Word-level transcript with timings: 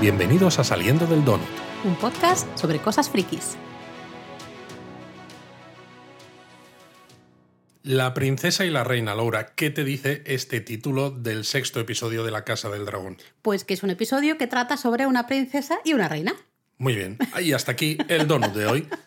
Bienvenidos 0.00 0.58
a 0.58 0.64
Saliendo 0.64 1.06
del 1.06 1.26
Donut. 1.26 1.46
Un 1.84 1.94
podcast 1.94 2.48
sobre 2.56 2.78
cosas 2.78 3.10
frikis. 3.10 3.58
La 7.82 8.14
princesa 8.14 8.64
y 8.64 8.70
la 8.70 8.82
reina, 8.82 9.14
Laura, 9.14 9.52
¿qué 9.54 9.68
te 9.68 9.84
dice 9.84 10.22
este 10.24 10.62
título 10.62 11.10
del 11.10 11.44
sexto 11.44 11.80
episodio 11.80 12.24
de 12.24 12.30
La 12.30 12.44
Casa 12.44 12.70
del 12.70 12.86
Dragón? 12.86 13.18
Pues 13.42 13.64
que 13.64 13.74
es 13.74 13.82
un 13.82 13.90
episodio 13.90 14.38
que 14.38 14.46
trata 14.46 14.78
sobre 14.78 15.06
una 15.06 15.26
princesa 15.26 15.80
y 15.84 15.92
una 15.92 16.08
reina. 16.08 16.32
Muy 16.78 16.94
bien. 16.94 17.18
Y 17.42 17.52
hasta 17.52 17.72
aquí 17.72 17.98
el 18.08 18.26
donut 18.26 18.54
de 18.54 18.66
hoy. 18.66 18.88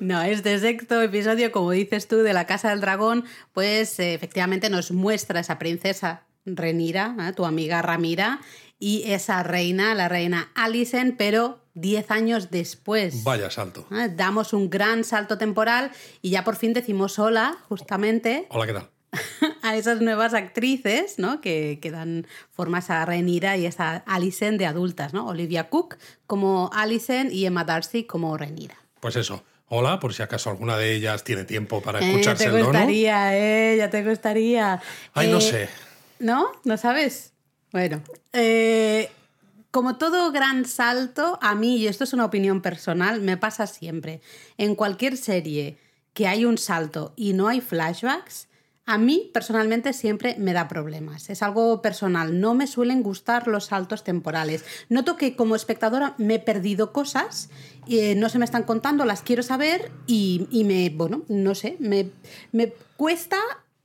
No, 0.00 0.20
este 0.20 0.58
sexto 0.58 1.00
episodio, 1.00 1.52
como 1.52 1.70
dices 1.70 2.08
tú, 2.08 2.16
de 2.16 2.32
La 2.32 2.44
Casa 2.44 2.70
del 2.70 2.80
Dragón, 2.80 3.24
pues 3.52 4.00
eh, 4.00 4.12
efectivamente 4.12 4.68
nos 4.68 4.90
muestra 4.90 5.38
esa 5.38 5.60
princesa 5.60 6.24
Renira, 6.44 7.14
¿eh? 7.20 7.32
tu 7.32 7.44
amiga 7.44 7.80
Ramira, 7.80 8.40
y 8.84 9.10
esa 9.10 9.42
reina, 9.42 9.94
la 9.94 10.08
reina 10.08 10.50
Alicent, 10.54 11.16
pero 11.16 11.58
10 11.72 12.10
años 12.10 12.50
después. 12.50 13.24
Vaya 13.24 13.50
salto. 13.50 13.86
¿eh? 13.90 14.10
Damos 14.14 14.52
un 14.52 14.68
gran 14.68 15.04
salto 15.04 15.38
temporal 15.38 15.90
y 16.20 16.28
ya 16.28 16.44
por 16.44 16.56
fin 16.56 16.74
decimos 16.74 17.18
hola, 17.18 17.56
justamente. 17.70 18.46
Hola, 18.50 18.66
¿qué 18.66 18.72
tal? 18.74 18.90
a 19.62 19.74
esas 19.76 20.02
nuevas 20.02 20.34
actrices, 20.34 21.18
¿no? 21.18 21.40
Que, 21.40 21.78
que 21.80 21.90
dan 21.90 22.26
forma 22.50 22.76
a 22.78 22.80
esa 22.80 23.04
Renira 23.06 23.56
y 23.56 23.64
esa 23.64 24.02
Alicent 24.06 24.58
de 24.58 24.66
adultas, 24.66 25.14
¿no? 25.14 25.28
Olivia 25.28 25.70
Cook 25.70 25.96
como 26.26 26.68
Alicent 26.74 27.32
y 27.32 27.46
Emma 27.46 27.64
Darcy 27.64 28.04
como 28.04 28.36
Renira. 28.36 28.76
Pues 29.00 29.16
eso. 29.16 29.42
Hola, 29.68 29.98
por 29.98 30.12
si 30.12 30.22
acaso 30.22 30.50
alguna 30.50 30.76
de 30.76 30.94
ellas 30.94 31.24
tiene 31.24 31.44
tiempo 31.44 31.80
para 31.80 32.00
Eh, 32.00 32.10
escucharse 32.10 32.44
ya 32.44 32.50
el 32.50 32.56
te 32.56 32.60
donut. 32.60 32.74
gustaría, 32.74 33.38
eh, 33.38 33.76
ya 33.78 33.88
te 33.88 34.04
gustaría. 34.04 34.82
Ay, 35.14 35.28
no 35.30 35.38
Eh, 35.38 35.40
sé. 35.40 35.68
¿No? 36.18 36.48
¿No 36.64 36.76
sabes? 36.76 37.32
Bueno, 37.74 38.02
eh, 38.32 39.10
como 39.72 39.96
todo 39.96 40.30
gran 40.30 40.64
salto, 40.64 41.40
a 41.42 41.56
mí, 41.56 41.78
y 41.78 41.88
esto 41.88 42.04
es 42.04 42.12
una 42.12 42.24
opinión 42.24 42.62
personal, 42.62 43.20
me 43.20 43.36
pasa 43.36 43.66
siempre. 43.66 44.20
En 44.58 44.76
cualquier 44.76 45.16
serie 45.16 45.76
que 46.12 46.28
hay 46.28 46.44
un 46.44 46.56
salto 46.56 47.12
y 47.16 47.32
no 47.32 47.48
hay 47.48 47.60
flashbacks, 47.60 48.46
a 48.86 48.96
mí 48.96 49.28
personalmente 49.34 49.92
siempre 49.92 50.36
me 50.38 50.52
da 50.52 50.68
problemas. 50.68 51.28
Es 51.30 51.42
algo 51.42 51.82
personal. 51.82 52.40
No 52.40 52.54
me 52.54 52.68
suelen 52.68 53.02
gustar 53.02 53.48
los 53.48 53.64
saltos 53.64 54.04
temporales. 54.04 54.64
Noto 54.88 55.16
que 55.16 55.34
como 55.34 55.56
espectadora 55.56 56.14
me 56.16 56.34
he 56.34 56.38
perdido 56.38 56.92
cosas, 56.92 57.50
eh, 57.88 58.14
no 58.14 58.28
se 58.28 58.38
me 58.38 58.44
están 58.44 58.62
contando, 58.62 59.04
las 59.04 59.22
quiero 59.22 59.42
saber 59.42 59.90
y, 60.06 60.46
me, 60.64 60.90
bueno, 60.90 61.22
no 61.26 61.56
sé, 61.56 61.76
me, 61.80 62.08
me 62.52 62.72
cuesta 62.96 63.38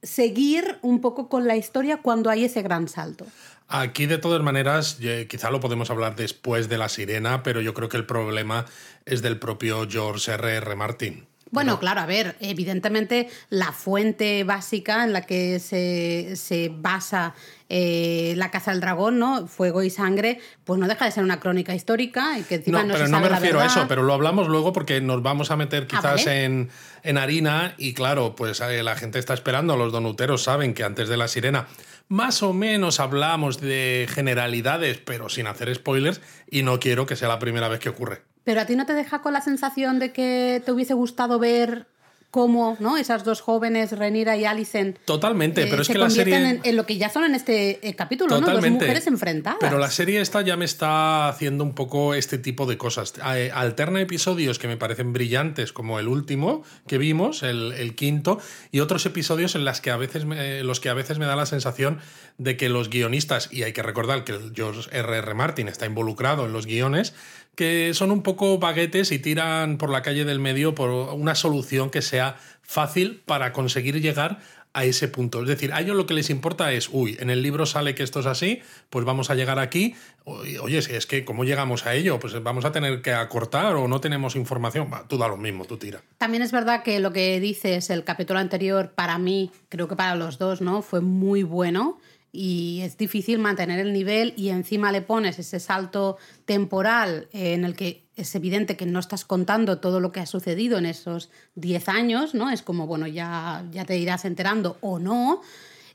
seguir 0.04 0.78
un 0.84 1.02
poco 1.02 1.28
con 1.28 1.48
la 1.48 1.58
historia 1.58 1.98
cuando 1.98 2.30
hay 2.30 2.46
ese 2.46 2.62
gran 2.62 2.88
salto. 2.88 3.26
Aquí, 3.72 4.08
de 4.08 4.18
todas 4.18 4.42
maneras, 4.42 4.98
quizá 5.30 5.52
lo 5.52 5.60
podemos 5.60 5.92
hablar 5.92 6.16
después 6.16 6.70
de 6.70 6.80
La 6.80 6.90
Sirena, 6.90 7.44
pero 7.44 7.62
yo 7.62 7.76
creo 7.76 7.88
que 7.88 7.98
el 7.98 8.06
problema 8.06 8.66
es 9.06 9.22
del 9.22 9.38
propio 9.38 9.88
George 9.88 10.32
R.R. 10.32 10.58
R. 10.58 10.76
Martin. 10.76 11.28
Bueno, 11.52 11.80
claro, 11.80 12.02
a 12.02 12.06
ver, 12.06 12.36
evidentemente 12.40 13.30
la 13.50 13.72
fuente 13.72 14.44
básica 14.44 15.04
en 15.04 15.14
la 15.14 15.22
que 15.24 15.60
se, 15.60 16.36
se 16.36 16.72
basa 16.72 17.34
eh, 17.70 18.34
la 18.38 18.52
caza 18.52 18.72
del 18.72 18.82
dragón, 18.82 19.18
¿no? 19.18 19.48
Fuego 19.48 19.82
y 19.82 19.90
sangre, 19.90 20.40
pues 20.64 20.80
no 20.80 20.88
deja 20.88 21.06
de 21.06 21.12
ser 21.12 21.24
una 21.24 21.40
crónica 21.40 21.74
histórica 21.74 22.38
y 22.38 22.44
que 22.44 22.56
encima 22.56 22.82
No, 22.82 22.90
no, 22.90 22.94
pero 22.94 23.06
se 23.06 23.12
no 23.12 23.18
sabe 23.18 23.30
me 23.30 23.36
refiero 23.36 23.60
a 23.60 23.66
eso, 23.66 23.86
pero 23.88 24.04
lo 24.04 24.14
hablamos 24.14 24.48
luego 24.48 24.74
porque 24.74 25.02
nos 25.02 25.24
vamos 25.24 25.50
a 25.50 25.56
meter 25.56 25.88
quizás 25.88 26.26
vale. 26.26 26.46
en, 26.46 26.70
en 27.04 27.18
harina 27.18 27.74
y 27.78 27.94
claro, 27.94 28.36
pues 28.36 28.62
eh, 28.62 28.84
la 28.84 28.96
gente 28.96 29.18
está 29.18 29.34
esperando, 29.34 29.76
los 29.76 29.92
donuteros 29.92 30.44
saben 30.44 30.74
que 30.76 30.84
antes 30.84 31.10
de 31.10 31.18
la 31.18 31.28
sirena 31.28 31.68
más 32.10 32.42
o 32.44 32.54
menos 32.54 33.00
hablamos 33.00 33.62
de 33.62 34.08
generalidades, 34.10 34.98
pero 34.98 35.30
sin 35.30 35.48
hacer 35.48 35.74
spoilers 35.74 36.22
y 36.50 36.64
no 36.64 36.80
quiero 36.80 37.06
que 37.06 37.16
sea 37.16 37.30
la 37.30 37.40
primera 37.40 37.70
vez 37.70 37.80
que 37.80 37.90
ocurre. 37.90 38.24
Pero 38.44 38.62
a 38.62 38.66
ti 38.66 38.76
no 38.76 38.86
te 38.86 38.94
deja 38.94 39.22
con 39.22 39.32
la 39.32 39.42
sensación 39.42 40.00
de 40.00 40.12
que 40.12 40.62
te 40.66 40.72
hubiese 40.72 40.96
gustado 40.96 41.38
ver 41.38 41.88
cómo, 42.32 42.78
¿no? 42.80 42.98
Esas 42.98 43.24
dos 43.24 43.42
jóvenes, 43.42 43.92
Renira 43.92 44.38
y 44.38 44.46
Alicent, 44.46 44.98
Totalmente, 45.06 45.64
eh, 45.64 45.68
pero 45.70 45.82
es 45.82 45.88
se 45.88 45.94
que 45.94 46.00
la 46.00 46.10
serie... 46.10 46.36
en, 46.36 46.62
en 46.64 46.76
lo 46.76 46.86
que 46.86 46.98
ya 46.98 47.10
son 47.10 47.24
en 47.24 47.34
este 47.36 47.80
eh, 47.88 47.96
capítulo, 47.96 48.36
¿no? 48.36 48.42
Totalmente. 48.42 48.70
Dos 48.80 48.82
mujeres 48.88 49.08
enfrentadas. 49.08 49.58
Pero 49.60 49.80
la 49.80 49.90
serie 49.90 50.22
esta 50.22 50.42
ya 50.42 50.56
me 50.56 50.66
está 50.66 51.28
haciendo 51.28 51.64
un 51.64 51.74
poco 51.74 52.14
este 52.14 52.38
tipo 52.38 52.66
de 52.68 52.78
cosas. 52.78 53.14
Eh, 53.36 53.52
Alterna 53.54 54.00
episodios 54.02 54.60
que 54.60 54.68
me 54.68 54.78
parecen 54.78 55.12
brillantes, 55.14 55.74
como 55.74 56.00
el 56.00 56.08
último 56.08 56.64
que 56.88 56.98
vimos, 56.98 57.42
el, 57.44 57.72
el 57.74 57.96
quinto, 57.96 58.40
y 58.72 58.80
otros 58.82 59.06
episodios 59.06 59.56
en 59.56 59.66
las 59.66 59.82
que 59.82 59.90
a 59.92 59.98
veces 59.98 60.26
me- 60.26 60.64
los 60.64 60.80
que 60.80 60.90
a 60.90 60.94
veces 60.94 61.18
me 61.20 61.26
da 61.26 61.36
la 61.36 61.46
sensación 61.48 62.00
de 62.38 62.58
que 62.58 62.70
los 62.70 62.90
guionistas, 62.90 63.50
y 63.52 63.64
hay 63.64 63.74
que 63.74 63.82
recordar 63.84 64.24
que 64.24 64.38
George 64.56 64.88
R.R. 64.92 65.18
R. 65.18 65.34
Martin 65.34 65.68
está 65.68 65.86
involucrado 65.86 66.46
en 66.46 66.54
los 66.54 66.66
guiones, 66.68 67.14
que 67.60 67.94
son 67.94 68.12
un 68.12 68.24
poco 68.24 68.58
baguetes 68.58 69.12
y 69.12 69.20
tiran 69.20 69.78
por 69.78 69.90
la 69.90 70.02
calle 70.02 70.24
del 70.24 70.40
medio 70.40 70.76
por 70.76 70.92
una 70.92 71.36
solución 71.36 71.90
que 71.90 72.02
sea 72.02 72.38
fácil 72.62 73.22
para 73.26 73.52
conseguir 73.52 74.00
llegar 74.00 74.40
a 74.72 74.86
ese 74.86 75.10
punto. 75.10 75.42
Es 75.42 75.50
decir, 75.50 75.74
a 75.74 75.82
ellos 75.82 75.98
lo 75.98 76.06
que 76.06 76.14
les 76.14 76.30
importa 76.30 76.72
es, 76.72 76.88
uy, 76.90 77.18
en 77.20 77.30
el 77.30 77.44
libro 77.44 77.66
sale 77.66 77.96
que 77.96 78.04
esto 78.04 78.22
es 78.22 78.28
así, 78.28 78.62
pues 78.90 79.04
vamos 79.04 79.30
a 79.30 79.36
llegar 79.36 79.60
aquí. 79.60 79.94
Oye, 80.24 80.82
si 80.82 80.94
es 80.94 81.06
que, 81.06 81.26
¿cómo 81.26 81.44
llegamos 81.44 81.86
a 81.86 81.96
ello? 81.96 82.18
Pues 82.18 82.42
vamos 82.42 82.64
a 82.64 82.72
tener 82.72 83.02
que 83.02 83.12
acortar 83.12 83.76
o 83.76 83.90
no 83.90 84.00
tenemos 84.00 84.38
información. 84.38 84.90
Tú 85.10 85.18
da 85.18 85.28
lo 85.28 85.36
mismo, 85.36 85.66
tú 85.66 85.76
tira. 85.76 86.02
También 86.18 86.44
es 86.44 86.54
verdad 86.54 86.82
que 86.82 87.02
lo 87.02 87.12
que 87.12 87.42
dices, 87.42 87.90
el 87.90 88.06
capítulo 88.06 88.40
anterior, 88.40 88.94
para 88.96 89.18
mí, 89.18 89.52
creo 89.68 89.90
que 89.90 89.98
para 89.98 90.16
los 90.16 90.38
dos, 90.38 90.62
¿no? 90.62 90.82
Fue 90.82 91.02
muy 91.02 91.44
bueno 91.44 92.00
y 92.32 92.82
es 92.84 92.98
difícil 92.98 93.40
mantener 93.40 93.80
el 93.80 93.94
nivel 93.94 94.34
y 94.38 94.50
encima 94.50 94.92
le 94.92 95.02
pones 95.02 95.40
ese 95.40 95.60
salto 95.60 96.18
temporal 96.46 97.28
eh, 97.34 97.54
en 97.54 97.66
el 97.66 97.76
que 97.76 98.08
es 98.16 98.36
evidente 98.36 98.78
que 98.78 98.86
no 98.86 99.00
estás 99.00 99.26
contando 99.26 99.80
todo 99.80 100.00
lo 100.00 100.12
que 100.12 100.20
ha 100.20 100.26
sucedido 100.26 100.78
en 100.78 100.86
esos 100.86 101.30
10 101.56 101.90
años, 101.90 102.36
¿no? 102.36 102.50
Es 102.50 102.62
como, 102.62 102.86
bueno, 102.86 103.08
ya, 103.08 103.66
ya 103.72 103.86
te 103.86 103.98
irás 103.98 104.26
enterando 104.26 104.78
o 104.82 105.00
no. 105.00 105.42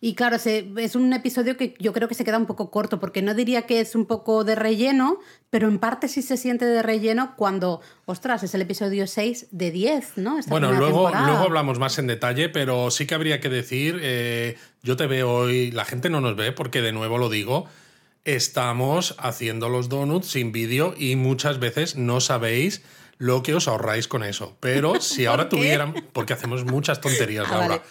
Y 0.07 0.15
claro, 0.15 0.39
se- 0.39 0.69
es 0.77 0.97
un 0.97 1.11
episodio 1.15 1.57
que 1.57 1.75
yo 1.79 1.95
creo 1.95 2.09
que 2.09 2.15
se 2.15 2.25
queda 2.27 2.37
un 2.37 2.45
poco 2.45 2.71
corto, 2.71 3.01
porque 3.01 3.23
no 3.23 3.33
diría 3.33 3.63
que 3.63 3.81
es 3.81 3.95
un 3.95 4.05
poco 4.05 4.45
de 4.45 4.55
relleno, 4.55 5.19
pero 5.49 5.67
en 5.67 5.79
parte 5.79 6.09
sí 6.09 6.21
se 6.21 6.37
siente 6.37 6.67
de 6.67 6.83
relleno 6.83 7.35
cuando, 7.37 7.81
ostras, 8.05 8.43
es 8.43 8.55
el 8.55 8.61
episodio 8.61 9.07
6 9.07 9.47
de 9.51 9.71
10, 9.71 10.19
¿no? 10.19 10.39
Esta 10.39 10.51
Bueno, 10.51 10.73
luego, 10.73 11.05
temporada. 11.05 11.27
luego 11.27 11.45
hablamos 11.45 11.79
más 11.79 11.99
en 11.99 12.07
detalle, 12.07 12.51
pero 12.51 12.91
sí 12.91 13.07
que 13.07 13.15
habría 13.15 13.41
que 13.41 13.49
decir, 13.49 13.99
eh, 14.03 14.59
yo 14.83 14.97
te 14.97 15.07
veo 15.07 15.33
hoy, 15.33 15.71
la 15.71 15.87
gente 15.87 16.11
no 16.11 16.21
nos 16.21 16.37
ve 16.37 16.53
porque 16.53 16.83
de 16.83 16.93
nuevo 16.93 17.17
lo 17.17 17.31
digo, 17.31 17.65
estamos 18.25 19.15
haciendo 19.19 19.69
los 19.71 19.89
donuts 19.89 20.27
sin 20.29 20.53
vídeo 20.53 20.95
y 20.99 21.17
muchas 21.17 21.59
veces 21.61 21.97
no 21.97 22.21
sabéis 22.21 22.83
lo 23.25 23.43
que 23.43 23.55
os 23.55 23.69
ahorráis 23.69 24.07
con 24.07 24.23
eso. 24.23 24.55
Pero 24.61 25.01
si 25.01 25.25
ahora 25.25 25.49
tuvieran, 25.49 25.95
porque 26.13 26.35
hacemos 26.35 26.67
muchas 26.67 27.01
tonterías, 27.01 27.47
Ah, 27.49 27.59
Laura, 27.59 27.83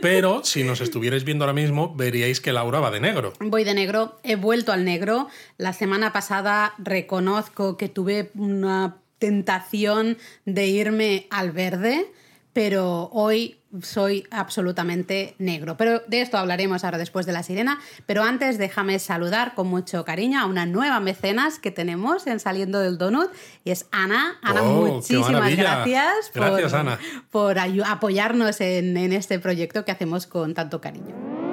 pero 0.00 0.44
si 0.44 0.62
nos 0.62 0.80
estuvierais 0.80 1.24
viendo 1.24 1.44
ahora 1.44 1.52
mismo, 1.52 1.92
veríais 1.96 2.40
que 2.40 2.52
Laura 2.52 2.78
va 2.78 2.92
de 2.92 3.00
negro. 3.00 3.32
Voy 3.40 3.64
de 3.64 3.74
negro, 3.74 4.16
he 4.22 4.36
vuelto 4.36 4.70
al 4.72 4.84
negro. 4.84 5.26
La 5.58 5.72
semana 5.72 6.12
pasada 6.12 6.74
reconozco 6.78 7.76
que 7.76 7.88
tuve 7.88 8.30
una 8.36 8.98
tentación 9.18 10.18
de 10.44 10.68
irme 10.68 11.26
al 11.30 11.50
verde, 11.50 12.06
pero 12.52 13.10
hoy 13.12 13.58
soy 13.82 14.26
absolutamente 14.30 15.34
negro. 15.38 15.76
Pero 15.76 16.00
de 16.06 16.20
esto 16.20 16.38
hablaremos 16.38 16.84
ahora 16.84 16.98
después 16.98 17.26
de 17.26 17.32
la 17.32 17.42
sirena. 17.42 17.78
Pero 18.06 18.22
antes 18.22 18.58
déjame 18.58 18.98
saludar 18.98 19.54
con 19.54 19.66
mucho 19.68 20.04
cariño 20.04 20.40
a 20.40 20.46
una 20.46 20.66
nueva 20.66 21.00
mecenas 21.00 21.58
que 21.58 21.70
tenemos 21.70 22.26
en 22.26 22.40
Saliendo 22.40 22.80
del 22.80 22.98
Donut 22.98 23.30
y 23.64 23.70
es 23.70 23.86
Ana. 23.92 24.38
Ana, 24.42 24.62
Oh, 24.62 24.86
muchísimas 24.86 25.56
gracias, 25.56 26.30
Gracias, 26.34 26.70
por, 26.70 26.78
Ana. 26.80 26.98
por 27.30 27.56
ayu- 27.58 27.84
apoyarnos 27.86 28.60
en, 28.60 28.96
en 28.96 29.12
este 29.12 29.38
proyecto 29.38 29.84
que 29.84 29.92
hacemos 29.92 30.26
con 30.26 30.54
tanto 30.54 30.80
cariño. 30.80 31.45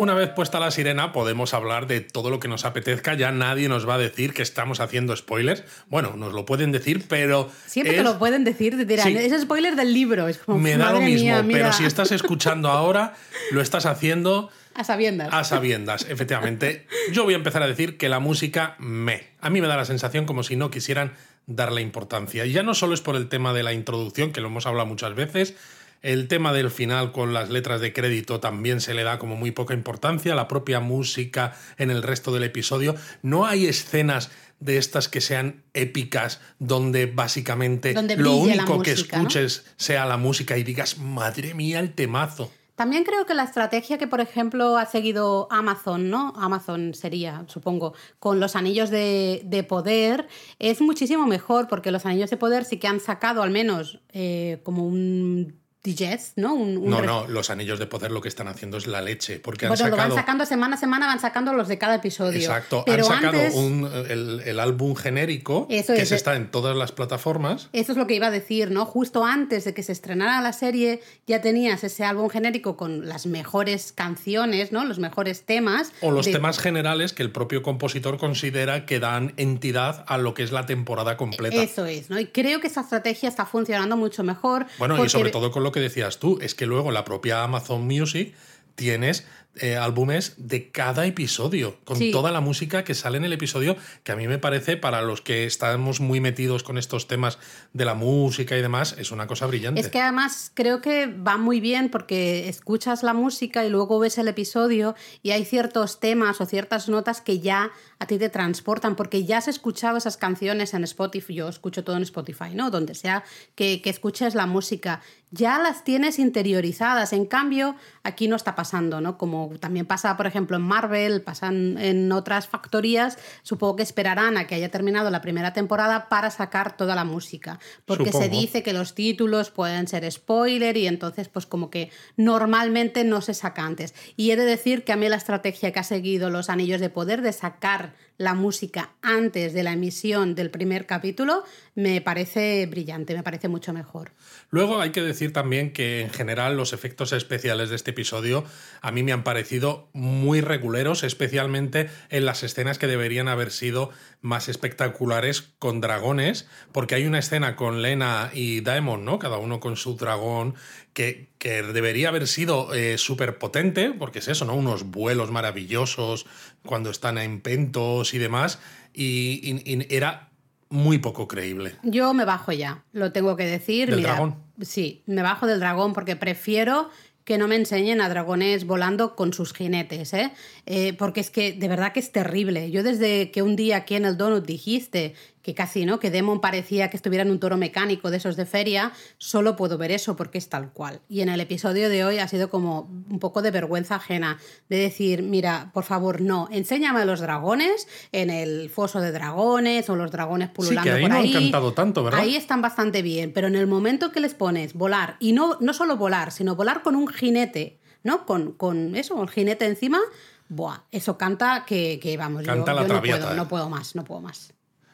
Una 0.00 0.14
vez 0.14 0.30
puesta 0.30 0.58
la 0.58 0.70
sirena, 0.70 1.12
podemos 1.12 1.52
hablar 1.52 1.86
de 1.86 2.00
todo 2.00 2.30
lo 2.30 2.40
que 2.40 2.48
nos 2.48 2.64
apetezca. 2.64 3.12
Ya 3.12 3.32
nadie 3.32 3.68
nos 3.68 3.86
va 3.86 3.96
a 3.96 3.98
decir 3.98 4.32
que 4.32 4.40
estamos 4.40 4.80
haciendo 4.80 5.14
spoilers. 5.14 5.62
Bueno, 5.88 6.14
nos 6.16 6.32
lo 6.32 6.46
pueden 6.46 6.72
decir, 6.72 7.04
pero. 7.06 7.50
Siempre 7.66 7.98
te 7.98 8.02
lo 8.02 8.18
pueden 8.18 8.42
decir, 8.42 8.78
te 8.78 8.86
dirán, 8.86 9.06
Sí. 9.08 9.14
es 9.18 9.42
spoiler 9.42 9.76
del 9.76 9.92
libro. 9.92 10.26
Es 10.26 10.38
como, 10.38 10.58
Me 10.58 10.78
da 10.78 10.90
lo 10.92 11.02
mismo, 11.02 11.42
mía, 11.42 11.58
pero 11.58 11.72
si 11.74 11.84
estás 11.84 12.12
escuchando 12.12 12.70
ahora, 12.70 13.12
lo 13.50 13.60
estás 13.60 13.84
haciendo 13.84 14.48
a 14.74 14.84
sabiendas. 14.84 15.28
a 15.34 15.44
sabiendas, 15.44 16.06
efectivamente. 16.08 16.86
Yo 17.12 17.24
voy 17.24 17.34
a 17.34 17.36
empezar 17.36 17.62
a 17.62 17.66
decir 17.66 17.98
que 17.98 18.08
la 18.08 18.20
música 18.20 18.76
me. 18.78 19.26
A 19.42 19.50
mí 19.50 19.60
me 19.60 19.68
da 19.68 19.76
la 19.76 19.84
sensación 19.84 20.24
como 20.24 20.44
si 20.44 20.56
no 20.56 20.70
quisieran 20.70 21.12
darle 21.46 21.82
importancia. 21.82 22.46
Y 22.46 22.52
ya 22.52 22.62
no 22.62 22.72
solo 22.72 22.94
es 22.94 23.02
por 23.02 23.16
el 23.16 23.28
tema 23.28 23.52
de 23.52 23.64
la 23.64 23.74
introducción, 23.74 24.32
que 24.32 24.40
lo 24.40 24.46
hemos 24.48 24.64
hablado 24.64 24.86
muchas 24.86 25.14
veces. 25.14 25.56
El 26.02 26.28
tema 26.28 26.52
del 26.52 26.70
final 26.70 27.12
con 27.12 27.34
las 27.34 27.50
letras 27.50 27.80
de 27.80 27.92
crédito 27.92 28.40
también 28.40 28.80
se 28.80 28.94
le 28.94 29.04
da 29.04 29.18
como 29.18 29.36
muy 29.36 29.50
poca 29.50 29.74
importancia. 29.74 30.34
La 30.34 30.48
propia 30.48 30.80
música 30.80 31.54
en 31.76 31.90
el 31.90 32.02
resto 32.02 32.32
del 32.32 32.44
episodio. 32.44 32.94
No 33.22 33.44
hay 33.46 33.66
escenas 33.66 34.30
de 34.60 34.78
estas 34.78 35.08
que 35.08 35.20
sean 35.20 35.62
épicas, 35.74 36.40
donde 36.58 37.06
básicamente 37.06 37.94
Donde 37.94 38.16
lo 38.16 38.36
único 38.36 38.82
que 38.82 38.92
escuches 38.92 39.64
sea 39.76 40.06
la 40.06 40.16
música 40.16 40.56
y 40.56 40.62
digas, 40.62 40.98
madre 40.98 41.54
mía, 41.54 41.80
el 41.80 41.92
temazo. 41.92 42.50
También 42.76 43.04
creo 43.04 43.26
que 43.26 43.34
la 43.34 43.44
estrategia 43.44 43.98
que, 43.98 44.06
por 44.06 44.22
ejemplo, 44.22 44.78
ha 44.78 44.86
seguido 44.86 45.48
Amazon, 45.50 46.08
¿no? 46.08 46.32
Amazon 46.36 46.94
sería, 46.94 47.44
supongo, 47.46 47.92
con 48.18 48.40
los 48.40 48.56
anillos 48.56 48.88
de, 48.88 49.42
de 49.44 49.62
poder, 49.64 50.28
es 50.58 50.80
muchísimo 50.80 51.26
mejor, 51.26 51.68
porque 51.68 51.90
los 51.90 52.06
anillos 52.06 52.30
de 52.30 52.38
poder 52.38 52.64
sí 52.64 52.78
que 52.78 52.88
han 52.88 53.00
sacado 53.00 53.42
al 53.42 53.50
menos 53.50 54.00
eh, 54.14 54.60
como 54.62 54.86
un 54.86 55.59
digest, 55.82 56.36
¿no? 56.36 56.54
Un, 56.54 56.76
un 56.76 56.90
No, 56.90 57.00
no, 57.00 57.26
los 57.26 57.48
anillos 57.48 57.78
de 57.78 57.86
poder 57.86 58.10
lo 58.10 58.20
que 58.20 58.28
están 58.28 58.48
haciendo 58.48 58.76
es 58.76 58.86
la 58.86 59.00
leche, 59.00 59.40
porque 59.40 59.64
han 59.66 59.70
Bueno, 59.70 59.88
lo 59.88 59.96
van 59.96 60.12
sacando 60.14 60.44
semana 60.44 60.76
a 60.76 60.78
semana, 60.78 61.06
van 61.06 61.20
sacando 61.20 61.54
los 61.54 61.68
de 61.68 61.78
cada 61.78 61.94
episodio. 61.94 62.38
Exacto, 62.38 62.82
Pero 62.84 63.06
han 63.10 63.14
sacado 63.22 63.38
antes, 63.38 63.54
un- 63.54 63.90
el, 64.08 64.40
el 64.44 64.60
álbum 64.60 64.94
genérico 64.94 65.66
Eso 65.70 65.94
que 65.94 66.02
es, 66.02 66.08
se 66.08 66.14
eh. 66.14 66.18
está 66.18 66.36
en 66.36 66.50
todas 66.50 66.76
las 66.76 66.92
plataformas. 66.92 67.68
Eso 67.72 67.92
es 67.92 67.98
lo 67.98 68.06
que 68.06 68.14
iba 68.14 68.26
a 68.26 68.30
decir, 68.30 68.70
¿no? 68.70 68.84
Justo 68.84 69.24
antes 69.24 69.64
de 69.64 69.72
que 69.72 69.82
se 69.82 69.92
estrenara 69.92 70.40
la 70.42 70.52
serie, 70.52 71.00
ya 71.26 71.40
tenías 71.40 71.82
ese 71.82 72.04
álbum 72.04 72.28
genérico 72.28 72.76
con 72.76 73.08
las 73.08 73.24
mejores 73.26 73.92
canciones, 73.92 74.72
¿no? 74.72 74.84
Los 74.84 74.98
mejores 74.98 75.46
temas. 75.46 75.92
O 76.02 76.10
los 76.10 76.26
de- 76.26 76.32
temas 76.32 76.58
generales 76.58 77.14
que 77.14 77.22
el 77.22 77.30
propio 77.32 77.62
compositor 77.62 78.18
considera 78.18 78.84
que 78.84 79.00
dan 79.00 79.32
entidad 79.38 80.04
a 80.08 80.18
lo 80.18 80.34
que 80.34 80.42
es 80.42 80.52
la 80.52 80.66
temporada 80.66 81.16
completa. 81.16 81.62
Eso 81.62 81.86
es, 81.86 82.10
¿no? 82.10 82.18
Y 82.20 82.26
creo 82.26 82.60
que 82.60 82.66
esa 82.66 82.82
estrategia 82.82 83.28
está 83.30 83.46
funcionando 83.46 83.96
mucho 83.96 84.22
mejor. 84.22 84.66
Bueno, 84.78 85.02
y 85.02 85.08
sobre 85.08 85.30
todo 85.30 85.50
con 85.50 85.62
lo 85.62 85.69
que 85.72 85.80
decías 85.80 86.18
tú, 86.18 86.38
es 86.40 86.54
que 86.54 86.66
luego 86.66 86.90
la 86.90 87.04
propia 87.04 87.42
Amazon 87.42 87.86
Music 87.86 88.34
tienes 88.80 89.26
eh, 89.56 89.76
álbumes 89.76 90.34
de 90.38 90.70
cada 90.70 91.04
episodio, 91.06 91.80
con 91.84 91.96
Sí. 91.96 92.12
toda 92.12 92.30
la 92.30 92.40
música 92.40 92.84
que 92.84 92.94
sale 92.94 93.18
en 93.18 93.24
el 93.24 93.32
episodio, 93.32 93.76
que 94.04 94.12
a 94.12 94.16
mí 94.16 94.28
me 94.28 94.38
parece, 94.38 94.76
para 94.76 95.02
los 95.02 95.20
que 95.22 95.44
estamos 95.44 95.98
muy 96.00 96.20
metidos 96.20 96.62
con 96.62 96.78
estos 96.78 97.08
temas 97.08 97.38
de 97.72 97.84
la 97.84 97.94
música 97.94 98.56
y 98.56 98.62
demás, 98.62 98.94
es 98.96 99.10
una 99.10 99.26
cosa 99.26 99.46
brillante. 99.46 99.80
Es 99.80 99.88
que 99.88 100.00
además 100.00 100.52
creo 100.54 100.80
que 100.80 101.08
va 101.08 101.36
muy 101.36 101.60
bien 101.60 101.90
porque 101.90 102.48
escuchas 102.48 103.02
la 103.02 103.12
música 103.12 103.64
y 103.64 103.70
luego 103.70 103.98
ves 103.98 104.18
el 104.18 104.28
episodio 104.28 104.94
y 105.20 105.32
hay 105.32 105.44
ciertos 105.44 105.98
temas 105.98 106.40
o 106.40 106.46
ciertas 106.46 106.88
notas 106.88 107.20
que 107.20 107.40
ya 107.40 107.70
a 107.98 108.06
ti 108.06 108.18
te 108.18 108.28
transportan 108.30 108.94
porque 108.94 109.24
ya 109.24 109.38
has 109.38 109.48
escuchado 109.48 109.98
esas 109.98 110.16
canciones 110.16 110.74
en 110.74 110.84
Spotify, 110.84 111.34
yo 111.34 111.48
escucho 111.48 111.82
todo 111.82 111.96
en 111.96 112.02
Spotify, 112.04 112.54
¿no? 112.54 112.70
Donde 112.70 112.94
sea 112.94 113.24
que, 113.56 113.82
que 113.82 113.90
escuches 113.90 114.36
la 114.36 114.46
música, 114.46 115.02
ya 115.32 115.58
las 115.58 115.84
tienes 115.84 116.18
interiorizadas. 116.18 117.12
En 117.12 117.26
cambio, 117.26 117.76
aquí 118.04 118.26
no 118.28 118.36
está 118.36 118.54
pasando, 118.54 118.69
¿no? 118.72 119.18
Como 119.18 119.50
también 119.58 119.86
pasa, 119.86 120.16
por 120.16 120.26
ejemplo, 120.26 120.56
en 120.56 120.62
Marvel, 120.62 121.22
pasan 121.22 121.76
en 121.78 122.10
otras 122.12 122.46
factorías, 122.46 123.18
supongo 123.42 123.76
que 123.76 123.82
esperarán 123.82 124.36
a 124.36 124.46
que 124.46 124.54
haya 124.54 124.70
terminado 124.70 125.10
la 125.10 125.20
primera 125.20 125.52
temporada 125.52 126.08
para 126.08 126.30
sacar 126.30 126.76
toda 126.76 126.94
la 126.94 127.04
música. 127.04 127.58
Porque 127.84 128.12
se 128.12 128.28
dice 128.28 128.62
que 128.62 128.72
los 128.72 128.94
títulos 128.94 129.50
pueden 129.50 129.88
ser 129.88 130.10
spoiler 130.10 130.76
y 130.76 130.86
entonces 130.86 131.28
pues 131.28 131.46
como 131.46 131.70
que 131.70 131.90
normalmente 132.16 133.04
no 133.04 133.20
se 133.20 133.34
saca 133.34 133.64
antes. 133.64 133.94
Y 134.16 134.30
he 134.30 134.36
de 134.36 134.44
decir 134.44 134.84
que 134.84 134.92
a 134.92 134.96
mí 134.96 135.08
la 135.08 135.16
estrategia 135.16 135.72
que 135.72 135.80
ha 135.80 135.84
seguido 135.84 136.30
los 136.30 136.50
Anillos 136.50 136.80
de 136.80 136.90
Poder 136.90 137.22
de 137.22 137.32
sacar 137.32 137.94
la 138.20 138.34
música 138.34 138.90
antes 139.00 139.54
de 139.54 139.62
la 139.62 139.72
emisión 139.72 140.34
del 140.34 140.50
primer 140.50 140.84
capítulo 140.84 141.42
me 141.74 142.02
parece 142.02 142.66
brillante, 142.66 143.14
me 143.14 143.22
parece 143.22 143.48
mucho 143.48 143.72
mejor. 143.72 144.12
Luego 144.50 144.78
hay 144.78 144.90
que 144.90 145.00
decir 145.00 145.32
también 145.32 145.72
que 145.72 146.02
en 146.02 146.10
general 146.10 146.54
los 146.54 146.74
efectos 146.74 147.14
especiales 147.14 147.70
de 147.70 147.76
este 147.76 147.92
episodio 147.92 148.44
a 148.82 148.92
mí 148.92 149.02
me 149.02 149.12
han 149.12 149.24
parecido 149.24 149.88
muy 149.94 150.42
reguleros, 150.42 151.02
especialmente 151.02 151.88
en 152.10 152.26
las 152.26 152.42
escenas 152.42 152.78
que 152.78 152.86
deberían 152.86 153.26
haber 153.26 153.50
sido 153.50 153.88
más 154.20 154.50
espectaculares 154.50 155.54
con 155.58 155.80
dragones, 155.80 156.46
porque 156.72 156.96
hay 156.96 157.06
una 157.06 157.20
escena 157.20 157.56
con 157.56 157.80
Lena 157.80 158.30
y 158.34 158.60
Daemon, 158.60 159.02
¿no? 159.02 159.18
Cada 159.18 159.38
uno 159.38 159.60
con 159.60 159.76
su 159.76 159.96
dragón, 159.96 160.56
que, 160.92 161.28
que 161.38 161.62
debería 161.62 162.08
haber 162.08 162.26
sido 162.26 162.68
súper 162.96 163.38
potente, 163.38 163.92
porque 163.92 164.18
es 164.20 164.28
eso, 164.28 164.44
¿no? 164.44 164.54
Unos 164.54 164.84
vuelos 164.90 165.30
maravillosos 165.30 166.26
cuando 166.64 166.90
están 166.90 167.16
en 167.18 167.40
pentos 167.40 168.12
y 168.14 168.18
demás, 168.18 168.58
y- 168.92 169.40
y- 169.64 169.72
y 169.74 169.86
era 169.94 170.28
muy 170.68 170.98
poco 170.98 171.26
creíble. 171.28 171.72
Yo 171.82 172.14
me 172.14 172.24
bajo 172.24 172.52
ya, 172.52 172.84
lo 172.92 173.12
tengo 173.12 173.36
que 173.36 173.44
decir. 173.44 173.88
¿Del 173.88 173.96
Mira, 174.00 174.10
dragón? 174.12 174.36
Sí, 174.60 175.02
me 175.06 175.22
bajo 175.22 175.46
del 175.46 175.58
dragón 175.60 175.92
porque 175.92 176.16
prefiero 176.16 176.90
que 177.24 177.38
no 177.38 177.46
me 177.48 177.54
enseñen 177.56 178.00
a 178.00 178.08
dragones 178.08 178.66
volando 178.66 179.14
con 179.14 179.32
sus 179.32 179.52
jinetes, 179.52 180.12
¿eh? 180.14 180.32
Eh, 180.66 180.94
porque 180.94 181.20
es 181.20 181.30
que 181.30 181.52
de 181.52 181.68
verdad 181.68 181.92
que 181.92 182.00
es 182.00 182.10
terrible. 182.12 182.70
Yo 182.70 182.82
desde 182.82 183.30
que 183.30 183.42
un 183.42 183.56
día 183.56 183.76
aquí 183.78 183.94
en 183.94 184.04
el 184.04 184.16
Donut 184.16 184.44
dijiste 184.46 185.14
que 185.42 185.54
casi, 185.54 185.86
¿no? 185.86 185.98
Que 186.00 186.10
Demon 186.10 186.40
parecía 186.40 186.90
que 186.90 186.96
estuviera 186.96 187.22
en 187.24 187.30
un 187.30 187.40
toro 187.40 187.56
mecánico 187.56 188.10
de 188.10 188.18
esos 188.18 188.36
de 188.36 188.44
feria, 188.44 188.92
solo 189.16 189.56
puedo 189.56 189.78
ver 189.78 189.90
eso 189.90 190.14
porque 190.16 190.36
es 190.38 190.48
tal 190.50 190.70
cual. 190.72 191.00
Y 191.08 191.22
en 191.22 191.30
el 191.30 191.40
episodio 191.40 191.88
de 191.88 192.04
hoy 192.04 192.18
ha 192.18 192.28
sido 192.28 192.50
como 192.50 192.82
un 193.08 193.18
poco 193.18 193.40
de 193.40 193.50
vergüenza 193.50 193.94
ajena, 193.96 194.38
de 194.68 194.76
decir, 194.76 195.22
mira, 195.22 195.70
por 195.72 195.84
favor, 195.84 196.20
no, 196.20 196.48
enséñame 196.52 197.00
a 197.00 197.04
los 197.06 197.20
dragones 197.20 197.88
en 198.12 198.28
el 198.28 198.68
foso 198.70 199.00
de 199.00 199.12
dragones 199.12 199.88
o 199.88 199.96
los 199.96 200.10
dragones 200.10 200.48
Sí, 200.48 200.54
pululando 200.56 200.82
que 200.82 200.90
ahí 200.90 201.02
por 201.02 201.10
no 201.10 201.16
han 201.16 201.22
ahí. 201.22 201.32
cantado 201.32 201.72
tanto, 201.72 202.04
¿verdad? 202.04 202.20
Ahí 202.20 202.36
están 202.36 202.60
bastante 202.60 203.00
bien, 203.00 203.32
pero 203.32 203.46
en 203.46 203.56
el 203.56 203.66
momento 203.66 204.12
que 204.12 204.20
les 204.20 204.34
pones 204.34 204.74
volar, 204.74 205.16
y 205.20 205.32
no, 205.32 205.56
no 205.60 205.72
solo 205.72 205.96
volar, 205.96 206.32
sino 206.32 206.54
volar 206.54 206.82
con 206.82 206.96
un 206.96 207.08
jinete, 207.08 207.80
¿no? 208.02 208.26
Con, 208.26 208.52
con 208.52 208.94
eso, 208.94 209.22
el 209.22 209.30
jinete 209.30 209.64
encima, 209.66 210.00
buah, 210.48 210.80
eso 210.90 211.16
canta 211.16 211.64
que, 211.66 211.98
que 212.02 212.16
vamos, 212.16 212.42
yo- 212.42 212.46
Canta 212.52 212.72
yo, 212.72 212.80
la 212.82 212.86
no 212.88 213.00
puedo, 213.00 213.32
eh. 213.32 213.36
no 213.36 213.48
puedo 213.48 213.70
más, 213.70 213.94
no 213.94 214.04
puedo 214.04 214.20
más. 214.20 214.52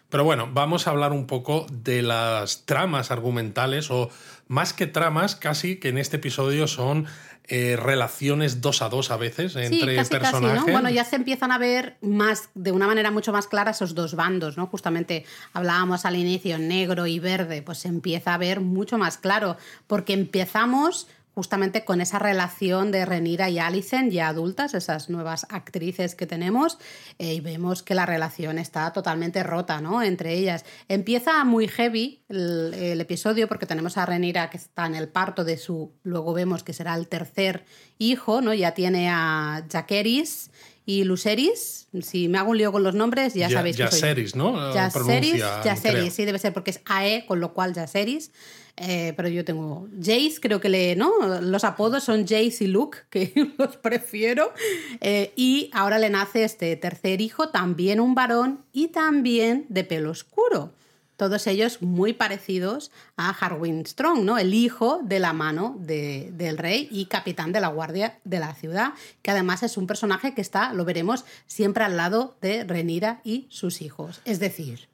Pero 0.08 0.24
bueno, 0.24 0.48
vamos 0.52 0.86
a 0.86 0.90
hablar 0.90 1.12
un 1.12 1.26
poco 1.26 1.66
de 1.70 2.02
las 2.02 2.64
tramas 2.64 3.10
argumentales 3.10 3.90
o 3.90 4.10
más 4.48 4.72
que 4.72 4.86
tramas, 4.86 5.34
casi 5.34 5.76
que 5.76 5.88
en 5.88 5.98
este 5.98 6.16
episodio 6.16 6.68
son 6.68 7.06
eh, 7.48 7.76
relaciones 7.76 8.60
dos 8.60 8.82
a 8.82 8.88
dos 8.88 9.12
a 9.12 9.16
veces 9.16 9.52
Sí, 9.52 9.60
entre 9.60 9.94
casi, 9.94 10.10
casi, 10.10 10.20
personajes. 10.20 10.66
¿no? 10.66 10.72
Bueno, 10.72 10.90
ya 10.90 11.04
se 11.04 11.14
empiezan 11.14 11.52
a 11.52 11.58
ver 11.58 11.96
más, 12.00 12.50
de 12.54 12.72
una 12.72 12.88
manera 12.88 13.12
mucho 13.12 13.32
más 13.32 13.46
clara 13.46 13.70
esos 13.70 13.94
dos 13.94 14.16
bandos, 14.16 14.56
¿no? 14.56 14.66
Justamente 14.66 15.24
hablábamos 15.52 16.04
al 16.04 16.16
inicio, 16.16 16.58
negro 16.58 17.06
y 17.06 17.20
verde, 17.20 17.62
pues 17.62 17.78
se 17.78 17.88
empieza 17.88 18.34
a 18.34 18.38
ver 18.38 18.60
mucho 18.60 18.98
más 18.98 19.16
claro, 19.16 19.56
porque 19.86 20.12
empezamos 20.12 21.06
justamente 21.36 21.84
con 21.84 22.00
esa 22.00 22.18
relación 22.18 22.90
de 22.90 23.04
Renira 23.04 23.50
y 23.50 23.58
Alicent 23.58 24.10
ya 24.10 24.28
adultas, 24.28 24.72
esas 24.72 25.10
nuevas 25.10 25.46
actrices 25.50 26.14
que 26.14 26.26
tenemos, 26.26 26.78
eh, 27.18 27.34
y 27.34 27.40
vemos 27.40 27.82
que 27.82 27.94
la 27.94 28.06
relación 28.06 28.58
está 28.58 28.90
totalmente 28.94 29.42
rota, 29.42 29.82
¿no? 29.82 30.02
Entre 30.02 30.32
ellas. 30.32 30.64
Empieza 30.88 31.44
muy 31.44 31.68
heavy 31.68 32.24
el, 32.30 32.72
el 32.72 33.02
episodio 33.02 33.48
porque 33.48 33.66
tenemos 33.66 33.98
a 33.98 34.06
Renira 34.06 34.48
que 34.48 34.56
está 34.56 34.86
en 34.86 34.94
el 34.94 35.08
parto 35.08 35.44
de 35.44 35.58
su, 35.58 35.92
luego 36.04 36.32
vemos 36.32 36.62
que 36.62 36.72
será 36.72 36.94
el 36.94 37.06
tercer 37.06 37.66
hijo, 37.98 38.40
¿no? 38.40 38.54
Ya 38.54 38.72
tiene 38.72 39.10
a 39.10 39.62
Jaqueris 39.70 40.50
y 40.86 41.02
Luceris. 41.04 41.88
Si 42.00 42.28
me 42.28 42.38
hago 42.38 42.50
un 42.52 42.58
lío 42.58 42.70
con 42.72 42.82
los 42.84 42.94
nombres, 42.94 43.34
ya, 43.34 43.48
Ya- 43.48 43.58
sabéis 43.58 43.76
que 43.76 43.82
soy. 43.88 44.00
Yaceris, 44.00 44.36
¿no? 44.36 44.72
Yaceris, 44.72 45.42
Yaceris, 45.64 46.14
sí, 46.14 46.24
debe 46.24 46.38
ser 46.38 46.52
porque 46.52 46.70
es 46.70 46.80
AE, 46.86 47.26
con 47.26 47.40
lo 47.40 47.52
cual 47.52 47.74
Yaceris. 47.74 48.30
Eh, 48.78 49.14
pero 49.16 49.28
yo 49.30 49.42
tengo 49.44 49.88
Jace, 49.98 50.34
creo 50.40 50.60
que 50.60 50.68
le, 50.68 50.96
¿no? 50.96 51.40
Los 51.40 51.64
apodos 51.64 52.04
son 52.04 52.22
Jace 52.26 52.58
y 52.60 52.66
Luke, 52.66 52.98
que 53.10 53.32
los 53.58 53.76
prefiero. 53.78 54.52
Eh, 55.00 55.32
y 55.34 55.70
ahora 55.72 55.98
le 55.98 56.10
nace 56.10 56.44
este 56.44 56.76
tercer 56.76 57.20
hijo, 57.22 57.48
también 57.48 58.00
un 58.00 58.14
varón 58.14 58.60
y 58.72 58.88
también 58.88 59.64
de 59.70 59.82
pelo 59.84 60.10
oscuro. 60.10 60.72
Todos 61.16 61.46
ellos 61.46 61.80
muy 61.82 62.12
parecidos 62.12 62.90
a 63.16 63.30
Harwin 63.30 63.86
Strong, 63.86 64.24
¿no? 64.24 64.38
El 64.38 64.52
hijo 64.54 65.00
de 65.02 65.18
la 65.18 65.32
mano 65.32 65.76
de- 65.80 66.30
del 66.32 66.58
rey 66.58 66.88
y 66.90 67.06
capitán 67.06 67.52
de 67.52 67.60
la 67.60 67.68
guardia 67.68 68.18
de 68.24 68.38
la 68.38 68.54
ciudad, 68.54 68.92
que 69.22 69.30
además 69.30 69.62
es 69.62 69.76
un 69.76 69.86
personaje 69.86 70.34
que 70.34 70.40
está, 70.42 70.72
lo 70.74 70.84
veremos, 70.84 71.24
siempre 71.46 71.84
al 71.84 71.96
lado 71.96 72.36
de 72.42 72.64
Renira 72.64 73.20
y 73.24 73.46
sus 73.48 73.80
hijos. 73.82 74.20
Es 74.24 74.40
decir, 74.40 74.88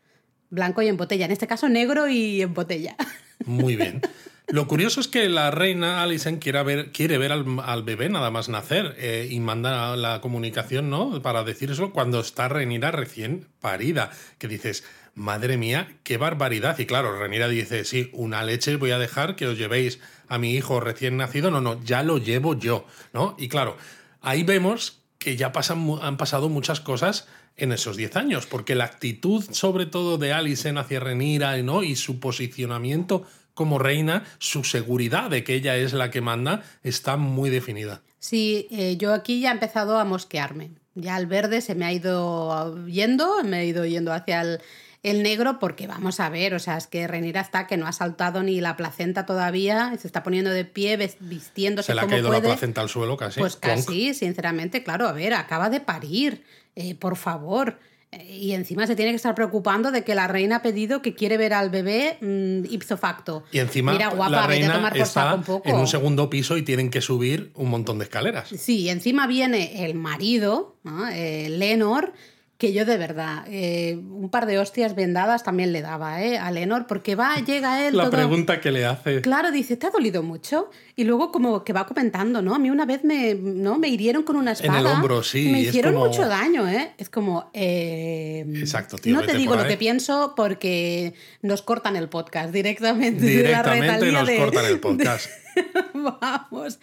blanco 0.51 0.81
y 0.83 0.89
en 0.89 0.97
botella, 0.97 1.25
en 1.27 1.33
este 1.33 1.47
caso 1.47 1.69
negro 1.69 2.09
y 2.09 2.43
en 2.43 2.55
botella. 2.55 2.97
Muy 3.45 3.77
bien. 3.77 4.01
Lo 4.49 4.67
curioso 4.67 5.01
es 5.01 5.09
que 5.09 5.29
la 5.31 5.51
reina 5.51 6.03
Alicent 6.03 6.43
quiere 6.43 6.63
ver, 6.63 6.93
quiere 6.93 7.17
ver 7.17 7.33
al, 7.33 7.47
al 7.65 7.85
bebé 7.85 8.09
nada 8.11 8.31
más 8.31 8.49
nacer 8.51 8.95
eh, 8.99 9.29
y 9.31 9.41
manda 9.41 9.97
la 9.97 10.21
comunicación, 10.21 10.91
¿no? 10.91 11.23
Para 11.23 11.43
decir 11.45 11.71
eso 11.71 11.93
cuando 11.93 12.21
está 12.21 12.49
Renira 12.49 12.91
recién 12.91 13.47
parida. 13.61 14.11
Que 14.39 14.49
dices, 14.49 14.85
madre 15.15 15.57
mía, 15.57 15.97
qué 16.03 16.17
barbaridad. 16.17 16.79
Y 16.79 16.87
claro, 16.87 17.19
Renira 17.19 17.49
dice, 17.49 17.85
sí, 17.85 18.11
una 18.13 18.43
leche 18.43 18.77
voy 18.77 18.91
a 18.91 18.99
dejar 18.99 19.37
que 19.37 19.47
os 19.47 19.59
llevéis 19.59 20.01
a 20.29 20.39
mi 20.39 20.55
hijo 20.55 20.81
recién 20.81 21.17
nacido. 21.17 21.51
No, 21.51 21.61
no, 21.61 21.83
ya 21.83 22.03
lo 22.03 22.19
llevo 22.19 22.59
yo, 22.59 22.87
¿no? 23.13 23.37
Y 23.39 23.49
claro, 23.49 23.77
ahí 24.21 24.43
vemos 24.43 25.03
que 25.19 25.37
ya 25.37 25.53
pasan, 25.53 25.87
han 26.01 26.17
pasado 26.17 26.49
muchas 26.49 26.81
cosas 26.81 27.29
en 27.57 27.73
esos 27.73 27.97
10 27.97 28.17
años, 28.17 28.47
porque 28.47 28.75
la 28.75 28.85
actitud, 28.85 29.45
sobre 29.53 29.87
todo 29.87 30.19
de 30.19 30.33
Alicent 30.33 30.79
hacia 30.79 31.01
Renira 31.01 31.57
¿no? 31.59 31.83
y 31.83 31.97
su 31.97 32.19
posicionamiento 32.19 33.25
como 33.55 33.79
reina, 33.79 34.25
su 34.39 34.65
seguridad 34.65 35.31
de 35.31 35.45
que 35.45 35.55
ella 35.55 35.77
es 35.77 35.93
la 35.93 36.11
que 36.11 36.23
manda, 36.23 36.63
está 36.83 37.17
muy 37.17 37.51
definida. 37.51 38.01
Sí, 38.19 38.67
eh, 38.71 38.97
yo 38.97 39.13
aquí 39.13 39.41
ya 39.41 39.51
he 39.51 39.53
empezado 39.53 39.99
a 39.99 40.05
mosquearme. 40.05 40.71
Ya 40.95 41.19
el 41.19 41.27
verde 41.27 41.61
se 41.61 41.75
me 41.75 41.85
ha 41.85 41.93
ido 41.93 42.87
yendo, 42.87 43.43
me 43.45 43.61
he 43.61 43.67
ido 43.67 43.85
yendo 43.85 44.13
hacia 44.13 44.41
el, 44.41 44.61
El 45.03 45.23
negro, 45.25 45.59
porque 45.59 45.89
vamos 45.89 46.21
a 46.21 46.29
ver, 46.29 46.55
o 46.55 46.59
sea, 46.61 46.77
es 46.77 46.87
que 46.87 47.09
Renira 47.09 47.41
está 47.41 47.67
que 47.67 47.77
no 47.77 47.89
ha 47.89 47.93
saltado 47.93 48.43
ni 48.45 48.61
la 48.61 48.77
placenta 48.77 49.27
todavía, 49.27 49.97
se 50.01 50.07
está 50.07 50.23
poniendo 50.23 50.51
de 50.51 50.65
pie, 50.65 50.97
vistiéndose 51.19 51.87
Se 51.89 51.95
le 51.95 52.01
ha 52.01 52.05
como 52.05 52.13
caído 52.13 52.29
puede. 52.29 52.41
la 52.43 52.47
placenta 52.49 52.81
al 52.83 52.89
suelo 52.89 53.17
casi. 53.17 53.41
Pues 53.41 53.57
Clonk. 53.57 53.77
casi, 53.85 54.15
sinceramente, 54.15 54.85
claro, 54.85 55.09
a 55.09 55.13
ver, 55.13 55.35
acaba 55.35 55.71
de 55.71 55.81
parir, 55.81 56.45
eh, 56.77 56.95
por 56.95 57.17
favor. 57.17 57.79
Eh, 58.13 58.37
Y 58.41 58.53
encima 58.53 58.87
se 58.87 58.95
tiene 58.95 59.11
que 59.11 59.17
estar 59.17 59.35
preocupando 59.35 59.91
de 59.91 60.05
que 60.05 60.15
la 60.15 60.29
reina 60.29 60.57
ha 60.57 60.63
pedido 60.63 61.03
que 61.03 61.15
quiere 61.15 61.37
ver 61.37 61.53
al 61.55 61.71
bebé 61.71 62.19
mm, 62.21 62.67
ipso 62.73 62.97
facto. 62.97 63.43
Y 63.51 63.59
encima 63.59 63.91
Mira, 63.93 64.09
guapa, 64.11 64.31
la 64.31 64.45
a 64.45 64.47
reina 64.47 64.75
tomar 64.75 64.93
por 64.93 65.01
está 65.01 65.35
un 65.35 65.43
poco. 65.43 65.69
en 65.69 65.77
un 65.77 65.89
segundo 65.89 66.29
piso 66.31 66.57
y 66.59 66.63
tienen 66.63 66.91
que 66.91 67.01
subir 67.01 67.51
un 67.57 67.71
montón 67.71 67.99
de 67.99 68.05
escaleras. 68.05 68.51
Sí, 68.57 68.83
y 68.83 68.89
encima 68.91 69.27
viene 69.27 69.85
el 69.85 69.95
marido, 69.95 70.77
¿no? 70.85 71.09
Eh, 71.09 71.49
Lenor, 71.49 72.13
que 72.63 72.73
yo 72.73 72.85
de 72.85 72.97
verdad, 72.97 73.43
eh, 73.49 73.99
un 73.99 74.31
par 74.31 74.47
de 74.47 74.57
hostias 74.61 74.95
vendadas 74.95 75.43
también 75.43 75.73
le 75.73 75.83
daba 75.83 76.23
¿eh? 76.23 76.39
a 76.39 76.53
Lenor, 76.53 76.87
porque 76.87 77.17
va, 77.17 77.35
llega 77.45 77.89
él 77.89 77.97
La 77.97 78.05
todo... 78.05 78.13
pregunta 78.13 78.61
que 78.61 78.71
le 78.71 78.85
hace. 78.87 79.21
Claro, 79.21 79.51
dice, 79.51 79.77
¿te 79.77 79.89
ha 79.89 79.91
dolido 79.91 80.23
mucho? 80.23 80.71
Y 80.95 81.03
luego 81.03 81.33
como 81.33 81.65
que 81.65 81.73
va 81.73 81.87
comentando, 81.89 82.41
¿no? 82.41 82.55
A 82.55 82.61
mí 82.61 82.71
una 82.71 82.87
vez 82.87 83.03
me, 83.03 83.35
¿no? 83.35 83.79
me 83.79 83.89
hirieron 83.89 84.23
con 84.23 84.37
una 84.37 84.53
En 84.53 84.57
espada. 84.59 84.79
el 84.79 84.87
hombro, 84.87 85.25
sí, 85.25 85.49
Me 85.51 85.63
hicieron 85.63 85.95
como- 85.95 86.07
mucho 86.07 86.29
daño, 86.29 86.69
¿eh? 86.69 86.93
Es 86.99 87.09
como... 87.11 87.51
eh, 87.53 88.45
Exacto, 88.55 88.97
tío, 88.97 89.17
No 89.17 89.23
te 89.27 89.37
digo 89.37 89.57
lo 89.57 89.67
que 89.67 89.77
pienso 89.77 90.35
porque 90.37 91.15
nos 91.43 91.63
cortan 91.63 91.97
el 91.97 92.09
podcast 92.09 92.53
directamente. 92.53 93.25
de 93.25 93.43
la 93.51 93.63
Directamente 93.65 94.13
nos 94.13 94.27
de- 94.29 94.37
cortan 94.37 94.67
el 94.67 94.79
podcast. 94.87 95.29
Vamos. 95.95 96.79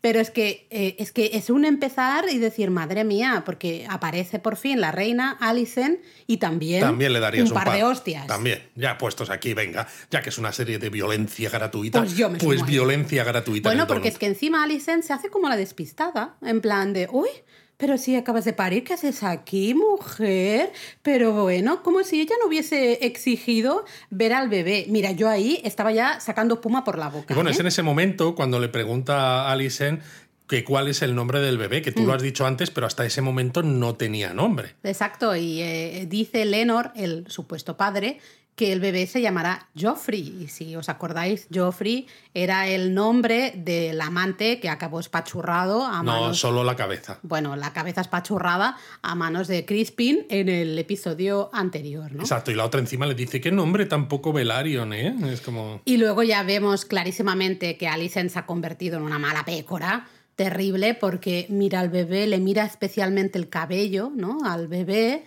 Pero 0.00 0.20
es 0.20 0.30
que, 0.30 0.66
eh, 0.70 0.96
es 0.98 1.12
que 1.12 1.30
es 1.34 1.50
un 1.50 1.64
empezar 1.64 2.24
y 2.30 2.38
decir, 2.38 2.70
madre 2.70 3.04
mía, 3.04 3.42
porque 3.44 3.86
aparece 3.88 4.38
por 4.38 4.56
fin 4.56 4.80
la 4.80 4.92
reina 4.92 5.36
Alicent 5.40 6.00
y 6.26 6.38
también, 6.38 6.80
También 6.80 7.12
le 7.12 7.20
darías 7.20 7.48
un 7.48 7.54
par, 7.54 7.72
de 7.72 7.84
hostias. 7.84 8.26
También, 8.26 8.62
ya 8.74 8.98
puestos 8.98 9.30
aquí, 9.30 9.54
venga, 9.54 9.86
ya 10.10 10.22
que 10.22 10.28
es 10.28 10.38
una 10.38 10.52
serie 10.52 10.78
de 10.78 10.90
violencia 10.90 11.50
gratuita, 11.50 12.00
Pues 12.00 12.16
yo 12.16 12.30
me 12.30 12.38
pues 12.38 12.64
violencia 12.64 13.24
gratuita. 13.24 13.70
en 13.70 13.76
Bueno, 13.76 13.86
porque 13.86 14.08
es 14.08 14.18
que 14.18 14.26
encima 14.26 14.62
Alicent 14.62 15.04
se 15.04 15.12
hace 15.12 15.30
como 15.30 15.48
la 15.48 15.56
despistada, 15.56 16.36
en 16.42 16.60
plan 16.60 16.92
de, 16.92 17.08
uy, 17.10 17.28
pero 17.76 17.98
si 17.98 18.14
acabas 18.16 18.44
de 18.44 18.52
parir, 18.52 18.84
¿qué 18.84 18.94
haces 18.94 19.22
aquí, 19.22 19.74
mujer? 19.74 20.72
Pero 21.02 21.32
bueno, 21.32 21.82
como 21.82 22.02
si 22.04 22.20
ella 22.20 22.34
no 22.40 22.48
hubiese 22.48 23.04
exigido 23.06 23.84
ver 24.10 24.32
al 24.32 24.48
bebé. 24.48 24.86
Mira, 24.88 25.12
yo 25.12 25.28
ahí 25.28 25.60
estaba 25.64 25.92
ya 25.92 26.20
sacando 26.20 26.54
espuma 26.54 26.84
por 26.84 26.98
la 26.98 27.08
boca. 27.08 27.32
Y 27.32 27.34
bueno, 27.34 27.50
¿eh? 27.50 27.52
es 27.52 27.60
en 27.60 27.66
ese 27.66 27.82
momento 27.82 28.34
cuando 28.34 28.60
le 28.60 28.68
pregunta 28.68 29.48
a 29.48 29.52
Alison 29.52 30.00
que 30.46 30.62
cuál 30.62 30.88
es 30.88 31.00
el 31.02 31.14
nombre 31.14 31.40
del 31.40 31.56
bebé, 31.56 31.80
que 31.80 31.90
tú 31.90 32.02
Mm. 32.02 32.06
lo 32.06 32.12
has 32.12 32.22
dicho 32.22 32.44
antes, 32.46 32.70
pero 32.70 32.86
hasta 32.86 33.04
ese 33.06 33.22
momento 33.22 33.62
no 33.62 33.94
tenía 33.94 34.34
nombre. 34.34 34.74
Exacto, 34.82 35.34
y 35.34 35.62
eh, 35.62 36.06
dice 36.08 36.44
Lenor, 36.44 36.92
el 36.96 37.24
supuesto 37.28 37.78
padre, 37.78 38.18
que 38.56 38.72
el 38.72 38.78
bebé 38.80 39.06
se 39.06 39.20
llamará 39.20 39.68
Joffrey. 39.78 40.42
Y 40.42 40.48
si 40.48 40.76
os 40.76 40.88
acordáis, 40.88 41.48
Joffrey 41.52 42.06
era 42.34 42.68
el 42.68 42.94
nombre 42.94 43.52
del 43.56 44.00
amante 44.00 44.60
que 44.60 44.68
acabó 44.68 45.00
espachurrado 45.00 45.84
a 45.84 45.98
No, 45.98 46.04
manos 46.04 46.38
solo 46.38 46.62
la 46.62 46.76
cabeza. 46.76 47.18
bueno, 47.22 47.56
la 47.56 47.72
cabeza 47.72 48.00
espachurrada 48.00 48.76
a 49.02 49.14
manos 49.14 49.48
de 49.48 49.64
Crispin 49.64 50.26
en 50.30 50.48
el 50.48 50.78
episodio 50.78 51.50
anterior, 51.52 52.12
¿no? 52.12 52.22
Exacto, 52.22 52.50
y 52.50 52.54
la 52.54 52.64
otra 52.64 52.80
encima 52.80 53.06
le 53.06 53.14
dice, 53.14 53.40
qué 53.40 53.50
nombre 53.50 53.86
tampoco 53.86 54.32
Velaryon, 54.32 54.92
¿eh? 54.92 55.16
Es 55.32 55.40
como... 55.40 55.80
Y 55.84 55.96
luego 55.96 56.22
ya 56.22 56.42
vemos 56.44 56.84
clarísimamente 56.84 57.76
que 57.76 57.88
Alicent 57.88 58.30
se 58.30 58.38
ha 58.38 58.46
convertido 58.46 58.98
en 58.98 59.02
una 59.02 59.18
mala 59.18 59.44
pécora, 59.44 60.06
terrible, 60.36 60.94
porque 60.94 61.46
mira 61.48 61.80
al 61.80 61.88
bebé, 61.88 62.26
le 62.26 62.38
mira 62.38 62.64
especialmente 62.64 63.38
el 63.38 63.48
cabello, 63.48 64.10
¿no? 64.14 64.38
Al 64.44 64.68
bebé. 64.68 65.24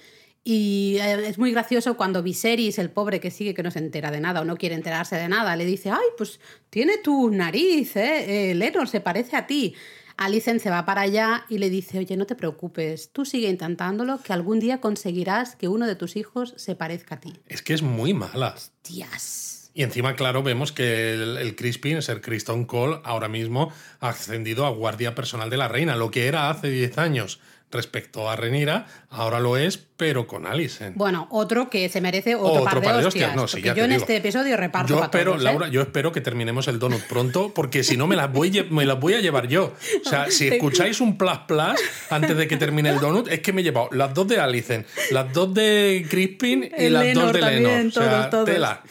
Y 0.50 0.96
eh, 1.02 1.28
es 1.28 1.38
muy 1.38 1.52
gracioso 1.52 1.98
cuando 1.98 2.24
Viserys, 2.24 2.80
el 2.80 2.90
pobre 2.90 3.20
que 3.20 3.32
sigue 3.32 3.54
que 3.54 3.64
no 3.64 3.70
se 3.70 3.80
entera 3.80 4.12
de 4.12 4.22
nada 4.22 4.40
o 4.40 4.46
no 4.46 4.56
quiere 4.56 4.76
enterarse 4.76 5.18
de 5.18 5.28
nada, 5.28 5.58
le 5.58 5.66
dice, 5.66 5.90
ay, 5.90 6.06
pues 6.18 6.40
tiene 6.70 7.00
tu 7.00 7.30
nariz, 7.30 7.98
¿eh? 7.98 8.52
eh 8.52 8.56
Lenor 8.56 8.88
se 8.88 9.02
parece 9.02 9.36
a 9.36 9.46
ti. 9.46 9.76
Alicent 10.16 10.62
se 10.62 10.70
va 10.70 10.86
para 10.86 11.02
allá 11.02 11.44
y 11.50 11.58
le 11.58 11.70
dice, 11.70 12.00
oye, 12.00 12.16
no 12.16 12.26
te 12.26 12.36
preocupes, 12.36 13.12
tú 13.12 13.26
sigue 13.26 13.50
intentándolo, 13.50 14.22
que 14.24 14.32
algún 14.32 14.62
día 14.62 14.80
conseguirás 14.80 15.58
que 15.58 15.68
uno 15.68 15.86
de 15.86 15.98
tus 15.98 16.16
hijos 16.16 16.54
se 16.56 16.76
parezca 16.76 17.16
a 17.16 17.20
ti. 17.20 17.34
Es 17.48 17.62
que 17.62 17.74
es 17.74 17.82
muy 17.82 18.14
mala. 18.14 18.56
Tías. 18.84 19.70
Y 19.74 19.84
encima, 19.84 20.16
claro, 20.16 20.44
vemos 20.44 20.72
que 20.72 21.14
el, 21.14 21.38
el 21.40 21.58
Crispin, 21.58 21.98
es 21.98 22.08
el 22.08 22.22
Criston 22.22 22.64
Cole, 22.64 23.02
ahora 23.04 23.28
mismo 23.28 23.74
ha 24.00 24.10
ascendido 24.10 24.66
a 24.66 24.70
guardia 24.70 25.14
personal 25.14 25.50
de 25.50 25.58
la 25.58 25.68
reina. 25.68 25.98
Lo 25.98 26.10
que 26.10 26.28
era 26.28 26.50
hace 26.50 26.70
10 26.70 26.98
años 27.00 27.42
respecto 27.72 28.30
a 28.30 28.36
Renira, 28.36 28.88
ahora 29.10 29.40
lo 29.40 29.58
es, 29.58 29.78
pero 29.98 30.26
con 30.28 30.46
Alicent. 30.46 30.96
Bueno, 30.96 31.28
otro 31.32 31.70
que 31.70 31.90
se 31.90 32.00
merece 32.02 32.36
otro, 32.36 32.64
par, 32.64 32.82
de 32.82 33.06
hostias. 33.06 33.36
No, 33.36 33.48
sí, 33.48 33.58
porque 33.58 33.68
ya 33.68 33.76
yo 33.76 33.84
en 33.84 33.90
digo. 33.90 34.02
este 34.02 34.18
episodio 34.18 34.56
reparto 34.56 34.96
Yo 34.96 35.04
espero, 35.04 35.32
todos, 35.32 35.42
¿eh? 35.42 35.46
Laura, 35.46 35.68
yo 35.68 35.82
espero 35.82 36.12
que 36.12 36.22
terminemos 36.22 36.68
el 36.68 36.80
donut 36.80 37.02
pronto, 37.04 37.52
porque 37.54 37.84
si 37.84 37.98
no 37.98 38.08
me 38.08 38.16
las 38.16 38.32
voy, 38.32 38.66
me 38.70 38.86
las 38.86 39.00
voy 39.00 39.16
a 39.16 39.20
llevar 39.20 39.48
yo. 39.48 39.74
O 40.06 40.10
sea, 40.10 40.32
si 40.32 40.48
escucháis 40.48 41.02
un 41.02 41.18
plus 41.18 41.40
plus 41.48 41.80
antes 42.10 42.38
de 42.38 42.48
que 42.48 42.58
termine 42.58 42.90
el 42.90 43.00
donut, 43.00 43.28
es 43.28 43.42
que 43.42 43.52
me 43.52 43.62
he 43.62 43.64
llevado 43.64 43.90
las 43.92 44.14
dos 44.14 44.28
de 44.28 44.40
Alicent, 44.40 44.88
las 45.12 45.34
dos 45.34 45.54
de 45.54 46.06
Crispin 46.10 46.70
y 46.78 46.90
las 46.90 47.14
dos 47.14 47.34
de 47.34 47.40
también, 47.40 47.64
Lenor. 47.64 47.88
O 47.88 47.92
sea, 47.92 48.10
todos, 48.10 48.30
todos. 48.30 48.46
tela. 48.46 48.84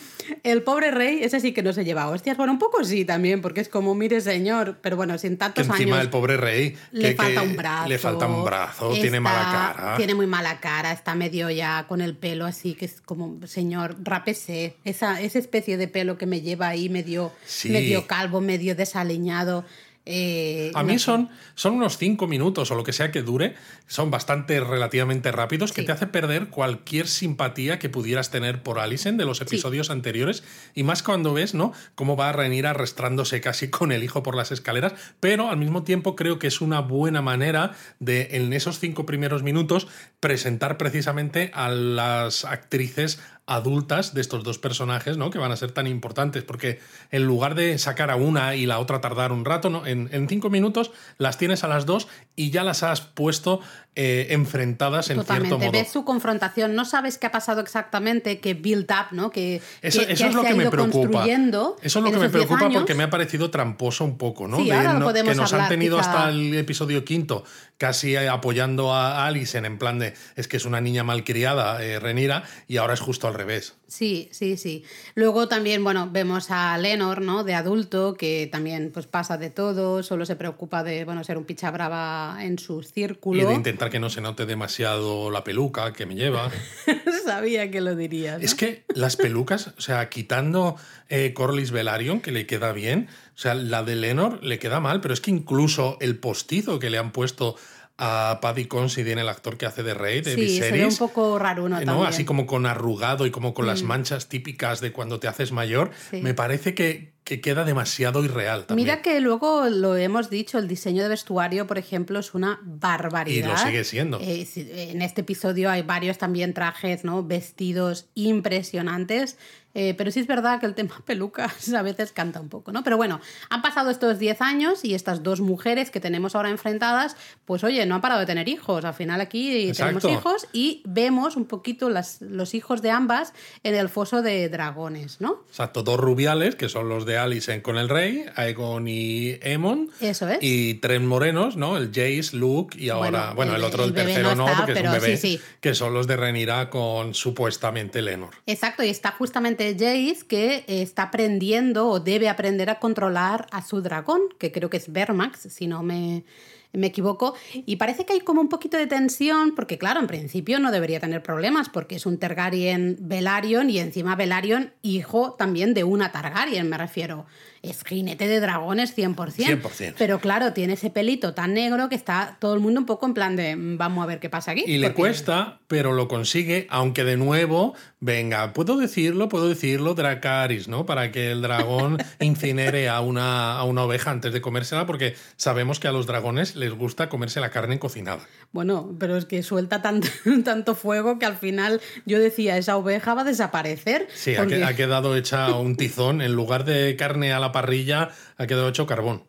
El 0.43 0.63
pobre 0.63 0.91
rey, 0.91 1.21
ese 1.23 1.41
sí 1.41 1.53
que 1.53 1.63
no 1.63 1.73
se 1.73 1.85
lleva 1.85 2.09
hostias. 2.09 2.37
Bueno, 2.37 2.53
un 2.53 2.59
poco 2.59 2.85
sí 2.85 3.05
también, 3.05 3.41
porque 3.43 3.61
es 3.61 3.69
como, 3.69 3.95
mire 3.95 4.21
señor, 4.21 4.79
pero 4.83 4.97
bueno, 4.97 5.17
sin 5.19 5.33
Que 5.33 5.37
tantos 5.37 5.67
encima 5.67 5.97
años. 5.97 6.05
el 6.07 6.11
pobre 6.11 6.37
rey 6.37 6.77
Le 6.93 7.11
que- 7.11 7.15
falta 7.17 7.41
que 7.43 7.47
un 7.49 7.57
brazo. 7.57 7.89
Le 7.89 7.99
falta 7.99 8.27
un 8.27 8.45
brazo, 8.45 8.91
tiene 8.93 9.21
mala 9.21 9.75
cara. 9.77 9.97
Tiene 9.97 10.15
muy 10.15 10.27
mala 10.27 10.61
cara, 10.61 10.93
está 10.93 11.15
medio 11.15 11.51
ya 11.51 11.87
con 11.89 12.01
el 12.01 12.17
pelo 12.17 12.45
así, 12.47 12.75
que 12.75 12.87
es 12.87 13.01
como, 13.01 13.47
señor, 13.47 13.97
rápese. 14.03 14.77
Esa, 14.85 15.21
esa 15.21 15.39
especie 15.39 15.77
de 15.77 15.89
pelo 15.89 16.19
que 16.19 16.27
me 16.27 16.41
lleva 16.41 16.69
ahí 16.69 16.89
medio, 16.89 17.33
Sí. 17.47 17.71
medio 17.71 18.07
calvo, 18.07 18.41
medio 18.41 18.75
desaliñado. 18.75 19.65
Eh, 20.07 20.71
A 20.75 20.83
no 20.83 20.89
mí 20.89 20.99
sé. 20.99 21.07
son, 21.07 21.29
son 21.57 21.75
unos 21.75 21.99
cinco 21.99 22.29
minutos 22.29 22.71
o 22.71 22.77
lo 22.77 22.85
que 22.85 22.93
sea 22.93 23.11
que 23.11 23.23
dure, 23.23 23.57
son 23.89 24.11
bastante 24.11 24.61
relativamente 24.61 25.33
rápidos, 25.33 25.73
que 25.73 25.83
te 25.83 25.91
hace 25.91 26.07
perder 26.07 26.49
cualquier 26.49 27.09
simpatía 27.09 27.79
que 27.79 27.89
pudieras 27.89 28.31
tener 28.31 28.63
por 28.63 28.79
Alicent 28.79 29.19
de 29.19 29.25
los 29.25 29.41
episodios 29.41 29.91
anteriores, 29.91 30.45
y 30.75 30.85
más 30.85 31.03
cuando 31.03 31.35
ves, 31.35 31.55
¿no? 31.55 31.73
Cómo 31.97 32.17
va 32.17 32.31
a 32.31 32.33
Renir 32.33 32.67
arrastrándose 32.67 33.41
casi 33.41 33.69
con 33.69 33.91
el 33.91 34.05
hijo 34.05 34.23
por 34.23 34.37
las 34.37 34.53
escaleras, 34.53 34.95
pero 35.19 35.51
al 35.51 35.57
mismo 35.57 35.83
tiempo 35.83 36.15
creo 36.15 36.39
que 36.39 36.47
es 36.47 36.61
una 36.61 36.81
buena 36.81 37.21
manera 37.21 37.73
de, 37.99 38.29
en 38.33 38.53
esos 38.53 38.79
cinco 38.79 39.07
primeros 39.07 39.43
minutos, 39.43 39.89
presentar 40.21 40.79
precisamente 40.79 41.51
a 41.53 41.69
las 41.69 42.45
actrices 42.45 43.19
adultas 43.47 44.13
de 44.13 44.21
estos 44.21 44.43
dos 44.43 44.59
personajes, 44.59 45.17
¿no? 45.17 45.31
Que 45.31 45.39
van 45.39 45.53
a 45.53 45.57
ser 45.57 45.71
tan 45.71 45.87
importantes, 45.87 46.43
porque 46.43 46.81
en 47.11 47.25
lugar 47.25 47.55
de 47.55 47.79
sacar 47.79 48.11
a 48.11 48.17
una 48.17 48.57
y 48.57 48.67
la 48.67 48.81
otra 48.81 49.01
tardar 49.01 49.33
un 49.33 49.45
rato, 49.45 49.71
¿no? 49.71 49.87
En, 49.87 50.09
en 50.13 50.29
cinco 50.29 50.51
minutos 50.51 50.91
las 51.17 51.39
tienes 51.39 51.63
a 51.63 51.69
las 51.69 51.87
dos 51.87 52.09
y 52.35 52.51
ya 52.51 52.65
las 52.65 52.83
has 52.83 53.01
puesto 53.01 53.61
eh, 53.97 54.27
enfrentadas 54.31 55.11
en 55.11 55.17
Totalmente. 55.17 55.49
cierto 55.49 55.65
modo. 55.73 55.73
Ves 55.73 55.91
su 55.91 56.05
confrontación, 56.05 56.75
no 56.75 56.85
sabes 56.85 57.17
qué 57.19 57.27
ha 57.27 57.33
pasado 57.33 57.61
exactamente, 57.63 58.41
que 58.41 58.55
build 58.55 58.91
up, 58.91 59.07
¿no? 59.17 59.31
Que, 59.31 59.63
Eso, 59.83 60.07
que- 60.07 60.13
eso 60.13 60.25
que 60.25 60.29
es 60.29 60.35
lo 60.35 60.43
que 60.43 60.55
me 60.55 60.71
preocupa. 60.71 61.25
Eso 61.27 61.75
es 61.83 61.95
lo 61.97 62.05
que 62.05 62.11
me 62.11 62.11
esos 62.11 62.21
10 62.21 62.31
preocupa 62.33 62.67
años. 62.67 62.77
porque 62.83 62.95
me 62.95 63.03
ha 63.05 63.11
parecido 63.11 63.51
tramposo 63.51 64.05
un 64.05 64.19
poco, 64.19 64.47
¿no? 64.49 64.59
Sí, 64.59 64.71
ahora 64.71 64.93
lo 64.93 64.99
no- 65.01 65.07
podemos 65.07 65.33
que 65.33 65.37
nos 65.41 65.53
han 65.53 65.69
tenido 65.69 65.97
quizá. 65.99 66.11
hasta 66.11 66.29
el 66.31 66.55
episodio 66.57 67.05
quinto 67.05 67.43
casi 67.79 68.17
apoyando 68.17 68.93
a 68.95 69.27
Alison 69.27 69.65
en 69.67 69.79
plan 69.79 69.99
de 69.99 70.15
es 70.37 70.49
que 70.49 70.57
es 70.57 70.65
una 70.65 70.81
niña 70.81 71.03
malcriada, 71.05 71.83
eh, 71.85 71.99
Renira, 71.99 72.45
y 72.69 72.77
ahora 72.79 72.95
es 72.95 73.01
justo 73.01 73.29
al 73.29 73.35
revés. 73.35 73.75
Sí, 73.89 74.29
sí, 74.33 74.57
sí. 74.57 74.85
Luego 75.15 75.47
también, 75.49 75.85
bueno, 75.85 76.09
vemos 76.11 76.51
a 76.51 76.77
Lenor, 76.79 77.21
¿no? 77.21 77.45
De 77.45 77.55
adulto, 77.55 78.15
que 78.15 78.49
también 78.51 78.91
pues 78.93 79.07
pasa 79.07 79.37
de 79.37 79.51
todo, 79.51 80.03
solo 80.03 80.27
se 80.27 80.37
preocupa 80.37 80.83
de, 80.83 81.05
bueno, 81.05 81.23
ser 81.23 81.39
un 81.39 81.45
picha 81.45 81.71
brava 81.71 82.39
en 82.41 82.59
su 82.59 82.81
Y 82.81 82.85
círculo. 82.85 83.49
de 83.49 83.55
intentar 83.55 83.86
que 83.91 83.99
no 83.99 84.11
se 84.11 84.21
note 84.21 84.47
demasiado 84.47 85.31
la 85.31 85.45
peluca 85.45 85.93
que 85.93 86.07
me 86.07 86.15
lleva. 86.15 86.51
Sabía 87.25 87.71
que 87.71 87.81
lo 87.81 87.95
dirías. 87.97 88.39
¿no? 88.39 88.45
Es 88.45 88.55
que 88.55 88.85
las 88.89 89.17
pelucas, 89.17 89.69
o 89.79 89.81
sea, 89.81 90.09
quitando 90.09 90.77
eh, 91.09 91.33
Corlys 91.35 91.71
Velaryon, 91.71 92.21
que 92.21 92.33
le 92.33 92.47
queda 92.47 92.73
bien, 92.73 93.09
o 93.35 93.39
sea, 93.39 93.55
la 93.55 93.83
de 93.83 93.97
Lenor 93.97 94.43
le 94.43 94.59
queda 94.59 94.81
mal, 94.81 95.01
pero 95.01 95.15
es 95.15 95.21
que 95.21 95.31
incluso 95.31 95.99
el 96.01 96.19
postizo 96.19 96.79
que 96.79 96.91
le 96.91 96.99
han 96.99 97.13
puesto 97.13 97.57
a 97.99 98.39
Paddy 98.43 98.67
Considine, 98.67 99.21
el 99.23 99.29
actor 99.29 99.57
que 99.57 99.67
hace 99.67 99.83
de 99.83 99.95
rey, 99.95 100.21
de 100.21 100.35
Sí, 100.35 100.59
se 100.59 100.61
ve 100.61 100.69
un 100.69 100.73
Viserys, 100.75 100.99
poco 100.99 101.39
raruno 101.39 101.81
¿no? 101.81 101.85
también. 101.85 102.05
Mm. 102.05 102.09
Así 102.09 102.25
como 102.25 102.47
con 102.47 102.67
arrugado 102.67 103.27
y 103.27 103.31
como 103.31 103.55
con 103.55 103.67
las 103.67 103.83
manchas 103.83 104.29
típicas 104.29 104.81
de 104.81 104.93
cuando 104.93 105.19
te 105.19 105.29
haces 105.29 105.53
mayor, 105.53 105.91
Sí. 106.11 106.21
me 106.23 106.35
parece 106.35 106.75
que 106.75 107.15
que 107.27 107.41
queda 107.41 107.65
demasiado 107.65 108.25
irreal. 108.25 108.67
También. 108.67 108.87
Mira 108.87 109.03
que 109.03 109.19
luego 109.19 109.65
lo 109.69 109.97
hemos 109.97 110.31
dicho, 110.31 110.59
el 110.59 110.69
diseño 110.69 111.03
de 111.03 111.09
vestuario, 111.09 111.67
por 111.67 111.77
ejemplo, 111.77 112.21
es 112.21 112.35
una 112.35 112.61
barbaridad. 112.63 113.49
Y 113.49 113.51
lo 113.51 113.57
sigue 113.59 113.83
siendo. 113.83 114.21
Eh, 114.21 114.47
en 114.93 115.03
este 115.03 115.23
episodio 115.23 115.69
hay 115.69 115.83
varios 115.83 116.19
también 116.19 116.55
trajes, 116.55 117.03
¿no? 117.03 117.25
Vestidos 117.25 118.07
impresionantes. 118.15 119.39
Eh, 119.79 119.93
pero 119.93 120.11
sí 120.11 120.21
es 120.21 120.27
verdad 120.27 120.59
que 120.59 120.65
el 120.65 120.75
tema 120.75 121.03
pelucas 121.05 121.73
a 121.75 121.83
veces 121.83 122.11
canta 122.11 122.41
un 122.41 122.49
poco, 122.49 122.73
¿no? 122.73 122.83
Pero 122.83 122.97
bueno, 122.97 123.21
han 123.51 123.61
pasado 123.61 123.91
estos 123.91 124.19
10 124.19 124.41
años 124.41 124.85
y 124.85 124.95
estas 124.95 125.23
dos 125.23 125.41
mujeres 125.41 125.91
que 125.91 126.01
tenemos 126.01 126.35
ahora 126.35 126.49
enfrentadas, 126.49 127.15
pues 127.45 127.63
oye, 127.63 127.85
no 127.85 127.97
han 127.97 128.01
parado 128.01 128.21
de 128.21 128.27
tener 128.27 128.49
hijos. 128.49 128.87
Al 128.87 128.95
final 128.95 129.21
aquí 129.21 129.71
tenemos 129.77 130.05
hijos 130.07 130.49
y 130.55 130.83
vemos 130.87 131.37
un 131.37 131.45
poquito 131.45 131.91
las, 131.91 132.23
los 132.23 132.55
hijos 132.55 132.81
de 132.81 132.91
ambas 132.91 133.35
en 133.63 133.75
el 133.75 133.91
foso 133.91 134.23
de 134.23 134.49
dragones, 134.49 135.21
¿no? 135.21 135.45
Exacto, 135.51 135.83
dos 135.83 136.01
rubiales, 136.01 136.57
que 136.57 136.71
son 136.71 136.89
los 136.89 137.05
de 137.05 137.19
Alicent 137.19 137.63
con 137.63 137.77
el 137.77 137.91
rey, 137.91 138.25
Aegon 138.35 138.89
y 138.89 139.39
Aemon. 139.43 139.91
Eso 140.01 140.27
es. 140.29 140.39
Y 140.41 140.75
tres 140.75 141.03
morenos, 141.03 141.57
¿no? 141.57 141.77
El 141.77 141.89
Jace, 141.89 142.35
Luke 142.35 142.79
y 142.79 142.89
ahora, 142.89 143.35
bueno, 143.35 143.55
el, 143.55 143.63
otro, 143.63 143.85
el, 143.85 143.93
tercero 143.93 144.35
no, 144.35 144.47
porque 144.57 144.73
es 144.73 144.81
un 144.81 144.93
bebé, 144.93 145.41
que 145.61 145.75
son 145.75 145.93
los 145.93 146.07
de 146.07 146.17
Renira 146.17 146.71
con 146.71 147.13
supuestamente 147.13 148.01
Lenor. 148.01 148.31
Exacto, 148.47 148.83
y 148.83 148.89
está 148.89 149.13
justamente 149.13 149.66
Jace 149.73 150.27
que 150.29 150.65
está 150.67 151.05
aprendiendo 151.05 151.89
o 151.89 152.01
debe 152.01 152.29
aprender 152.29 152.71
a 152.71 152.79
controlar 152.79 153.47
a 153.51 153.63
su 153.63 153.83
dragón, 153.83 154.21
que 154.39 154.53
creo 154.53 154.71
que 154.71 154.77
es 154.77 154.93
Vermax, 154.93 155.49
si 155.51 155.67
no 155.67 155.83
me, 155.83 156.25
me 156.73 156.89
equivoco. 156.89 157.35
Y 157.55 157.77
parece 157.77 158.05
que 158.05 158.13
hay 158.13 158.21
como 158.21 158.41
un 158.41 158.49
poquito 158.49 158.77
de 158.77 158.87
tensión, 158.87 159.55
porque 159.55 159.79
claro, 159.79 160.01
en 160.01 160.07
principio 160.07 160.61
no 160.61 160.71
debería 160.71 161.01
tener 161.01 161.23
problemas, 161.23 161.69
porque 161.69 161.97
es 161.97 162.07
un 162.07 162.19
Targaryen 162.19 162.97
Velaryon 163.01 163.71
y 163.71 163.79
encima 163.79 164.15
Velaryon 164.15 164.73
hijo 164.83 165.33
también 165.33 165.75
de 165.75 165.85
una 165.85 166.13
Targaryen, 166.13 166.69
me 166.69 166.79
refiero 166.79 167.27
es 167.63 167.83
jinete 167.85 168.29
de 168.29 168.41
dragones 168.41 168.97
100%. 168.97 169.17
100%. 169.17 169.95
Pero 169.99 170.21
claro, 170.21 170.53
tiene 170.53 170.75
ese 170.75 170.91
pelito 170.91 171.35
tan 171.35 171.55
negro 171.55 171.89
que 171.89 171.95
está 171.95 172.37
todo 172.41 172.55
el 172.55 172.61
mundo 172.61 172.81
un 172.81 172.87
poco 172.87 173.07
en 173.07 173.15
plan 173.15 173.37
de 173.37 173.57
mm, 173.57 173.79
vamos 173.79 174.03
a 174.03 174.07
ver 174.07 174.21
qué 174.21 174.31
pasa 174.31 174.53
aquí. 174.53 174.65
Y 174.67 174.79
le 174.79 174.93
cuesta, 174.93 175.61
pero 175.69 175.93
lo 175.93 176.09
consigue, 176.09 176.67
aunque 176.71 177.05
de 177.05 177.17
nuevo, 177.17 177.75
venga, 178.01 178.53
puedo 178.53 178.77
decirlo, 178.77 179.29
puedo 179.29 179.49
decirlo, 179.49 179.95
Dracaris, 179.95 180.69
¿no? 180.69 180.87
Para 180.87 181.13
que 181.13 181.33
el 181.33 181.43
dragón 181.43 181.99
incinere 182.21 182.89
a 182.89 183.01
una, 183.01 183.59
a 183.59 183.65
una 183.65 183.83
oveja 183.85 184.11
antes 184.11 184.33
de 184.33 184.41
comérsela, 184.41 184.87
porque 184.87 185.15
sabemos 185.37 185.81
que 185.81 185.89
a 185.89 185.93
los 185.93 186.07
dragones 186.07 186.57
les 186.57 186.73
gusta 186.73 187.09
comerse 187.09 187.41
la 187.41 187.51
carne 187.51 187.79
cocinada. 187.79 188.27
Bueno, 188.53 188.95
pero 188.99 189.17
es 189.17 189.25
que 189.25 189.43
suelta 189.43 189.83
tanto, 189.83 190.09
tanto 190.45 190.75
fuego 190.75 191.19
que 191.19 191.27
al 191.27 191.37
final 191.37 191.81
yo 192.05 192.19
decía, 192.19 192.57
esa 192.57 192.77
oveja 192.77 193.15
va 193.15 193.23
a 193.23 193.25
desaparecer. 193.25 194.09
Sí, 194.15 194.35
ha 194.37 194.75
quedado 194.75 195.17
hecha 195.17 195.55
un 195.57 195.77
tizón, 195.77 196.21
en 196.21 196.33
lugar 196.33 196.65
de 196.65 196.97
carne 196.97 197.33
a 197.33 197.41
la 197.41 197.53
parrilla 197.57 198.11
ha 198.37 198.47
quedado 198.47 198.69
hecho 198.69 198.87
carbón. 198.87 199.25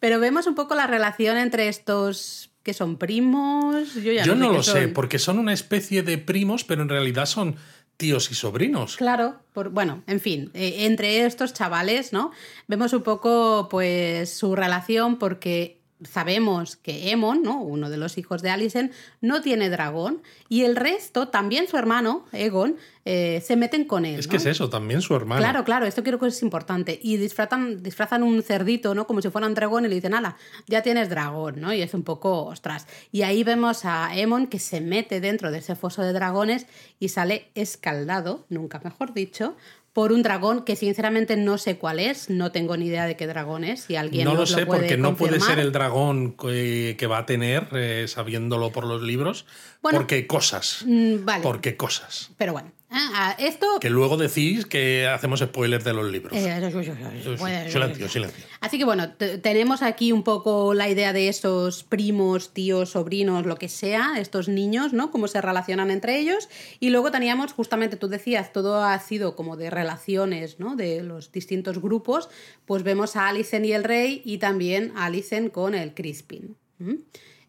Pero 0.00 0.20
vemos 0.20 0.46
un 0.46 0.54
poco 0.54 0.74
la 0.74 0.86
relación 0.86 1.38
entre 1.38 1.68
estos 1.68 2.50
que 2.62 2.74
son 2.74 2.98
primos. 2.98 3.94
Yo, 3.94 4.12
ya 4.12 4.22
Yo 4.22 4.34
no, 4.34 4.52
lo 4.52 4.62
sé, 4.62 4.88
porque 4.88 5.18
son 5.18 5.38
una 5.38 5.54
especie 5.54 6.02
de 6.02 6.18
primos, 6.18 6.64
pero 6.64 6.82
en 6.82 6.90
realidad 6.90 7.24
son 7.24 7.56
tíos 7.96 8.30
y 8.30 8.34
sobrinos. 8.34 8.96
Claro, 8.96 9.40
por, 9.54 9.70
bueno, 9.70 10.02
en 10.06 10.20
fin, 10.20 10.50
eh, 10.52 10.86
entre 10.86 11.24
estos 11.24 11.54
chavales, 11.54 12.12
¿no? 12.12 12.32
Vemos 12.66 12.92
un 12.92 13.02
poco 13.02 13.68
pues 13.70 14.30
su 14.30 14.54
relación 14.54 15.18
porque 15.18 15.80
sabemos 16.04 16.76
que 16.76 17.10
Emon, 17.10 17.42
¿no? 17.42 17.60
uno 17.60 17.90
de 17.90 17.96
los 17.96 18.18
hijos 18.18 18.42
de 18.42 18.50
Alicent, 18.50 18.92
no 19.20 19.42
tiene 19.42 19.68
dragón 19.68 20.22
y 20.48 20.62
el 20.62 20.76
resto, 20.76 21.28
también 21.28 21.68
su 21.68 21.76
hermano, 21.76 22.24
Egon, 22.32 22.76
eh, 23.12 23.40
se 23.40 23.56
meten 23.56 23.86
con 23.86 24.04
él. 24.04 24.20
Es 24.20 24.28
que 24.28 24.36
es 24.36 24.46
eso, 24.46 24.70
también 24.70 25.02
su 25.02 25.16
hermano. 25.16 25.40
Claro, 25.40 25.64
claro, 25.64 25.84
esto 25.84 26.04
creo 26.04 26.20
que 26.20 26.28
es 26.28 26.42
importante. 26.42 26.96
Y 27.02 27.16
disfrazan, 27.16 27.82
disfrazan 27.82 28.22
un 28.22 28.40
cerdito, 28.40 28.94
¿no? 28.94 29.08
Como 29.08 29.20
si 29.20 29.30
fuera 29.30 29.48
un 29.48 29.54
dragón 29.54 29.84
y 29.84 29.88
le 29.88 29.96
dicen, 29.96 30.14
ala, 30.14 30.36
ya 30.68 30.82
tienes 30.82 31.10
dragón, 31.10 31.60
¿no? 31.60 31.74
Y 31.74 31.82
es 31.82 31.92
un 31.92 32.04
poco, 32.04 32.44
ostras. 32.44 32.86
Y 33.10 33.22
ahí 33.22 33.42
vemos 33.42 33.84
a 33.84 34.16
Emon 34.16 34.46
que 34.46 34.60
se 34.60 34.80
mete 34.80 35.20
dentro 35.20 35.50
de 35.50 35.58
ese 35.58 35.74
foso 35.74 36.02
de 36.02 36.12
dragones 36.12 36.68
y 37.00 37.08
sale 37.08 37.50
escaldado, 37.56 38.46
nunca 38.48 38.80
mejor 38.84 39.12
dicho, 39.12 39.56
por 39.92 40.12
un 40.12 40.22
dragón 40.22 40.64
que 40.64 40.76
sinceramente 40.76 41.36
no 41.36 41.58
sé 41.58 41.78
cuál 41.78 41.98
es, 41.98 42.30
no 42.30 42.52
tengo 42.52 42.76
ni 42.76 42.86
idea 42.86 43.06
de 43.06 43.16
qué 43.16 43.26
dragón 43.26 43.64
es. 43.64 43.80
Si 43.80 43.96
alguien 43.96 44.24
no 44.24 44.34
lo 44.34 44.46
sé, 44.46 44.66
porque 44.66 44.96
no 44.96 45.16
puede 45.16 45.40
ser 45.40 45.58
el 45.58 45.72
dragón 45.72 46.36
que, 46.36 47.06
va 47.10 47.18
a 47.18 47.26
tener, 47.26 47.66
eh, 47.72 48.06
sabiéndolo 48.06 48.70
por 48.70 48.86
los 48.86 49.02
libros, 49.02 49.46
porque 49.80 50.28
cosas. 50.28 50.84
Mm, 50.86 51.24
vale. 51.24 51.42
Porque 51.42 51.76
cosas. 51.76 52.30
Pero 52.38 52.52
bueno, 52.52 52.70
Ah, 52.92 53.36
esto... 53.38 53.78
Que 53.80 53.88
luego 53.88 54.16
decís 54.16 54.66
que 54.66 55.06
hacemos 55.06 55.40
spoilers 55.40 55.84
de 55.84 55.92
los 55.92 56.10
libros. 56.10 56.36
Silencio, 56.36 58.08
silencio. 58.08 58.44
Así 58.60 58.78
que 58.78 58.84
bueno, 58.84 59.12
tenemos 59.12 59.82
aquí 59.82 60.10
un 60.10 60.24
poco 60.24 60.74
la 60.74 60.88
idea 60.88 61.12
de 61.12 61.28
estos 61.28 61.84
primos, 61.84 62.52
tíos, 62.52 62.90
sobrinos, 62.90 63.46
lo 63.46 63.56
que 63.56 63.68
sea, 63.68 64.14
estos 64.18 64.48
niños, 64.48 64.92
¿no? 64.92 65.12
Cómo 65.12 65.28
se 65.28 65.40
relacionan 65.40 65.92
entre 65.92 66.18
ellos. 66.18 66.48
Y 66.80 66.90
luego 66.90 67.12
teníamos, 67.12 67.52
justamente 67.52 67.96
tú 67.96 68.08
decías, 68.08 68.52
todo 68.52 68.82
ha 68.82 68.98
sido 68.98 69.36
como 69.36 69.56
de 69.56 69.70
relaciones, 69.70 70.58
¿no? 70.58 70.74
De 70.74 71.02
los 71.02 71.30
distintos 71.30 71.80
grupos. 71.80 72.28
Pues 72.66 72.82
vemos 72.82 73.14
a 73.14 73.28
Alicent 73.28 73.66
y 73.66 73.72
el 73.72 73.84
rey 73.84 74.20
y 74.24 74.38
también 74.38 74.92
a 74.96 75.06
Alicent 75.06 75.52
con 75.52 75.76
el 75.76 75.94
Crispin. 75.94 76.56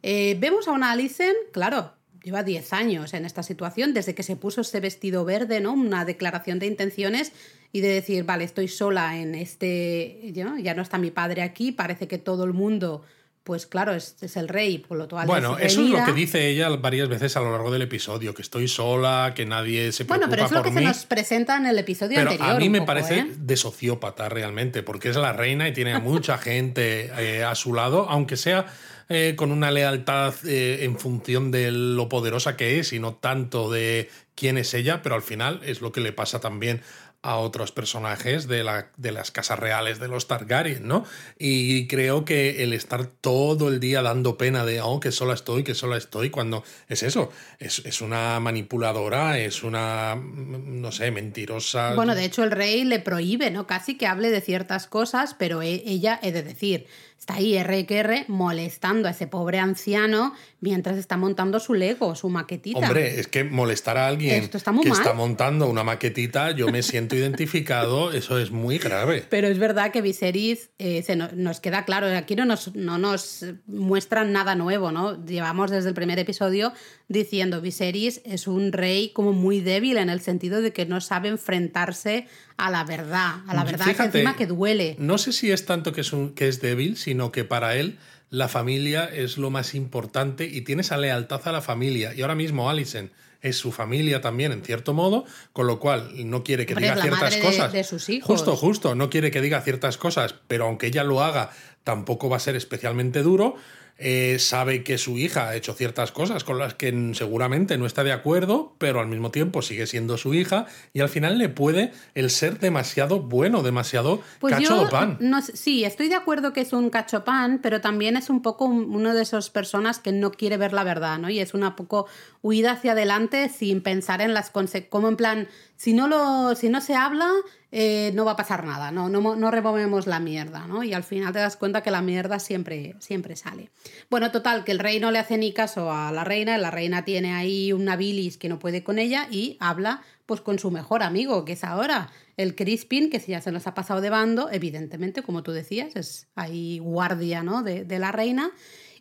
Eh, 0.04 0.36
vemos 0.40 0.68
a 0.68 0.72
una 0.72 0.92
Alicent, 0.92 1.38
claro, 1.52 1.94
lleva 2.24 2.44
10 2.44 2.74
años 2.74 3.14
en 3.14 3.26
esta 3.26 3.44
situación, 3.44 3.94
desde 3.94 4.16
que 4.16 4.24
se 4.24 4.36
puso 4.36 4.62
ese 4.62 4.80
vestido 4.80 5.26
verde, 5.26 5.60
¿no? 5.60 5.74
Una 5.74 6.06
declaración 6.06 6.60
de 6.60 6.68
intenciones 6.68 7.32
y 7.72 7.82
de 7.82 7.90
decir, 7.90 8.24
vale, 8.24 8.44
estoy 8.44 8.68
sola 8.68 9.18
en 9.18 9.36
este, 9.36 10.32
ya 10.34 10.74
no 10.74 10.82
está 10.82 10.98
mi 10.98 11.12
padre 11.12 11.42
aquí, 11.42 11.72
parece 11.72 12.08
que 12.08 12.18
todo 12.18 12.44
el 12.44 12.54
mundo 12.54 13.04
pues 13.44 13.66
claro, 13.66 13.94
es, 13.94 14.18
es, 14.22 14.38
el 14.38 14.48
rey, 14.48 14.78
por 14.78 14.98
lo 14.98 15.08
tanto. 15.08 15.26
Bueno, 15.26 15.58
eso 15.58 15.82
es 15.82 15.90
lo 15.90 16.06
que 16.06 16.14
dice 16.14 16.50
ella 16.50 16.70
varias 16.70 17.10
veces 17.10 17.36
a 17.38 17.40
lo 17.40 17.52
largo 17.52 17.72
del 17.72 17.82
episodio, 17.82 18.34
que 18.34 18.42
estoy 18.42 18.68
sola, 18.68 19.34
que 19.36 19.46
nadie 19.46 19.92
se 19.92 20.06
preocupa 20.06 20.28
Bueno, 20.28 20.30
pero 20.30 20.46
es 20.46 20.52
lo 20.52 20.64
que 20.64 20.72
se 20.72 20.86
nos 20.86 21.06
presenta 21.06 21.58
en 21.58 21.66
el 21.66 21.80
episodio 21.80 22.16
pero 22.16 22.32
anterior. 22.32 22.56
A 22.56 22.60
mí 22.60 22.70
me 22.70 22.84
parece 22.84 23.20
¿eh? 23.20 23.28
de 23.36 23.58
sociópata 23.58 24.30
realmente, 24.30 24.84
porque 24.84 25.10
es 25.10 25.16
la 25.16 25.34
reina 25.34 25.68
y 25.68 25.74
tiene 25.74 26.00
mucha 26.00 26.38
gente 26.38 27.12
eh, 27.18 27.44
a 27.44 27.56
su 27.56 27.74
lado, 27.74 28.08
aunque 28.10 28.38
sea 28.38 28.68
eh, 29.14 29.36
con 29.36 29.52
una 29.52 29.72
lealtad 29.72 30.34
eh, 30.46 30.86
en 30.86 30.98
función 30.98 31.52
de 31.52 31.70
lo 31.70 32.08
poderosa 32.08 32.56
que 32.56 32.80
es 32.80 32.94
y 32.94 33.00
no 33.00 33.16
tanto 33.16 33.70
de 33.70 34.10
quién 34.36 34.58
es 34.58 34.74
ella, 34.74 35.02
pero 35.02 35.16
al 35.16 35.22
final 35.22 35.60
es 35.66 35.82
lo 35.82 35.92
que 35.92 36.00
le 36.00 36.14
pasa 36.14 36.40
también 36.40 36.82
a 37.24 37.38
otros 37.38 37.72
personajes 37.72 38.48
de, 38.48 38.64
la, 38.64 38.88
de 38.98 39.12
las 39.12 39.30
casas 39.30 39.60
reales 39.60 40.00
de 40.00 40.08
los 40.08 40.28
Targaryen, 40.28 40.88
¿no? 40.88 41.06
Y 41.38 41.88
creo 41.88 42.26
que 42.26 42.64
el 42.64 42.74
estar 42.74 43.06
todo 43.06 43.70
el 43.70 43.80
día 43.80 44.02
dando 44.02 44.38
pena 44.38 44.66
de, 44.66 44.82
oh, 44.82 45.00
que 45.00 45.12
sola 45.12 45.36
estoy, 45.36 45.64
que 45.64 45.76
sola 45.76 45.98
estoy, 45.98 46.32
cuando 46.32 46.64
es 46.90 47.04
eso, 47.04 47.32
es, 47.60 47.84
es 47.86 48.02
una 48.02 48.40
manipuladora, 48.40 49.38
es 49.38 49.62
una, 49.62 50.16
no 50.16 50.92
sé, 50.92 51.12
mentirosa. 51.12 51.94
Bueno, 51.94 52.16
de 52.16 52.26
hecho 52.26 52.44
el 52.44 52.52
rey 52.52 52.84
le 52.84 53.00
prohíbe, 53.00 53.52
¿no? 53.52 53.68
Casi 53.68 53.98
que 53.98 54.08
hable 54.08 54.32
de 54.32 54.42
ciertas 54.42 54.88
cosas, 54.88 55.36
pero 55.38 55.62
e, 55.62 55.84
ella 55.86 56.20
he 56.24 56.32
de 56.32 56.42
decir, 56.42 56.88
está 57.22 57.36
ahí 57.36 57.56
R 57.56 58.26
molestando 58.30 59.08
a 59.08 59.12
ese 59.12 59.28
pobre 59.28 59.60
anciano 59.60 60.34
mientras 60.60 60.98
está 60.98 61.18
montando 61.18 61.60
su 61.60 61.76
Lego, 61.76 62.16
su 62.16 62.30
maquetita. 62.30 62.80
Hombre, 62.80 63.20
es 63.20 63.28
que 63.28 63.44
molestar 63.44 63.96
a 64.00 64.08
alguien 64.08 64.50
que 64.50 64.58
está 64.58 65.14
montando 65.14 65.70
una 65.70 65.84
maquetita, 65.84 66.50
yo 66.50 66.70
me 66.70 66.82
siento 66.82 67.16
identificado, 67.16 68.12
eso 68.14 68.40
es 68.40 68.50
muy 68.50 68.80
grave. 68.80 69.24
Pero 69.30 69.48
es 69.48 69.60
verdad 69.60 69.92
que 69.92 70.02
Viserys 70.02 70.72
eh, 70.80 71.04
se 71.04 71.16
nos, 71.16 71.60
queda 71.60 71.86
claro, 71.86 72.08
aquí 72.08 72.36
no 72.36 72.46
nos, 72.46 72.74
no 72.74 72.98
nos 72.98 73.46
muestran 73.68 74.32
nada 74.32 74.56
nuevo, 74.56 74.92
¿no? 74.92 75.24
Llevamos 75.24 75.70
desde 75.70 75.90
el 75.90 75.96
primer 75.96 76.18
episodio 76.18 76.74
diciendo 77.12 77.62
Viserys 77.62 78.22
es 78.26 78.48
un 78.48 78.72
rey 78.72 79.10
como 79.10 79.34
muy 79.34 79.60
débil 79.60 79.98
en 79.98 80.10
el 80.10 80.22
sentido 80.22 80.62
de 80.62 80.74
que 80.74 80.86
no 80.86 81.02
sabe 81.02 81.30
enfrentarse 81.30 82.28
a 82.58 82.70
la 82.72 82.84
verdad, 82.84 83.42
a 83.48 83.54
la 83.54 83.64
verdad 83.64 83.96
que 83.96 84.04
encima 84.04 84.36
que 84.36 84.48
duele. 84.48 84.96
No 85.00 85.18
sé 85.18 85.32
si 85.32 85.52
es 85.52 85.66
tanto 85.66 85.94
que 85.94 86.02
es, 86.02 86.14
un, 86.14 86.34
que 86.34 86.48
es 86.48 86.62
débil, 86.62 86.98
sino 86.98 87.32
que 87.32 87.44
para 87.44 87.76
él 87.76 87.98
la 88.30 88.48
familia 88.48 89.06
es 89.06 89.38
lo 89.38 89.50
más 89.50 89.76
importante 89.76 90.46
y 90.46 90.62
tiene 90.62 90.82
esa 90.82 90.98
lealtad 90.98 91.42
a 91.46 91.52
la 91.52 91.62
familia. 91.62 92.14
Y 92.16 92.22
ahora 92.22 92.36
mismo 92.36 92.70
Alison 92.70 93.12
es 93.42 93.58
su 93.58 93.72
familia 93.72 94.22
también, 94.22 94.52
en 94.52 94.64
cierto 94.64 94.94
modo, 94.94 95.26
con 95.52 95.68
lo 95.68 95.80
cual 95.80 96.12
no 96.30 96.44
quiere 96.44 96.66
que 96.66 96.76
diga 96.76 97.02
ciertas 97.02 97.38
cosas. 97.38 97.74
de 97.74 97.84
sus 97.84 98.08
hijos. 98.10 98.28
Justo, 98.28 98.56
justo, 98.56 98.96
no 98.96 99.10
quiere 99.10 99.32
que 99.32 99.42
diga 99.42 99.62
ciertas 99.62 99.98
cosas, 99.98 100.36
pero 100.48 100.66
aunque 100.66 100.88
ella 100.88 101.04
lo 101.04 101.22
haga, 101.22 101.52
tampoco 101.84 102.30
va 102.30 102.38
a 102.38 102.40
ser 102.40 102.56
especialmente 102.56 103.24
duro. 103.24 103.56
Eh, 103.98 104.38
sabe 104.40 104.84
que 104.84 104.98
su 104.98 105.18
hija 105.18 105.50
ha 105.50 105.56
hecho 105.56 105.74
ciertas 105.74 106.12
cosas 106.12 106.44
con 106.44 106.58
las 106.58 106.74
que 106.74 107.12
seguramente 107.14 107.78
no 107.78 107.86
está 107.86 108.04
de 108.04 108.12
acuerdo, 108.12 108.76
pero 108.80 109.00
al 109.00 109.08
mismo 109.08 109.30
tiempo 109.30 109.62
sigue 109.62 109.86
siendo 109.86 110.18
su 110.18 110.34
hija 110.34 110.66
y 110.94 111.02
al 111.02 111.10
final 111.10 111.38
le 111.38 111.50
puede 111.50 111.92
el 112.16 112.30
ser 112.32 112.60
demasiado 112.60 113.20
bueno, 113.20 113.62
demasiado 113.62 114.22
pues 114.40 114.56
cacho 114.56 114.86
de 114.86 114.90
pan. 114.90 115.18
No, 115.20 115.42
sí, 115.42 115.84
estoy 115.84 116.08
de 116.08 116.16
acuerdo 116.16 116.52
que 116.52 116.62
es 116.62 116.74
un 116.74 116.90
cacho 116.90 117.24
pan, 117.24 117.60
pero 117.62 117.80
también 117.80 118.18
es 118.18 118.30
un 118.30 118.42
poco 118.42 118.66
uno 118.66 119.14
de 119.14 119.22
esas 119.22 119.50
personas 119.50 120.00
que 120.00 120.12
no 120.12 120.32
quiere 120.32 120.58
ver 120.58 120.74
la 120.74 120.84
verdad, 120.84 121.20
¿no? 121.20 121.30
Y 121.30 121.40
es 121.40 121.54
una 121.54 121.76
poco 121.76 122.08
huida 122.42 122.72
hacia 122.72 122.94
adelante 122.94 123.50
sin 123.50 123.82
pensar 123.82 124.22
en 124.22 124.34
las 124.34 124.50
consecuencias, 124.50 124.90
como 124.90 125.10
en 125.10 125.16
plan, 125.18 125.48
si 125.82 125.94
no, 125.94 126.08
lo, 126.08 126.54
si 126.54 126.70
no 126.70 126.80
se 126.80 126.94
habla, 126.94 127.28
eh, 127.72 128.12
no 128.14 128.24
va 128.24 128.34
a 128.34 128.36
pasar 128.36 128.64
nada, 128.68 128.92
no, 128.92 129.10
no, 129.10 129.36
no 129.36 129.50
removemos 129.50 130.06
la 130.06 130.20
mierda, 130.20 130.68
¿no? 130.68 130.84
Y 130.84 130.94
al 130.94 131.02
final 131.04 131.34
te 131.34 131.40
das 131.40 131.58
cuenta 131.58 131.82
que 131.82 131.90
la 131.90 132.04
mierda 132.04 132.38
siempre, 132.38 132.94
siempre 133.00 133.36
sale. 133.36 133.72
Bueno, 134.08 134.30
total, 134.30 134.64
que 134.64 134.74
el 134.74 134.78
rey 134.78 135.00
no 135.00 135.10
le 135.10 135.18
hace 135.18 135.40
ni 135.40 135.54
caso 135.54 135.92
a 135.92 136.12
la 136.12 136.24
reina, 136.24 136.56
la 136.60 136.70
reina 136.70 137.04
tiene 137.04 137.34
ahí 137.34 137.74
una 137.74 137.96
bilis 137.96 138.38
que 138.38 138.48
no 138.48 138.60
puede 138.60 138.84
con 138.84 139.00
ella 139.00 139.28
y 139.32 139.58
habla 139.60 140.04
pues 140.28 140.42
con 140.42 140.60
su 140.60 140.70
mejor 140.70 141.02
amigo, 141.02 141.46
que 141.46 141.54
es 141.54 141.64
ahora 141.64 142.12
el 142.38 142.56
Crispin, 142.56 143.10
que 143.10 143.18
ya 143.18 143.42
se 143.42 143.52
nos 143.52 143.66
ha 143.66 143.74
pasado 143.74 144.02
de 144.02 144.12
bando, 144.12 144.52
evidentemente, 144.52 145.24
como 145.24 145.42
tú 145.42 145.52
decías, 145.52 145.96
es 145.96 146.28
ahí 146.36 146.78
guardia, 146.78 147.42
¿no? 147.42 147.64
de, 147.64 147.86
de 147.86 147.98
la 147.98 148.12
reina. 148.12 148.52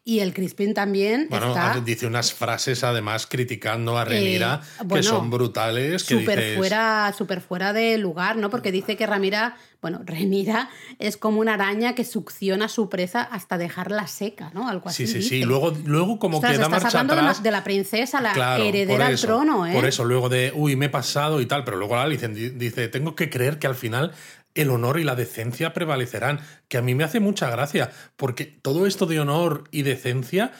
Y 0.02 0.20
el 0.20 0.32
Crispin 0.32 0.72
también 0.72 1.26
bueno, 1.28 1.54
dice 1.84 2.06
unas 2.06 2.32
frases 2.32 2.84
además 2.84 3.26
criticando 3.26 3.98
a 3.98 4.04
Renira 4.04 4.62
eh, 4.80 4.84
que 4.88 5.02
son 5.02 5.30
brutales. 5.30 6.02
Súper 6.02 6.56
fuera, 6.56 7.14
super 7.16 7.40
fuera 7.40 7.72
de 7.72 7.98
lugar, 7.98 8.36
¿no? 8.36 8.48
Porque 8.48 8.72
dice 8.72 8.96
que 8.96 9.06
Ramira, 9.06 9.56
bueno, 9.82 10.00
Renira 10.04 10.70
es 10.98 11.16
como 11.16 11.40
una 11.40 11.54
araña 11.54 11.94
que 11.94 12.04
succiona 12.04 12.64
a 12.64 12.68
su 12.68 12.88
presa 12.88 13.22
hasta 13.22 13.58
dejarla 13.58 14.06
seca, 14.06 14.50
¿no? 14.54 14.68
Algo 14.68 14.88
así. 14.88 15.06
Sí, 15.06 15.22
sí, 15.22 15.28
sí. 15.28 15.44
Luego, 15.44 15.76
luego 15.84 16.18
como 16.18 16.40
que 16.40 16.46
da 16.46 16.52
estás 16.54 16.70
marcha 16.70 16.88
hablando 16.88 17.14
atrás. 17.14 17.42
De, 17.42 17.50
la, 17.50 17.62
princesa, 17.62 18.20
la 18.20 18.58
heredera 18.58 19.06
al 19.06 19.20
trono, 19.20 19.66
¿eh? 19.66 19.74
Por 19.74 19.84
eso, 19.84 20.04
luego 20.04 20.28
de, 20.28 20.52
uy, 20.54 20.76
me 20.76 20.86
he 20.86 20.90
pasado 20.90 21.40
y 21.40 21.46
tal, 21.46 21.62
pero 21.64 21.76
luego 21.76 21.96
Alicent 21.96 22.34
dice, 22.34 22.88
tengo 22.88 23.14
que 23.14 23.28
creer 23.28 23.58
que 23.58 23.66
al 23.66 23.74
final 23.74 24.12
el 24.60 24.70
honor 24.70 24.98
y 24.98 25.04
la 25.04 25.14
decencia 25.14 25.72
prevalecerán, 25.72 26.40
que 26.68 26.78
a 26.78 26.82
mí 26.82 26.94
me 26.94 27.04
hace 27.04 27.20
mucha 27.20 27.50
gracia, 27.50 27.90
porque 28.16 28.44
todo 28.44 28.86
esto 28.86 29.06
de 29.06 29.20
honor 29.20 29.64
y 29.70 29.82
decencia 29.82 30.52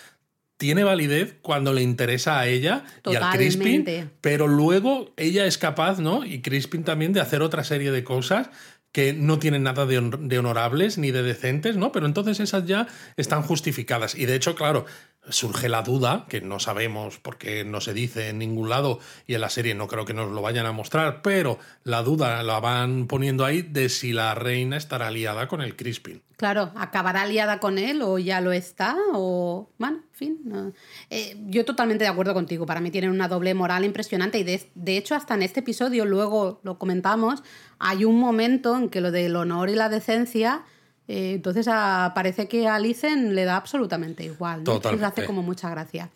tiene 0.56 0.84
validez 0.84 1.36
cuando 1.40 1.72
le 1.72 1.80
interesa 1.80 2.38
a 2.38 2.46
ella 2.46 2.84
y 3.06 3.14
al 3.14 3.32
Crispin, 3.32 4.10
pero 4.20 4.46
luego 4.46 5.14
ella 5.16 5.46
es 5.46 5.56
capaz, 5.56 6.00
¿no? 6.00 6.24
Y 6.26 6.42
Crispin 6.42 6.84
también 6.84 7.14
de 7.14 7.20
hacer 7.20 7.40
otra 7.40 7.64
serie 7.64 7.90
de 7.90 8.04
cosas 8.04 8.50
que 8.92 9.12
no 9.12 9.38
tienen 9.38 9.62
nada 9.62 9.86
de, 9.86 9.98
honorables 10.38 10.98
ni 10.98 11.12
de 11.12 11.22
decentes, 11.22 11.76
¿no? 11.76 11.92
Pero 11.92 12.06
entonces 12.06 12.40
esas 12.40 12.66
ya 12.66 12.88
están 13.16 13.42
justificadas. 13.42 14.14
Y 14.14 14.26
de 14.26 14.34
hecho, 14.34 14.54
claro, 14.54 14.84
surge 15.28 15.68
la 15.68 15.82
duda, 15.82 16.26
que 16.28 16.40
no 16.40 16.58
sabemos 16.58 17.18
porque 17.18 17.64
no 17.64 17.80
se 17.80 17.92
dice 17.92 18.30
en 18.30 18.38
ningún 18.38 18.68
lado 18.68 18.98
y 19.26 19.34
en 19.34 19.42
la 19.42 19.50
serie 19.50 19.74
no 19.74 19.86
creo 19.86 20.04
que 20.04 20.14
nos 20.14 20.30
lo 20.32 20.42
vayan 20.42 20.66
a 20.66 20.72
mostrar, 20.72 21.22
pero 21.22 21.58
la 21.84 22.02
duda 22.02 22.42
la 22.42 22.58
van 22.60 23.06
poniendo 23.06 23.44
ahí 23.44 23.62
de 23.62 23.88
si 23.88 24.12
la 24.12 24.34
reina 24.34 24.76
estará 24.76 25.08
aliada 25.08 25.46
con 25.46 25.60
el 25.60 25.76
Crispin. 25.76 26.22
Claro, 26.36 26.72
acabará 26.74 27.22
aliada 27.22 27.60
con 27.60 27.76
él 27.76 28.00
o 28.00 28.18
ya 28.18 28.40
lo 28.40 28.52
está 28.52 28.96
o... 29.12 29.68
Bueno, 29.76 29.98
en 29.98 30.14
fin. 30.14 30.74
Eh, 31.10 31.36
yo 31.48 31.66
totalmente 31.66 32.04
de 32.04 32.10
acuerdo 32.10 32.32
contigo. 32.32 32.64
Para 32.64 32.80
mí 32.80 32.90
tienen 32.90 33.10
una 33.10 33.28
doble 33.28 33.52
moral 33.52 33.84
impresionante 33.84 34.38
y 34.38 34.44
de, 34.44 34.70
de 34.74 34.96
hecho 34.96 35.14
hasta 35.14 35.34
en 35.34 35.42
este 35.42 35.60
episodio, 35.60 36.06
luego 36.06 36.60
lo 36.62 36.78
comentamos, 36.78 37.42
hay 37.78 38.06
un 38.06 38.18
momento 38.18 38.74
en 38.74 38.88
que 38.88 39.02
lo 39.02 39.10
del 39.10 39.36
honor 39.36 39.68
y 39.68 39.74
la 39.74 39.90
decencia 39.90 40.64
eh, 41.12 41.32
entonces 41.32 41.66
parece 42.14 42.46
que 42.46 42.68
a 42.68 42.76
Alicen 42.76 43.34
le 43.34 43.44
da 43.44 43.56
absolutamente 43.56 44.22
igual. 44.22 44.62
¿no? 44.62 44.80
Le 44.80 45.04
hace 45.04 45.24
como 45.24 45.42
mucha 45.42 45.68
gracia. 45.68 46.08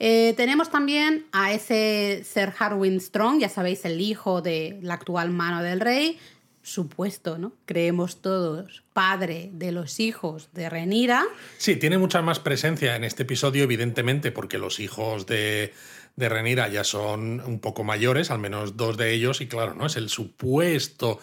Eh, 0.00 0.34
tenemos 0.36 0.70
también 0.70 1.26
a 1.30 1.52
ese 1.52 2.24
Sir 2.24 2.52
Harwin 2.58 3.00
Strong, 3.00 3.38
ya 3.38 3.48
sabéis, 3.48 3.84
el 3.84 4.00
hijo 4.00 4.42
de 4.42 4.80
la 4.82 4.94
actual 4.94 5.30
mano 5.30 5.62
del 5.62 5.78
rey, 5.78 6.18
supuesto, 6.62 7.38
¿no? 7.38 7.52
Creemos 7.64 8.22
todos, 8.22 8.82
padre 8.92 9.50
de 9.52 9.70
los 9.70 10.00
hijos 10.00 10.48
de 10.52 10.68
Renira. 10.68 11.24
Sí, 11.58 11.76
tiene 11.76 11.98
mucha 11.98 12.20
más 12.20 12.40
presencia 12.40 12.96
en 12.96 13.04
este 13.04 13.22
episodio, 13.22 13.62
evidentemente, 13.62 14.32
porque 14.32 14.58
los 14.58 14.80
hijos 14.80 15.26
de, 15.26 15.72
de 16.16 16.28
Renira 16.28 16.66
ya 16.66 16.82
son 16.82 17.40
un 17.40 17.60
poco 17.60 17.84
mayores, 17.84 18.32
al 18.32 18.40
menos 18.40 18.76
dos 18.76 18.96
de 18.96 19.12
ellos, 19.12 19.40
y 19.42 19.46
claro, 19.46 19.74
¿no? 19.74 19.86
Es 19.86 19.94
el 19.94 20.08
supuesto 20.08 21.20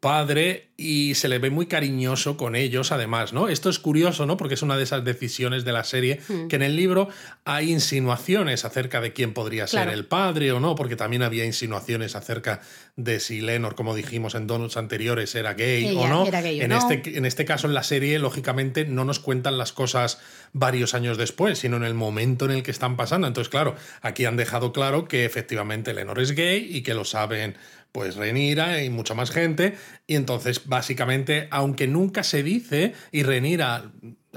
padre 0.00 0.70
y 0.78 1.14
se 1.14 1.28
le 1.28 1.38
ve 1.38 1.50
muy 1.50 1.66
cariñoso 1.66 2.38
con 2.38 2.56
ellos 2.56 2.90
además, 2.90 3.34
¿no? 3.34 3.48
Esto 3.48 3.68
es 3.68 3.78
curioso, 3.78 4.24
¿no? 4.24 4.38
Porque 4.38 4.54
es 4.54 4.62
una 4.62 4.78
de 4.78 4.84
esas 4.84 5.04
decisiones 5.04 5.66
de 5.66 5.72
la 5.72 5.84
serie 5.84 6.20
hmm. 6.26 6.48
que 6.48 6.56
en 6.56 6.62
el 6.62 6.74
libro 6.74 7.10
hay 7.44 7.70
insinuaciones 7.70 8.64
acerca 8.64 9.02
de 9.02 9.12
quién 9.12 9.34
podría 9.34 9.66
ser 9.66 9.90
el 9.90 10.06
padre 10.06 10.52
o 10.52 10.60
no, 10.60 10.74
porque 10.74 10.96
también 10.96 11.22
había 11.22 11.44
insinuaciones 11.44 12.16
acerca 12.16 12.62
de 12.96 13.20
si 13.20 13.42
Lenor, 13.42 13.74
como 13.74 13.94
dijimos 13.94 14.34
en 14.34 14.46
donuts 14.46 14.78
anteriores, 14.78 15.34
era 15.34 15.52
gay 15.52 15.94
o 15.94 16.08
no. 16.08 16.26
en, 16.26 16.72
Este, 16.72 17.18
en 17.18 17.26
este 17.26 17.44
caso, 17.44 17.66
en 17.66 17.74
la 17.74 17.82
serie, 17.82 18.18
lógicamente, 18.18 18.86
no 18.86 19.04
nos 19.04 19.20
cuentan 19.20 19.58
las 19.58 19.74
cosas 19.74 20.18
varios 20.54 20.94
años 20.94 21.18
después, 21.18 21.58
sino 21.58 21.76
en 21.76 21.84
el 21.84 21.94
momento 21.94 22.46
en 22.46 22.52
el 22.52 22.62
que 22.62 22.70
están 22.70 22.96
pasando. 22.96 23.26
Entonces, 23.26 23.50
claro, 23.50 23.76
aquí 24.00 24.24
han 24.24 24.38
dejado 24.38 24.72
claro 24.72 25.06
que 25.06 25.26
efectivamente 25.26 25.92
Lenor 25.92 26.20
es 26.20 26.32
gay 26.32 26.66
y 26.70 26.80
que 26.80 26.94
lo 26.94 27.04
saben 27.04 27.56
pues 27.92 28.16
Renira 28.16 28.82
y 28.82 28.90
mucha 28.90 29.14
más 29.14 29.30
gente. 29.30 29.76
Y 30.06 30.16
entonces, 30.16 30.66
básicamente, 30.66 31.48
aunque 31.50 31.86
nunca 31.86 32.22
se 32.22 32.42
dice, 32.42 32.94
y 33.12 33.22
Renira, 33.22 33.90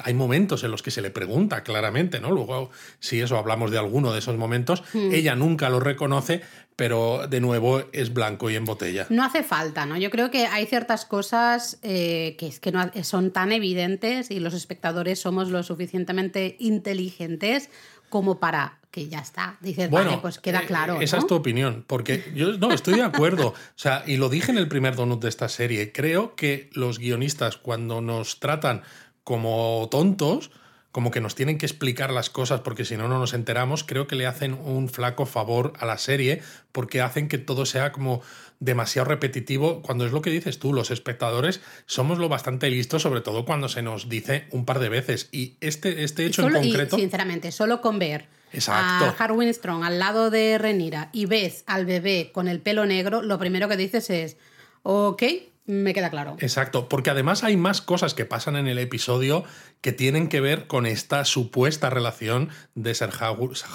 hay 0.03 0.13
momentos 0.13 0.63
en 0.63 0.71
los 0.71 0.81
que 0.81 0.91
se 0.91 1.01
le 1.01 1.11
pregunta 1.11 1.63
claramente, 1.63 2.19
¿no? 2.19 2.31
Luego, 2.31 2.71
si 2.99 3.21
eso 3.21 3.37
hablamos 3.37 3.71
de 3.71 3.77
alguno 3.77 4.11
de 4.11 4.19
esos 4.19 4.37
momentos, 4.37 4.83
hmm. 4.93 5.13
ella 5.13 5.35
nunca 5.35 5.69
lo 5.69 5.79
reconoce, 5.79 6.41
pero 6.75 7.27
de 7.27 7.39
nuevo 7.39 7.83
es 7.91 8.13
blanco 8.13 8.49
y 8.49 8.55
en 8.55 8.65
botella. 8.65 9.05
No 9.09 9.23
hace 9.23 9.43
falta, 9.43 9.85
¿no? 9.85 9.97
Yo 9.97 10.09
creo 10.09 10.31
que 10.31 10.47
hay 10.47 10.65
ciertas 10.65 11.05
cosas 11.05 11.79
eh, 11.83 12.35
que, 12.39 12.47
es 12.47 12.59
que 12.59 12.71
no, 12.71 12.89
son 13.03 13.31
tan 13.31 13.51
evidentes 13.51 14.31
y 14.31 14.39
los 14.39 14.53
espectadores 14.53 15.19
somos 15.19 15.49
lo 15.49 15.61
suficientemente 15.61 16.55
inteligentes 16.59 17.69
como 18.09 18.39
para 18.39 18.79
que 18.93 19.08
ya 19.08 19.17
está. 19.17 19.58
Dices, 19.60 19.89
bueno, 19.89 20.21
pues 20.21 20.38
queda 20.38 20.62
eh, 20.62 20.65
claro. 20.67 21.01
esa 21.01 21.17
es 21.17 21.25
tu 21.25 21.34
opinión, 21.34 21.84
porque 21.88 22.32
yo 22.36 22.60
no 22.60 22.71
estoy 22.71 22.93
de 22.93 23.01
acuerdo. 23.01 23.47
o 23.47 23.56
sea, 23.75 24.03
y 24.06 24.17
lo 24.17 24.29
dije 24.29 24.51
en 24.51 24.60
el 24.60 24.67
primer 24.67 24.95
donut 24.95 25.19
de 25.19 25.29
esta 25.29 25.49
serie. 25.49 25.91
Creo 25.91 26.36
que 26.36 26.69
los 26.73 26.99
guionistas, 26.99 27.58
cuando 27.58 28.01
nos 28.01 28.39
tratan 28.39 28.84
como 29.23 29.88
tontos, 29.89 30.51
como 30.91 31.10
que 31.10 31.21
nos 31.21 31.34
tienen 31.34 31.58
que 31.58 31.65
explicar 31.65 32.13
las 32.13 32.29
cosas 32.29 32.62
porque 32.62 32.86
si 32.86 32.95
no, 32.95 33.08
no 33.08 33.17
nos 33.17 33.34
enteramos, 33.34 33.84
creo 33.84 34.06
que 34.06 34.15
le 34.15 34.27
hacen 34.27 34.53
un 34.53 34.89
flaco 34.89 35.25
favor 35.25 35.73
a 35.79 35.88
la 35.88 35.97
serie 35.97 36.43
porque 36.71 37.01
hacen 37.01 37.27
que 37.27 37.39
todo 37.39 37.65
sea 37.65 37.91
como 37.91 38.21
demasiado 38.63 39.10
repetitivo 39.10 39.82
cuando 39.82 40.06
es 40.06 40.12
lo 40.12 40.21
que 40.21 40.30
dices 40.30 40.60
tú, 40.60 40.73
los 40.73 40.91
espectadores 40.91 41.62
somos 41.86 42.17
lo 42.17 42.30
bastante 42.30 42.69
listos, 42.69 43.02
sobre 43.02 43.21
todo 43.21 43.45
cuando 43.45 43.69
se 43.69 43.82
nos 43.82 44.10
dice 44.10 44.47
un 44.52 44.65
par 44.65 44.80
de 44.80 44.89
veces. 44.89 45.30
Y 45.32 45.58
este, 45.62 46.04
este 46.04 46.26
hecho 46.26 46.47
en 46.47 46.54
concreto... 46.54 46.97
sinceramente, 46.97 47.52
solo 47.52 47.82
con 47.82 47.99
ver 47.99 48.28
a 48.67 49.15
Harwin 49.17 49.54
Strong 49.54 49.84
al 49.84 49.99
lado 49.99 50.30
de 50.30 50.58
Renira 50.58 51.10
y 51.12 51.26
ves 51.26 51.63
al 51.67 51.86
bebé 51.86 52.32
con 52.32 52.47
el 52.47 52.60
pelo 52.60 52.86
negro, 52.86 53.21
lo 53.21 53.39
primero 53.39 53.67
que 53.67 53.78
dices 53.78 54.10
es, 54.10 54.38
ok, 54.84 55.23
me 55.65 55.93
queda 55.93 56.10
claro. 56.10 56.36
Exacto, 56.39 56.89
porque 56.89 57.10
además 57.10 57.43
hay 57.43 57.58
más 57.58 57.82
cosas 57.82 58.13
que 58.13 58.26
pasan 58.26 58.56
en 58.56 58.67
el 58.67 58.80
episodio 58.80 59.43
que 59.82 59.91
tienen 59.91 60.30
que 60.30 60.39
ver 60.39 60.67
con 60.67 60.86
esta 60.86 61.26
supuesta 61.26 61.89
relación 61.89 62.49
de 62.73 62.93
Sir 62.95 63.10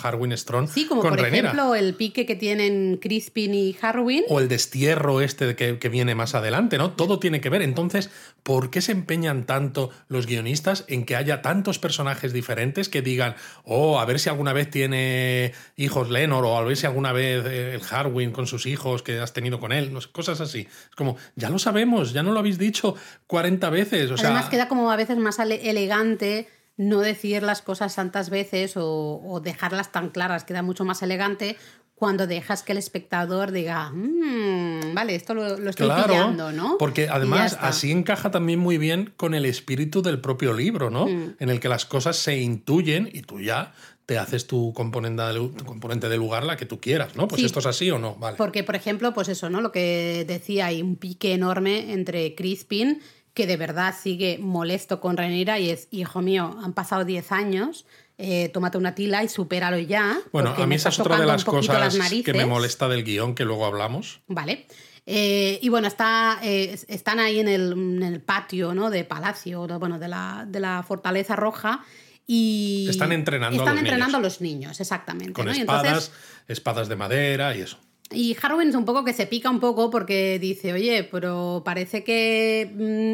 Harwin 0.02 0.36
Strong 0.36 0.68
sí, 0.68 0.86
como 0.86 1.02
por 1.02 1.20
ejemplo 1.20 1.74
el 1.74 1.94
pique 1.94 2.24
que 2.24 2.34
tienen 2.34 2.96
Crispin 2.96 3.54
y 3.54 3.76
Harwin. 3.80 4.24
O 4.28 4.40
el 4.40 4.48
destierro 4.48 5.20
este 5.20 5.54
que, 5.54 5.78
que 5.78 5.88
viene 5.88 6.14
más 6.14 6.34
adelante, 6.34 6.78
¿no? 6.78 6.92
Todo 6.92 7.18
tiene 7.18 7.40
que 7.40 7.50
ver. 7.50 7.60
Entonces, 7.60 8.10
¿por 8.42 8.70
qué 8.70 8.80
se 8.80 8.92
empeñan 8.92 9.44
tanto 9.44 9.90
los 10.08 10.26
guionistas 10.26 10.84
en 10.88 11.04
que 11.04 11.16
haya 11.16 11.42
tantos 11.42 11.78
personajes 11.78 12.32
diferentes 12.32 12.88
que 12.88 13.02
digan, 13.02 13.34
oh, 13.64 14.00
a 14.00 14.04
ver 14.04 14.18
si 14.18 14.28
alguna 14.28 14.52
vez 14.52 14.70
tiene 14.70 15.52
hijos 15.76 16.10
Lenor 16.10 16.44
o 16.44 16.56
a 16.56 16.62
ver 16.62 16.76
si 16.76 16.86
alguna 16.86 17.12
vez 17.12 17.44
eh, 17.46 17.74
el 17.74 17.82
Harwin 17.88 18.32
con 18.32 18.46
sus 18.46 18.66
hijos 18.66 19.02
que 19.02 19.18
has 19.18 19.32
tenido 19.32 19.60
con 19.60 19.72
él, 19.72 19.92
cosas 20.12 20.40
así. 20.40 20.60
Es 20.88 20.96
como, 20.96 21.16
ya 21.36 21.50
lo 21.50 21.58
sabemos, 21.58 21.77
ya 22.12 22.22
no 22.22 22.32
lo 22.32 22.40
habéis 22.40 22.58
dicho 22.58 22.94
40 23.26 23.70
veces. 23.70 24.10
O 24.10 24.14
Además 24.18 24.48
queda 24.48 24.68
como 24.68 24.90
a 24.90 24.96
veces 24.96 25.18
más 25.18 25.38
elegante 25.38 26.48
no 26.78 27.00
decir 27.00 27.42
las 27.42 27.60
cosas 27.60 27.94
tantas 27.96 28.30
veces 28.30 28.74
o, 28.76 29.40
dejarlas 29.42 29.92
tan 29.92 30.10
claras, 30.10 30.44
queda 30.44 30.62
mucho 30.62 30.84
más 30.84 31.02
elegante 31.02 31.56
cuando 31.96 32.28
dejas 32.28 32.62
que 32.62 32.70
el 32.70 32.78
espectador 32.78 33.50
diga, 33.50 33.90
mm, 33.90 34.94
vale, 34.94 35.16
esto 35.16 35.34
lo, 35.34 35.68
estoy 35.68 35.90
pillando, 35.90 36.52
¿no? 36.52 36.78
Porque 36.78 37.08
además 37.08 37.58
así 37.60 37.90
encaja 37.90 38.30
también 38.30 38.60
muy 38.60 38.78
bien 38.78 39.12
con 39.16 39.34
el 39.34 39.44
espíritu 39.44 40.00
del 40.00 40.20
propio 40.20 40.52
libro, 40.52 40.90
¿no? 40.90 41.06
Mm. 41.06 41.34
En 41.40 41.48
el 41.48 41.58
que 41.58 41.68
las 41.68 41.84
cosas 41.84 42.16
se 42.16 42.38
intuyen 42.38 43.10
y 43.12 43.22
tú 43.22 43.40
ya 43.40 43.74
te 44.08 44.16
haces 44.16 44.46
tu 44.46 44.72
componente, 44.72 45.22
de, 45.22 45.50
componente 45.66 46.08
de 46.08 46.16
lugar 46.16 46.42
la 46.42 46.56
que 46.56 46.64
tú 46.64 46.80
quieras, 46.80 47.14
¿no? 47.14 47.28
Pues 47.28 47.42
esto 47.42 47.58
es 47.58 47.66
así 47.66 47.90
o 47.90 47.98
no, 47.98 48.14
vale. 48.14 48.38
Porque, 48.38 48.64
por 48.64 48.74
ejemplo, 48.74 49.12
pues 49.12 49.28
eso, 49.28 49.50
¿no? 49.50 49.60
Lo 49.60 49.70
que 49.70 50.24
decía, 50.26 50.64
hay 50.64 50.80
un 50.80 50.96
pique 50.96 51.34
enorme 51.34 51.92
entre 51.92 52.34
Crispin 52.34 53.02
que 53.34 53.46
de 53.46 53.58
verdad 53.58 53.94
sigue 53.94 54.38
molesto 54.40 55.02
con 55.02 55.18
Renira 55.18 55.58
y 55.58 55.68
es, 55.68 55.88
hijo 55.90 56.22
mío, 56.22 56.56
han 56.62 56.72
pasado 56.72 57.04
10 57.04 57.32
años, 57.32 57.84
eh, 58.16 58.48
tómate 58.48 58.78
una 58.78 58.94
tila 58.94 59.22
y 59.24 59.28
supéralo 59.28 59.78
ya. 59.78 60.18
Bueno, 60.32 60.54
a 60.56 60.66
mí 60.66 60.76
esa 60.76 60.88
es 60.88 60.98
otra 60.98 61.20
de 61.20 61.26
las 61.26 61.44
cosas 61.44 61.94
que 62.24 62.32
me 62.32 62.46
molesta 62.46 62.88
del 62.88 63.04
guion, 63.04 63.34
que 63.34 63.44
luego 63.44 63.66
hablamos. 63.66 64.22
Vale. 64.26 64.68
Eh, 65.04 65.58
y 65.60 65.68
bueno, 65.68 65.86
está, 65.86 66.38
eh, 66.42 66.78
están 66.88 67.20
ahí 67.20 67.40
en 67.40 67.48
el, 67.48 68.22
patio 68.22 68.74
¿no? 68.74 68.88
de 68.88 69.04
Palacio, 69.04 69.66
bueno, 69.78 69.98
de 69.98 70.08
la, 70.08 70.46
de 70.48 70.60
la 70.60 70.82
Fortaleza 70.82 71.36
Roja. 71.36 71.84
Y 72.30 72.86
están 72.90 73.10
entrenando, 73.12 73.56
están 73.56 73.68
a, 73.68 73.72
los 73.72 73.80
entrenando 73.80 74.18
niños. 74.18 74.20
a 74.20 74.22
los 74.34 74.40
niños, 74.42 74.80
exactamente. 74.80 75.32
Con 75.32 75.48
espadas, 75.48 76.12
espadas 76.46 76.88
de 76.88 76.94
madera 76.96 77.56
y 77.56 77.62
eso. 77.62 77.78
Y 78.10 78.34
Harwin 78.40 78.68
es 78.70 78.74
un 78.74 78.86
poco 78.86 79.04
que 79.04 79.12
se 79.12 79.26
pica 79.26 79.50
un 79.50 79.60
poco 79.60 79.90
porque 79.90 80.38
dice, 80.38 80.72
oye, 80.72 81.06
pero 81.10 81.60
parece 81.64 82.04
que 82.04 82.70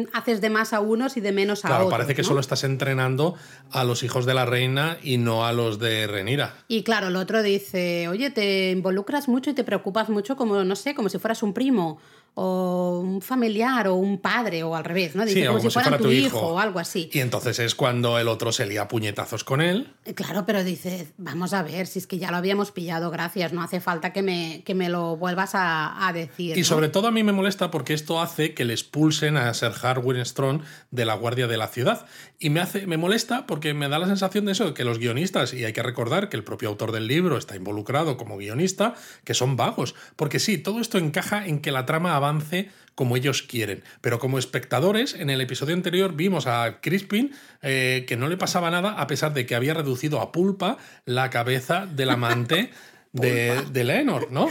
mm, 0.09 0.15
haces 0.15 0.39
de 0.39 0.49
más 0.49 0.71
a 0.71 0.79
unos 0.79 1.17
y 1.17 1.21
de 1.21 1.33
menos 1.33 1.65
a 1.65 1.67
Claro, 1.67 1.85
otros. 1.85 1.97
parece 1.99 2.15
que 2.15 2.21
¿no? 2.21 2.27
solo 2.29 2.39
estás 2.39 2.63
entrenando 2.63 3.35
a 3.71 3.83
los 3.83 4.03
hijos 4.03 4.25
de 4.25 4.33
la 4.33 4.45
reina 4.45 4.97
y 5.03 5.17
no 5.17 5.45
a 5.45 5.51
los 5.51 5.79
de 5.79 6.07
Renira. 6.07 6.55
Y 6.69 6.83
claro, 6.83 7.07
el 7.07 7.17
otro 7.17 7.43
dice, 7.43 8.07
oye, 8.07 8.29
te 8.31 8.71
involucras 8.71 9.27
mucho 9.27 9.49
y 9.49 9.53
te 9.53 9.65
preocupas 9.65 10.07
mucho 10.09 10.37
como, 10.37 10.63
no 10.63 10.75
sé, 10.77 10.95
como 10.95 11.09
si 11.09 11.19
fueras 11.19 11.43
un 11.43 11.53
primo 11.53 11.99
o 12.37 12.99
un 13.01 13.21
familiar 13.21 13.87
o 13.87 13.95
un 13.95 14.17
padre 14.19 14.61
o 14.63 14.75
al 14.75 14.83
revés, 14.83 15.15
¿no? 15.15 15.25
Dice 15.25 15.41
Sí, 15.41 15.47
como, 15.47 15.59
si 15.61 15.69
fuera 15.69 15.97
tu 15.97 16.11
hijo. 16.11 16.39
o 16.39 16.59
algo 16.59 16.79
así. 16.79 17.09
Y 17.13 17.19
entonces 17.19 17.59
es 17.59 17.75
cuando 17.75 18.19
el 18.19 18.27
otro 18.27 18.51
se 18.51 18.65
lía 18.65 18.87
puñetazos 18.89 19.43
con 19.45 19.61
él. 19.61 19.93
Eh, 20.03 20.13
Claro, 20.13 20.45
pero 20.45 20.63
dice, 20.63 21.07
vamos 21.17 21.53
a 21.53 21.63
ver, 21.63 21.87
si 21.87 21.99
es 21.99 22.07
que 22.07 22.17
ya 22.17 22.31
lo 22.31 22.37
habíamos 22.37 22.71
pillado, 22.71 23.09
gracias, 23.09 23.53
no 23.53 23.61
hace 23.61 23.79
falta 23.79 24.11
que 24.11 24.21
me, 24.21 24.63
que 24.65 24.75
me 24.75 24.89
lo 24.89 25.15
vuelvas 25.15 25.55
a, 25.55 26.07
a 26.07 26.11
decir. 26.13 26.57
Y 26.57 26.61
¿no? 26.61 26.65
sobre 26.65 26.89
todo 26.89 27.07
a 27.07 27.11
mí 27.11 27.23
me 27.23 27.31
molesta 27.31 27.71
porque 27.71 27.93
esto 27.93 28.21
hace 28.21 28.53
que 28.53 28.65
le 28.65 28.73
expulsen 28.73 29.37
a 29.37 29.53
Sir 29.53 29.71
Harwin 29.81 30.25
Strong 30.25 30.61
de 30.91 31.05
la 31.05 31.13
guardia 31.13 31.47
de 31.47 31.57
la 31.57 31.67
ciudad. 31.67 32.05
Y 32.39 32.49
me, 32.49 32.59
hace, 32.59 32.85
me 32.85 32.97
molesta 32.97 33.45
porque 33.47 33.73
me 33.73 33.87
da 33.87 33.99
la 33.99 34.07
sensación 34.07 34.45
de 34.45 34.51
eso, 34.51 34.73
que 34.73 34.83
los 34.83 34.99
guionistas, 34.99 35.53
y 35.53 35.63
hay 35.63 35.73
que 35.73 35.83
recordar 35.83 36.29
que 36.29 36.37
el 36.37 36.43
propio 36.43 36.69
autor 36.69 36.91
del 36.91 37.07
libro 37.07 37.37
está 37.37 37.55
involucrado 37.55 38.17
como 38.17 38.37
guionista, 38.37 38.95
que 39.23 39.33
son 39.33 39.55
vagos. 39.55 39.95
Porque 40.15 40.39
sí, 40.39 40.57
todo 40.57 40.81
esto 40.81 40.97
encaja 40.97 41.45
en 41.45 41.59
que 41.59 41.71
la 41.71 41.85
trama 41.85 42.15
avance 42.15 42.69
como 42.95 43.17
ellos 43.17 43.41
quieren. 43.41 43.83
Pero 44.01 44.19
como 44.19 44.39
espectadores, 44.39 45.13
en 45.13 45.29
el 45.29 45.41
episodio 45.41 45.75
anterior 45.75 46.13
vimos 46.15 46.47
a 46.47 46.79
Crispin 46.81 47.33
eh, 47.61 48.05
que 48.07 48.17
no 48.17 48.27
le 48.27 48.37
pasaba 48.37 48.71
nada 48.71 48.91
a 48.91 49.07
pesar 49.07 49.33
de 49.33 49.45
que 49.45 49.55
había 49.55 49.73
reducido 49.73 50.21
a 50.21 50.31
pulpa 50.31 50.77
la 51.05 51.29
cabeza 51.29 51.85
del 51.85 52.09
amante 52.09 52.71
de, 53.11 53.61
de 53.71 53.83
Lenor, 53.83 54.31
¿no? 54.31 54.47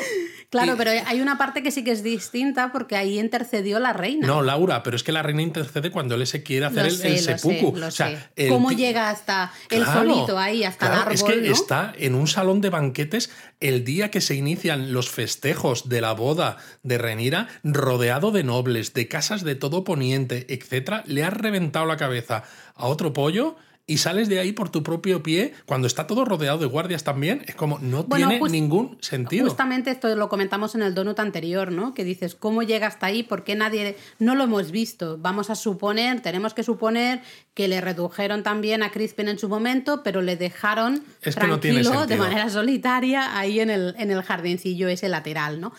Claro, 0.55 0.75
Y- 0.75 0.77
pero 0.77 0.91
hay 1.07 1.21
una 1.21 1.37
parte 1.37 1.63
que 1.63 1.71
sí 1.71 1.83
que 1.83 1.91
es 1.91 2.03
distinta 2.05 2.71
porque 2.73 2.97
ahí 2.97 3.19
intercedió 3.19 3.79
la 3.81 3.93
reina. 3.93 4.27
No, 4.27 4.41
Laura, 4.41 4.83
pero 4.83 4.95
es 4.97 5.03
que 5.03 5.11
la 5.13 5.23
reina 5.23 5.43
intercede 5.43 5.91
cuando 5.91 6.15
él 6.15 6.27
se 6.27 6.43
quiere 6.43 6.67
hacer 6.67 6.83
Lo 6.85 6.89
el, 6.89 6.97
sé, 6.97 7.09
el 7.09 7.15
lo 7.15 7.19
sé, 7.21 7.39
seppuku. 7.39 7.77
lo 7.77 7.87
o 7.89 7.91
sea, 7.91 8.09
sé. 8.11 8.19
el 8.37 8.49
¿Cómo 8.51 8.71
llega 8.71 9.11
hasta 9.11 9.53
el 9.71 9.85
solito 9.85 10.39
ahí, 10.39 10.63
hasta 10.65 10.87
claro, 10.87 11.11
el 11.11 11.15
Es 11.17 11.23
árbol, 11.23 11.35
que 11.43 11.49
¿no? 11.49 11.53
está 11.53 11.93
en 11.99 12.15
un 12.15 12.27
salón 12.29 12.61
de 12.61 12.71
banquetes 12.71 13.31
el 13.61 13.85
día 13.85 14.11
que 14.11 14.21
se 14.21 14.35
inician 14.37 14.93
los 14.93 15.11
festejos 15.11 15.89
de 15.89 16.01
la 16.01 16.13
boda 16.13 16.59
de 16.83 16.99
Renira, 16.99 17.49
rodeado 17.65 18.31
de 18.31 18.45
nobles, 18.45 18.95
de 18.95 19.09
casas 19.09 19.43
de 19.43 19.55
todo 19.57 19.83
poniente, 19.85 20.47
etcétera. 20.49 21.03
Le 21.07 21.25
has 21.25 21.33
reventado 21.35 21.87
la 21.87 21.97
cabeza 21.97 22.45
a 22.75 22.87
otro 22.87 23.13
pollo. 23.13 23.57
Y 23.87 23.99
sales 23.99 24.31
de 24.31 24.41
ahí 24.41 24.53
por 24.53 24.71
tu 24.71 24.83
propio 24.83 25.23
pie 25.23 25.53
cuando 25.67 25.87
está 25.87 26.07
todo 26.07 26.25
rodeado 26.25 26.57
de 26.57 26.65
guardias 26.65 27.05
también. 27.05 27.43
Es 27.47 27.55
como, 27.55 27.79
no 27.81 28.05
Bueno, 28.05 28.29
tiene 28.29 28.49
ningún 28.49 28.97
sentido. 29.03 29.45
Justamente 29.47 29.91
esto 29.91 30.15
lo 30.17 30.31
comentamos 30.31 30.75
en 30.75 30.83
el 30.83 30.95
donut 30.95 31.21
anterior, 31.21 31.71
¿no? 31.71 31.93
Que 31.93 32.03
dices, 32.03 32.35
¿cómo 32.35 32.63
llega 32.63 32.87
hasta 32.87 33.07
ahí? 33.07 33.23
¿Por 33.23 33.45
qué 33.45 33.57
nadie 33.57 33.97
no 34.19 34.35
lo 34.35 34.45
hemos 34.45 34.71
visto? 34.71 35.19
Vamos 35.19 35.51
a 35.51 35.55
suponer, 35.55 36.23
tenemos 36.23 36.55
que 36.55 36.63
suponer 36.63 37.21
que 37.53 37.69
le 37.69 37.83
redujeron 37.83 38.43
también 38.43 38.83
a 38.83 38.91
Crispin 38.91 39.29
en 39.29 39.39
su 39.39 39.51
momento, 39.51 40.03
pero 40.03 40.23
le 40.23 40.37
dejaron 40.37 41.05
Es 41.21 41.37
que 41.37 41.47
no 41.47 41.61
tiene 41.61 41.83
tranquilo, 41.83 42.07
de 42.07 42.17
manera 42.17 42.49
solitaria, 42.49 43.39
ahí 43.39 43.61
en 43.61 43.69
el, 43.69 43.95
en 43.99 44.11
el 44.11 44.23
jardincillo 44.23 44.89
ese 44.89 45.11
lateral, 45.11 45.61
¿no? 45.61 45.75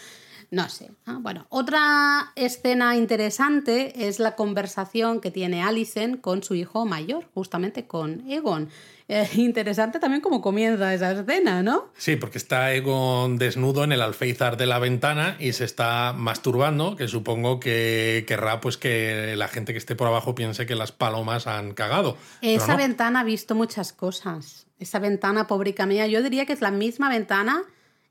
No 0.56 0.70
sé. 0.70 0.89
Bueno, 1.06 1.48
otra 1.50 2.32
escena 2.38 2.96
interesante 2.96 4.08
es 4.08 4.20
la 4.20 4.38
conversación 4.38 5.20
que 5.20 5.30
tiene 5.30 5.62
Alicent 5.62 6.22
con 6.22 6.44
su 6.44 6.56
hijo 6.56 6.86
mayor, 6.86 7.28
justamente 7.34 7.88
con 7.88 8.24
Egon. 8.32 8.70
Eh, 9.10 9.28
interesante 9.36 10.00
también 10.00 10.22
cómo 10.22 10.39
comienza 10.39 10.94
esa 10.94 11.12
escena, 11.12 11.62
¿no? 11.62 11.89
Sí, 11.98 12.15
porque 12.15 12.38
está 12.38 12.74
Egon 12.74 13.38
desnudo 13.38 13.84
en 13.84 13.91
el 13.91 14.02
alféizar 14.02 14.56
de 14.56 14.65
la 14.65 14.80
ventana 14.80 15.36
y 15.41 15.52
se 15.52 15.65
está 15.65 16.13
masturbando, 16.13 16.96
que 16.96 17.10
supongo 17.10 17.60
que 17.60 18.24
querrá 18.26 18.62
pues 18.62 18.78
que 18.78 19.34
la 19.36 19.50
gente 19.50 19.74
que 19.74 19.78
esté 19.78 19.98
por 19.98 20.08
abajo 20.08 20.36
piense 20.36 20.65
que 20.65 20.76
las 20.76 20.94
palomas 20.94 21.48
han 21.48 21.74
cagado. 21.74 22.15
Esa 22.41 22.72
no. 22.72 22.78
ventana 22.78 23.20
ha 23.20 23.24
visto 23.26 23.56
muchas 23.56 23.91
cosas. 23.91 24.68
Esa 24.80 25.00
ventana, 25.00 25.48
pobrica 25.48 25.86
mía, 25.86 26.08
yo 26.08 26.24
diría 26.24 26.46
que 26.46 26.54
es 26.54 26.62
la 26.62 26.72
misma 26.72 27.10
ventana 27.10 27.65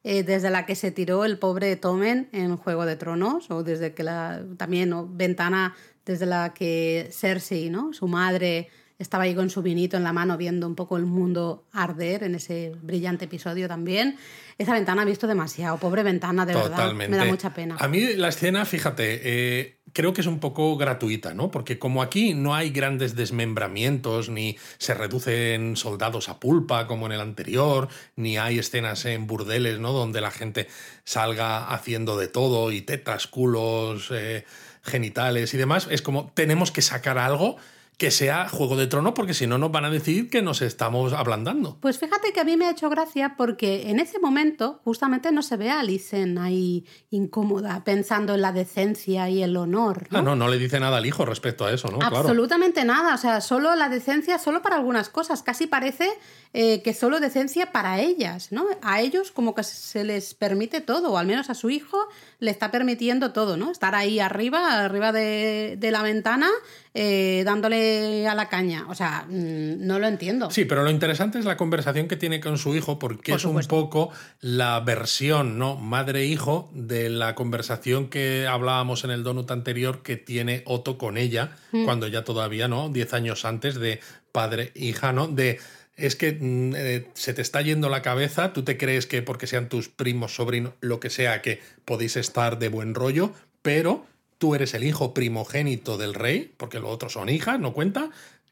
eh, 0.04 0.22
desde 0.22 0.50
la 0.50 0.66
que 0.66 0.74
se 0.74 0.90
tiró 0.90 1.24
el 1.24 1.38
pobre 1.38 1.74
Tommen 1.76 2.28
en 2.32 2.56
Juego 2.56 2.84
de 2.86 2.96
Tronos, 2.96 3.50
o 3.50 3.62
desde 3.62 3.94
que 3.94 4.02
la. 4.02 4.44
también, 4.56 5.16
ventana 5.16 5.74
desde 6.04 6.26
la 6.26 6.52
que 6.54 7.08
Cersei, 7.10 7.70
¿no? 7.70 7.92
Su 7.94 8.06
madre 8.06 8.68
estaba 8.98 9.24
ahí 9.24 9.35
con 9.35 9.50
su 9.50 9.62
vinito 9.62 9.96
en 9.96 10.04
la 10.04 10.12
mano 10.12 10.37
viendo 10.37 10.66
un 10.66 10.74
poco 10.74 10.96
el 10.96 11.04
mundo 11.04 11.64
arder 11.72 12.22
en 12.22 12.37
ese 12.37 12.72
brillante 12.83 13.24
episodio 13.24 13.68
también. 13.68 14.16
Esa 14.57 14.72
ventana 14.72 15.02
ha 15.02 15.04
visto 15.04 15.26
demasiado, 15.26 15.78
pobre 15.78 16.02
ventana, 16.02 16.46
de 16.46 16.54
verdad. 16.54 16.92
Me 16.92 17.09
da 17.09 17.24
mucha 17.24 17.52
pena. 17.52 17.76
A 17.78 17.88
mí 17.88 18.14
la 18.14 18.28
escena, 18.28 18.64
fíjate, 18.64 19.20
eh, 19.24 19.78
creo 19.92 20.12
que 20.12 20.20
es 20.20 20.28
un 20.28 20.38
poco 20.38 20.76
gratuita, 20.76 21.35
¿no? 21.35 21.50
Porque 21.50 21.78
como 21.78 22.02
aquí 22.02 22.35
no 22.35 22.54
hay 22.54 22.70
grandes 22.70 23.16
desmembramientos, 23.16 24.28
ni 24.28 24.57
se 24.78 24.94
reducen 24.94 25.76
soldados 25.76 26.28
a 26.28 26.38
pulpa 26.38 26.87
como 26.87 27.07
en 27.07 27.12
el 27.12 27.20
anterior, 27.20 27.88
ni 28.14 28.38
hay 28.38 28.61
escenas 28.61 29.04
en 29.07 29.26
burdeles, 29.26 29.80
¿no? 29.80 29.92
Donde 29.92 30.20
la 30.20 30.30
gente 30.30 30.68
salga 31.02 31.66
haciendo 31.66 32.16
de 32.16 32.28
todo 32.28 32.70
y 32.70 32.80
tetas, 32.80 33.26
culos, 33.26 34.11
eh, 34.12 34.44
genitales 34.83 35.52
y 35.54 35.57
demás. 35.57 35.88
Es 35.90 36.02
como 36.02 36.30
tenemos 36.35 36.70
que 36.70 36.83
sacar 36.83 37.18
algo 37.18 37.57
que 37.96 38.11
sea 38.11 38.48
Juego 38.48 38.76
de 38.76 38.87
Trono, 38.87 39.14
porque 39.14 39.35
si 39.35 39.46
no 39.46 39.59
nos 39.59 39.70
van 39.70 39.85
a 39.85 39.90
decir 39.90 40.28
que 40.28 40.42
nos 40.42 40.62
estamos 40.62 41.12
ablandando. 41.12 41.78
Pues 41.80 41.98
fíjate 41.98 42.33
que 42.33 42.40
a 42.40 42.44
mí 42.44 42.57
me 42.57 42.66
ha 42.66 42.70
hecho 42.70 42.90
gracia 42.90 43.35
porque 43.37 43.90
en 43.90 44.00
ese 44.00 44.18
momento 44.18 44.80
justamente 44.85 45.30
no 45.30 45.42
se 45.42 45.57
ve 45.57 45.70
a 45.70 45.80
Alicent 45.80 46.38
ahí 46.38 46.85
incómoda, 47.11 47.85
pensando 47.85 48.35
en 48.35 48.42
la 48.42 48.52
decencia 48.52 49.28
y 49.30 49.42
el 49.42 49.57
honor. 49.57 50.09
¿no? 50.11 50.18
Ah, 50.18 50.22
no, 50.22 50.35
no 50.35 50.48
le 50.48 50.59
dice 50.59 50.80
nada 50.80 50.96
al 50.96 51.07
hijo 51.07 51.24
respecto 51.24 51.64
a 51.66 51.72
eso, 51.72 51.88
¿no? 51.88 51.98
Claro. 51.98 52.18
Absolutamente 52.18 52.85
nada, 52.85 53.14
o 53.14 53.18
sea, 53.18 53.40
solo 53.40 53.74
la 53.76 53.88
decencia, 53.88 54.38
solo 54.38 54.61
para 54.61 54.76
algunas 54.76 55.09
cosas, 55.09 55.42
casi 55.42 55.66
parece 55.66 56.09
eh, 56.52 56.83
que 56.83 56.94
solo 56.94 57.20
decencia 57.20 57.72
para 57.72 58.00
ellas, 58.00 58.50
¿no? 58.50 58.66
A 58.83 59.00
ellos 59.00 59.30
como 59.30 59.54
que 59.54 59.62
se 59.62 60.04
les 60.04 60.35
permite 60.35 60.80
todo, 60.80 61.12
o 61.12 61.18
al 61.18 61.26
menos 61.26 61.50
a 61.50 61.54
su 61.54 61.70
hijo 61.70 61.98
le 62.40 62.50
está 62.50 62.70
permitiendo 62.70 63.33
todo, 63.33 63.57
¿no? 63.57 63.70
Estar 63.70 63.94
ahí 63.94 64.18
arriba, 64.18 64.85
arriba 64.85 65.12
de, 65.12 65.76
de 65.78 65.90
la 65.90 66.02
ventana, 66.02 66.48
eh, 66.96 67.42
dándole 67.44 68.28
a 68.28 68.37
la 68.37 68.48
caña, 68.48 68.87
o 68.88 68.94
sea, 68.94 69.26
mm, 69.28 69.85
no 69.85 69.98
lo 69.98 70.07
entiendo. 70.07 70.50
Sí, 70.52 70.64
pero 70.64 70.85
lo 70.85 70.90
interesante 70.90 71.40
es 71.40 71.44
la 71.44 71.57
conversación 71.57 72.07
que 72.07 72.16
tiene 72.16 72.38
con 72.38 72.57
su 72.57 72.76
hijo, 72.76 73.00
porque 73.00 73.33
Por 73.33 73.40
es 73.40 73.44
un 73.44 73.61
poco 73.66 74.11
la 74.40 74.78
versión, 74.78 75.59
¿no? 75.59 75.74
Madre-hijo 75.76 76.70
de 76.72 77.11
la 77.11 77.35
conversación 77.35 78.09
que 78.09 78.46
hablábamos 78.46 79.02
en 79.02 79.11
el 79.11 79.24
donut 79.24 79.50
anterior 79.50 80.02
que 80.04 80.16
tiene 80.16 80.62
Otto 80.66 80.96
con 80.96 81.18
ella, 81.18 81.57
Mm. 81.72 81.85
cuando 81.85 82.07
ya 82.07 82.22
todavía, 82.22 82.68
¿no? 82.68 82.88
Diez 82.88 83.12
años 83.12 83.44
antes 83.44 83.74
de 83.74 83.98
padre-hija, 84.30 85.12
¿no? 85.12 85.26
De. 85.26 85.59
Es 85.96 86.16
que 86.16 86.33
mm, 86.40 86.74
eh, 86.76 87.09
se 87.14 87.35
te 87.35 87.42
está 87.42 87.61
yendo 87.62 87.88
la 87.88 88.02
cabeza, 88.02 88.52
tú 88.52 88.62
te 88.64 88.76
crees 88.76 89.07
que 89.07 89.22
porque 89.22 89.46
sean 89.46 89.68
tus 89.68 89.88
primos, 89.88 90.35
sobrinos, 90.35 90.74
lo 90.80 90.98
que 91.00 91.09
sea, 91.11 91.40
que 91.42 91.61
podéis 91.85 92.16
estar 92.16 92.59
de 92.59 92.68
buen 92.68 92.94
rollo, 92.94 93.33
pero 93.62 94.04
tú 94.38 94.55
eres 94.55 94.75
el 94.75 94.85
hijo 94.85 95.14
primogénito 95.14 95.97
del 95.99 96.14
rey, 96.14 96.53
porque 96.57 96.81
los 96.81 96.90
otros 96.90 97.12
son 97.12 97.29
hijas, 97.29 97.59
no 97.61 97.73
cuenta, 97.73 98.11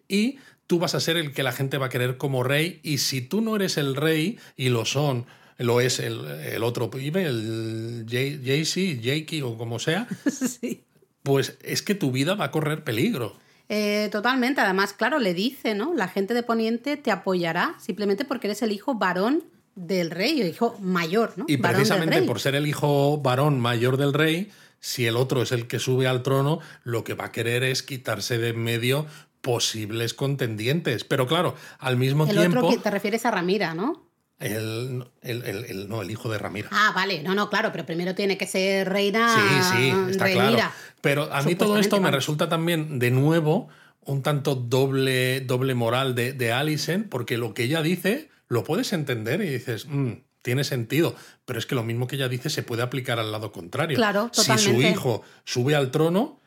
y 0.09 0.39
tú 0.67 0.79
vas 0.79 0.95
a 0.95 1.01
ser 1.01 1.17
el 1.17 1.33
que 1.33 1.43
la 1.43 1.53
gente 1.53 1.79
va 1.79 1.87
a 1.87 1.91
querer 1.91 2.17
como 2.17 2.43
rey, 2.43 2.81
y 2.83 2.99
si 2.99 3.21
tú 3.21 3.41
no 3.41 3.57
eres 3.57 3.77
el 3.77 3.95
rey, 3.97 4.39
y 4.57 4.69
lo 4.69 4.85
son, 4.85 5.27
lo 5.59 5.81
es 5.81 5.99
el, 6.01 6.25
el 6.27 6.63
otro 6.65 6.91
pibe, 6.91 7.25
el 7.25 8.07
Jay- 8.09 8.41
Jaycee, 8.45 9.01
Jakey 9.03 9.43
o 9.43 9.57
como 9.59 9.79
sea, 9.79 10.07
Sí. 10.31 10.83
pues 11.23 11.57
es 11.63 11.83
que 11.83 11.95
tu 11.95 12.11
vida 12.11 12.35
va 12.35 12.47
a 12.47 12.51
correr 12.51 12.85
peligro. 12.85 13.37
Eh, 13.69 14.09
totalmente, 14.13 14.61
además, 14.61 14.93
claro, 14.93 15.19
le 15.19 15.35
dice, 15.35 15.75
¿no? 15.75 15.95
La 15.95 16.09
gente 16.09 16.35
de 16.35 16.43
Poniente 16.43 16.97
te 16.97 17.11
apoyará 17.11 17.75
simplemente 17.81 18.25
porque 18.25 18.49
eres 18.49 18.61
el 18.63 18.73
hijo 18.73 18.95
varón 18.97 19.45
del 19.75 20.11
rey, 20.11 20.41
el 20.43 20.49
hijo 20.49 20.77
mayor, 20.81 21.33
¿no? 21.37 21.47
Y 21.49 21.57
Varón 21.57 21.77
precisamente 21.77 22.21
por 22.23 22.41
ser 22.41 22.55
el 22.55 22.67
hijo 22.67 23.17
varón 23.19 23.59
mayor 23.61 23.97
del 23.97 24.13
rey, 24.13 24.51
si 24.83 25.07
el 25.07 25.17
otro 25.17 25.41
es 25.43 25.53
el 25.53 25.69
que 25.69 25.79
sube 25.79 26.09
al 26.09 26.23
trono, 26.25 26.59
lo 26.83 27.05
que 27.05 27.15
va 27.15 27.27
a 27.27 27.33
querer 27.33 27.63
es 27.63 27.83
quitarse 27.85 28.37
de 28.37 28.49
en 28.49 28.59
medio 28.63 29.07
posibles 29.41 30.13
contendientes. 30.13 31.05
Pero 31.05 31.27
claro, 31.29 31.55
al 31.79 31.97
mismo 31.97 32.25
El 32.27 32.37
tiempo, 32.37 32.59
otro 32.59 32.71
que 32.71 32.79
te 32.79 32.91
refieres 32.91 33.25
a 33.25 33.31
Ramira, 33.31 33.75
¿no? 33.75 34.11
el, 34.41 35.05
el- 35.21 35.45
el- 35.45 35.65
el- 35.67 35.89
no, 35.89 36.03
el 36.03 36.11
hijo 36.11 36.29
de 36.29 36.37
Ramira. 36.37 36.69
Ah, 36.73 36.91
vale, 36.97 37.23
no, 37.23 37.33
no, 37.33 37.49
claro, 37.49 37.71
pero 37.71 37.87
primero 37.87 38.17
tiene 38.17 38.37
que 38.37 38.49
ser 38.49 38.89
reina. 38.89 39.37
Sí, 39.37 39.77
sí, 39.77 40.11
está 40.11 40.29
claro. 40.33 40.59
Pero 41.01 41.33
a 41.33 41.43
mí 41.43 41.55
todo 41.55 41.79
esto 41.79 42.01
me 42.01 42.11
resulta 42.11 42.49
también, 42.49 42.99
de 42.99 43.13
nuevo, 43.13 43.69
un 44.05 44.23
tanto 44.25 44.57
doble, 44.57 45.43
doble 45.43 45.75
moral 45.77 46.17
de, 46.17 46.33
de 46.33 46.51
Alicent, 46.51 47.09
porque 47.09 47.39
lo 47.39 47.55
que 47.55 47.63
ella 47.65 47.83
dice 47.83 48.31
lo 48.49 48.65
puedes 48.65 48.93
entender 48.93 49.41
y 49.43 49.49
dices, 49.49 49.87
"Mm, 49.87 50.15
tiene 50.43 50.65
sentido, 50.65 51.15
pero 51.45 51.59
es 51.59 51.67
que 51.67 51.75
lo 51.75 51.83
mismo 51.85 52.07
que 52.07 52.17
ella 52.17 52.29
dice 52.29 52.51
se 52.51 52.63
puede 52.63 52.83
aplicar 52.83 53.19
al 53.19 53.33
lado 53.33 53.53
contrario. 53.53 53.97
Claro, 53.97 54.29
Si 54.33 54.43
su 54.43 54.49
totalmente. 54.53 54.91
hijo 54.91 55.23
sube 55.45 55.75
al 55.75 55.91
trono, 55.91 56.41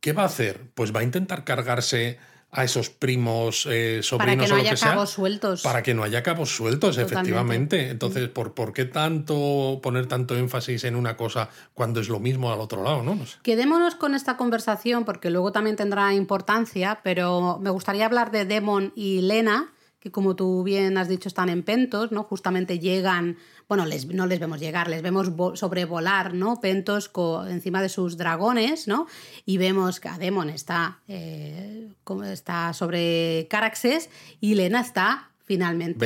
¿qué 0.00 0.12
va 0.12 0.22
a 0.22 0.26
hacer? 0.26 0.60
Pues 0.74 0.94
va 0.94 1.00
a 1.00 1.02
intentar 1.02 1.44
cargarse 1.44 2.18
a 2.54 2.64
esos 2.64 2.90
primos, 2.90 3.66
eh, 3.70 4.00
sobrinos 4.02 4.18
Para 4.18 4.32
que 4.36 4.36
no 4.36 4.44
o 4.44 4.56
lo 4.56 4.60
haya 4.62 4.70
que 4.72 4.76
sea, 4.76 4.90
cabos 4.90 5.08
sueltos. 5.10 5.62
Para 5.62 5.82
que 5.82 5.94
no 5.94 6.02
haya 6.02 6.22
cabos 6.22 6.54
sueltos, 6.54 6.96
Totalmente. 6.96 7.14
efectivamente. 7.14 7.88
Entonces, 7.88 8.28
¿por, 8.28 8.52
¿por 8.52 8.74
qué 8.74 8.84
tanto 8.84 9.80
poner 9.82 10.06
tanto 10.06 10.36
énfasis 10.36 10.84
en 10.84 10.94
una 10.96 11.16
cosa 11.16 11.48
cuando 11.72 12.00
es 12.00 12.10
lo 12.10 12.20
mismo 12.20 12.52
al 12.52 12.60
otro 12.60 12.84
lado? 12.84 13.02
¿no? 13.02 13.14
No 13.14 13.24
sé. 13.24 13.38
Quedémonos 13.42 13.94
con 13.94 14.14
esta 14.14 14.36
conversación 14.36 15.06
porque 15.06 15.30
luego 15.30 15.50
también 15.50 15.76
tendrá 15.76 16.12
importancia, 16.12 17.00
pero 17.02 17.58
me 17.58 17.70
gustaría 17.70 18.04
hablar 18.04 18.30
de 18.30 18.44
Demon 18.44 18.92
y 18.94 19.22
Lena, 19.22 19.72
que 20.02 20.10
como 20.10 20.34
tú 20.34 20.64
bien 20.64 20.98
has 20.98 21.06
dicho 21.06 21.28
están 21.28 21.48
en 21.48 21.62
Pentos, 21.62 22.10
¿no? 22.10 22.24
Justamente 22.24 22.80
llegan, 22.80 23.36
bueno, 23.68 23.86
les, 23.86 24.06
no 24.08 24.26
les 24.26 24.40
vemos 24.40 24.58
llegar, 24.58 24.88
les 24.88 25.00
vemos 25.00 25.30
vo- 25.30 25.54
sobrevolar, 25.54 26.34
¿no? 26.34 26.60
Pentos 26.60 27.08
co- 27.08 27.46
encima 27.46 27.80
de 27.80 27.88
sus 27.88 28.16
dragones, 28.16 28.88
¿no? 28.88 29.06
Y 29.46 29.58
vemos 29.58 30.00
que 30.00 30.08
a 30.08 30.18
Demon 30.18 30.50
está, 30.50 30.98
eh, 31.06 31.88
como 32.02 32.24
está 32.24 32.72
sobre 32.72 33.46
Caraxes 33.48 34.10
y 34.40 34.56
Lena 34.56 34.80
está 34.80 35.30
finalmente 35.44 35.98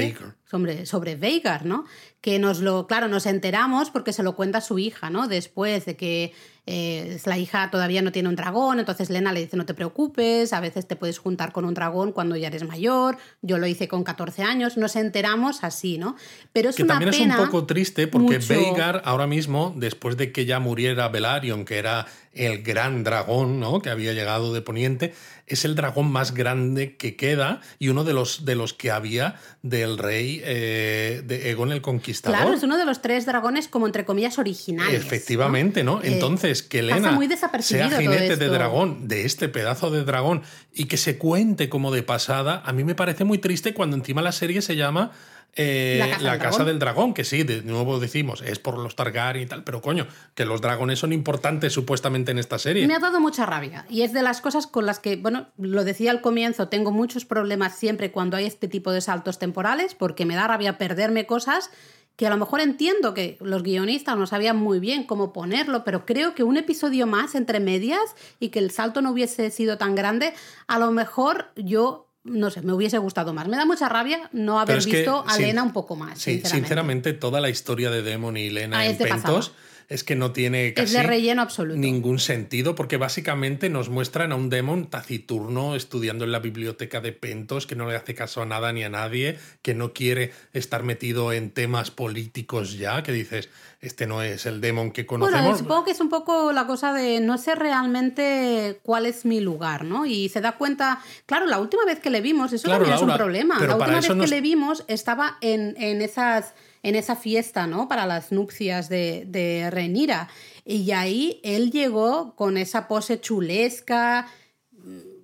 sobre, 0.50 0.85
sobre 0.85 1.16
Veigar, 1.16 1.64
¿no? 1.64 1.87
Que 2.20 2.38
nos 2.38 2.61
lo, 2.61 2.87
claro, 2.87 3.09
nos 3.09 3.24
enteramos 3.24 3.88
porque 3.90 4.12
se 4.12 4.22
lo 4.22 4.37
cuenta 4.37 4.61
su 4.61 4.78
hija, 4.78 5.09
¿no? 5.09 5.26
Después 5.26 5.87
de 5.87 5.96
que 5.96 6.35
eh, 6.66 7.18
la 7.24 7.38
hija 7.38 7.70
todavía 7.70 8.02
no 8.02 8.11
tiene 8.12 8.29
un 8.29 8.37
dragón, 8.37 8.81
entonces 8.81 9.09
Lena 9.09 9.33
le 9.33 9.40
dice 9.40 9.57
no 9.57 9.66
te 9.66 9.74
preocupes, 9.74 10.52
a 10.52 10.61
veces 10.61 10.87
te 10.88 10.96
puedes 10.96 11.18
juntar 11.18 11.52
con 11.52 11.64
un 11.64 11.74
dragón 11.74 12.12
cuando 12.12 12.35
ya 12.37 12.48
eres 12.48 12.64
mayor, 12.66 13.16
yo 13.40 13.59
lo 13.59 13.66
hice 13.66 13.87
con 13.88 14.02
14 14.05 14.42
años, 14.42 14.76
nos 14.76 14.96
enteramos 14.96 15.62
así, 15.62 15.96
¿no? 15.98 16.16
Pero 16.52 16.70
es 16.70 16.76
Que 16.76 16.83
una 16.83 16.94
también 16.94 17.11
pena 17.12 17.35
es 17.35 17.40
un 17.40 17.46
poco 17.46 17.66
triste 17.66 18.09
porque 18.09 18.38
mucho- 18.38 18.48
Veigar 18.55 19.02
ahora 19.05 19.26
mismo, 19.26 19.72
después 19.76 20.16
de 20.16 20.33
que 20.33 20.44
ya 20.44 20.59
muriera 20.59 21.09
Velaryon, 21.09 21.64
que 21.64 21.79
era 21.79 22.07
el 22.33 22.62
gran 22.62 23.02
dragón 23.02 23.61
¿no? 23.61 23.81
que 23.81 23.88
había 23.88 24.12
llegado 24.12 24.52
de 24.52 24.61
Poniente, 24.61 25.14
es 25.46 25.64
el 25.64 25.74
dragón 25.74 26.11
más 26.11 26.35
grande 26.35 26.96
que 26.96 27.16
queda 27.16 27.61
y 27.79 27.88
uno 27.88 28.05
de 28.05 28.12
los, 28.12 28.44
de 28.44 28.57
los 28.57 28.74
que 28.74 28.90
había 28.90 29.37
del 29.62 29.96
rey 29.96 30.42
eh, 30.44 31.22
de 31.24 31.50
Egon 31.50 31.72
el 31.72 31.81
Conquistador. 31.81 32.37
Claro, 32.38 32.55
es 32.55 32.62
uno 32.62 32.76
de 32.76 32.85
los 32.85 33.00
tres 33.00 33.24
dragones 33.26 33.68
como 33.68 33.87
entre 33.87 34.05
comillas 34.05 34.38
originales. 34.38 34.92
¿no? 35.00 35.07
Efectivamente, 35.07 35.83
¿no? 35.85 36.02
Eh, 36.02 36.18
Entonces, 36.61 36.69
que 36.69 36.79
Elena 36.81 37.12
muy 37.12 37.27
desapercibido 37.27 37.88
sea 37.88 37.99
jinete 37.99 38.37
de 38.37 38.49
dragón, 38.49 39.09
de 39.09 39.25
este 39.25 39.49
pedazo 39.49 39.90
de 39.90 40.05
dragón, 40.05 40.42
y 40.73 40.87
que 40.87 40.97
se 40.97 41.19
cuente 41.19 41.69
como 41.69 41.92
de 41.92 42.03
pasada, 42.03 42.62
a 42.64 42.73
mí 42.73 42.85
me 42.85 42.95
parece 42.95 43.25
muy 43.25 43.38
triste 43.38 43.75
cuando 43.75 43.97
encima 43.97 44.23
la 44.23 44.33
serie 44.33 44.62
se 44.62 44.77
llama 44.77 45.12
eh, 45.59 45.99
La 45.99 46.09
Casa 46.09 46.19
del 46.19 46.38
Casa 46.38 46.51
Dragón. 46.51 46.66
del 46.66 46.79
Dragón, 46.79 47.14
que 47.14 47.25
sí, 47.25 47.42
de 47.42 47.62
nuevo 47.62 47.99
decimos, 47.99 48.42
es 48.42 48.59
por 48.59 48.79
los 48.79 48.95
Targaryen 48.95 49.45
y 49.45 49.47
tal, 49.47 49.64
pero 49.64 49.81
coño, 49.81 50.07
que 50.35 50.45
los 50.45 50.61
dragones 50.61 50.99
son 50.99 51.12
importantes 51.12 51.73
supuestamente 51.73 52.31
en 52.31 52.38
esta 52.38 52.59
serie. 52.59 52.87
Me 52.87 52.95
ha 52.95 52.99
dado 52.99 53.21
mucha 53.21 53.47
rabia 53.47 53.87
y 53.88 54.03
es 54.03 54.12
de 54.12 54.23
las 54.23 54.42
cosas 54.42 54.66
con 54.66 54.85
las 54.85 54.99
que, 54.99 55.16
bueno, 55.16 55.49
lo 55.57 55.85
decía 55.85 56.11
al 56.11 56.21
comienzo, 56.21 56.69
tengo 56.69 56.90
muchos 56.90 57.25
problemas 57.25 57.77
siempre 57.77 58.12
cuando 58.12 58.37
hay 58.37 58.45
este 58.45 58.69
tipo 58.69 58.92
de 58.92 59.01
saltos 59.01 59.38
temporales 59.38 59.95
porque 59.95 60.27
me 60.27 60.35
da 60.35 60.47
rabia 60.47 60.77
perderme 60.77 61.27
cosas 61.27 61.71
que 62.16 62.26
a 62.26 62.31
lo 62.31 62.38
mejor 62.38 62.61
entiendo 62.61 63.12
que 63.12 63.37
los 63.40 63.62
guionistas 63.62 64.16
no 64.16 64.26
sabían 64.26 64.57
muy 64.57 64.81
bien 64.81 65.05
cómo 65.05 65.33
ponerlo, 65.33 65.85
pero 65.85 66.07
creo 66.07 66.35
que 66.35 66.42
un 66.42 66.57
episodio 66.57 67.07
más 67.07 67.35
entre 67.35 67.61
medias 67.61 68.00
y 68.40 68.48
que 68.48 68.59
el 68.59 68.70
salto 68.70 69.02
no 69.02 69.11
hubiese 69.11 69.50
sido 69.50 69.76
tan 69.76 69.94
grande, 69.94 70.33
a 70.66 70.79
lo 70.79 70.90
mejor 70.92 71.52
yo, 71.57 72.11
no 72.24 72.50
sé, 72.50 72.62
me 72.62 72.72
hubiese 72.72 72.96
gustado 72.98 73.35
más. 73.35 73.48
Me 73.48 73.59
da 73.59 73.66
mucha 73.66 73.90
rabia 73.90 74.31
no 74.33 74.59
haber 74.59 74.83
que, 74.83 74.96
visto 74.96 75.24
a 75.26 75.38
Lena 75.38 75.62
un 75.62 75.74
poco 75.74 75.94
más. 75.94 76.18
Sí, 76.18 76.33
sinceramente. 76.33 76.48
sinceramente, 76.48 77.12
toda 77.12 77.40
la 77.40 77.50
historia 77.50 77.90
de 77.90 78.02
Demon 78.02 78.38
y 78.38 78.48
Lena 78.48 78.79
Ah, 78.79 78.87
en 78.87 78.96
Pentos. 78.96 79.52
Es 79.88 80.03
que 80.05 80.16
no 80.16 80.33
tiene 80.33 80.68
Es 80.68 80.75
casi 80.75 80.94
de 80.94 81.03
relleno 81.05 81.42
absoluto. 81.42 81.79
ningún 81.79 82.18
sentido, 82.18 82.75
porque 82.75 82.96
básicamente 82.96 83.68
nos 83.70 83.88
muestran 83.88 84.33
a 84.33 84.35
un 84.35 84.51
Demon 84.51 84.87
taciturno 84.90 85.77
estudiando 85.77 86.25
en 86.25 86.33
la 86.33 86.40
biblioteca 86.40 87.01
de 87.01 87.12
Pentos, 87.12 87.66
que 87.66 87.77
no 87.77 87.88
le 87.88 87.94
hace 87.96 88.14
caso 88.14 88.42
a 88.42 88.46
nada 88.46 88.72
ni 88.72 88.83
a 88.83 88.88
nadie, 88.88 89.38
que 89.62 89.75
no 89.75 89.92
quiere 89.92 90.33
estar 90.53 90.83
metido 90.83 91.33
en 91.33 91.51
temas 91.51 91.90
políticos 91.90 92.77
ya, 92.79 93.03
que 93.03 93.12
dices, 93.12 93.49
este 93.81 94.07
no 94.07 94.22
es 94.22 94.46
el 94.46 94.61
Demon 94.61 94.90
que 94.90 95.05
Bueno, 95.05 95.27
conocemos. 95.27 95.59
supongo 95.59 95.85
que 95.85 95.90
es 95.92 96.01
un 96.01 96.09
poco 96.09 96.53
la 96.53 96.66
cosa 96.66 96.92
de 96.92 97.20
no 97.20 97.38
sé 97.38 97.55
realmente 97.55 98.81
cuál 98.83 99.07
es 99.07 99.25
mi 99.25 99.40
lugar, 99.40 99.85
¿no? 99.85 100.07
Y 100.07 100.29
se 100.29 100.40
da 100.40 100.53
cuenta, 100.53 101.01
claro, 101.27 101.46
la 101.46 101.59
última 101.61 101.85
vez 101.85 102.01
que 102.01 102.11
le 102.11 102.20
vimos, 102.20 102.53
eso 102.53 102.64
Claro, 102.64 102.85
también 102.85 102.96
es 102.96 103.03
un 103.11 103.16
problema. 103.16 103.59
La 103.61 103.77
última 103.77 104.01
vez 104.01 104.09
que 104.09 104.27
le 104.27 104.40
vimos 104.40 104.85
estaba 104.88 105.38
en, 105.40 105.75
en 105.79 106.03
esas 106.03 106.55
en 106.87 106.94
esa 106.94 107.16
fiesta, 107.16 107.66
¿no? 107.66 107.88
Para 107.88 108.07
las 108.07 108.31
nupcias 108.31 108.88
de, 108.88 109.25
de 109.27 109.70
Renira. 109.72 110.29
Y 110.64 110.92
ahí 110.92 111.40
él 111.42 111.72
llegó 111.72 112.37
con 112.37 112.57
esa 112.57 112.87
pose 112.87 113.20
chulesca. 113.20 114.29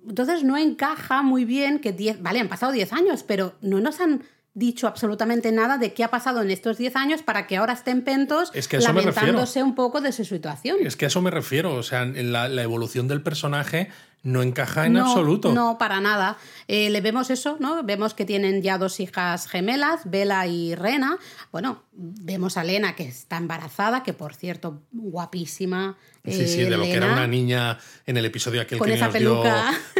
Entonces 0.05 0.43
no 0.43 0.57
encaja 0.57 1.21
muy 1.21 1.45
bien 1.45 1.79
que 1.79 1.93
10, 1.93 2.21
vale, 2.21 2.41
han 2.41 2.49
pasado 2.49 2.73
10 2.73 2.91
años, 2.91 3.23
pero 3.23 3.55
no 3.61 3.79
nos 3.79 4.01
han 4.01 4.23
dicho 4.53 4.87
absolutamente 4.87 5.53
nada 5.53 5.77
de 5.77 5.93
qué 5.93 6.03
ha 6.03 6.09
pasado 6.09 6.41
en 6.41 6.51
estos 6.51 6.77
10 6.77 6.97
años 6.97 7.23
para 7.23 7.47
que 7.47 7.55
ahora 7.55 7.71
estén 7.71 8.03
pentos 8.03 8.51
Es 8.53 8.67
que 8.67 8.79
lamentándose 8.79 9.63
un 9.63 9.73
poco 9.73 10.01
de 10.01 10.11
su 10.11 10.25
situación. 10.25 10.79
Es 10.81 10.97
que 10.97 11.05
a 11.05 11.07
eso 11.07 11.21
me 11.21 11.31
refiero, 11.31 11.75
o 11.75 11.83
sea, 11.83 12.01
en 12.03 12.33
la, 12.33 12.49
la 12.49 12.61
evolución 12.61 13.07
del 13.07 13.21
personaje 13.21 13.89
no 14.23 14.41
encaja 14.41 14.85
en 14.85 14.93
no, 14.93 15.05
absoluto. 15.05 15.53
No, 15.53 15.77
para 15.77 15.99
nada. 15.99 16.37
Eh, 16.69 16.89
le 16.89 17.01
vemos 17.01 17.29
eso, 17.29 17.57
¿no? 17.59 17.83
Vemos 17.83 18.13
que 18.13 18.23
tienen 18.23 18.61
ya 18.61 18.77
dos 18.77 19.01
hijas 19.01 19.47
gemelas, 19.47 20.01
Bella 20.05 20.47
y 20.47 20.75
Rena. 20.75 21.17
Bueno, 21.51 21.83
vemos 21.91 22.55
a 22.55 22.63
Lena 22.63 22.95
que 22.95 23.03
está 23.03 23.35
embarazada, 23.37 24.01
que 24.01 24.13
por 24.13 24.33
cierto, 24.33 24.81
guapísima. 24.91 25.97
Sí, 26.25 26.47
sí, 26.47 26.61
eh, 26.61 26.69
de 26.69 26.77
lo 26.77 26.83
que 26.83 26.93
era 26.93 27.11
una 27.11 27.27
niña 27.27 27.77
en 28.05 28.15
el 28.15 28.23
episodio 28.23 28.61
aquel 28.61 28.79
que 28.79 28.95
nos 28.95 29.13
dio 29.13 29.43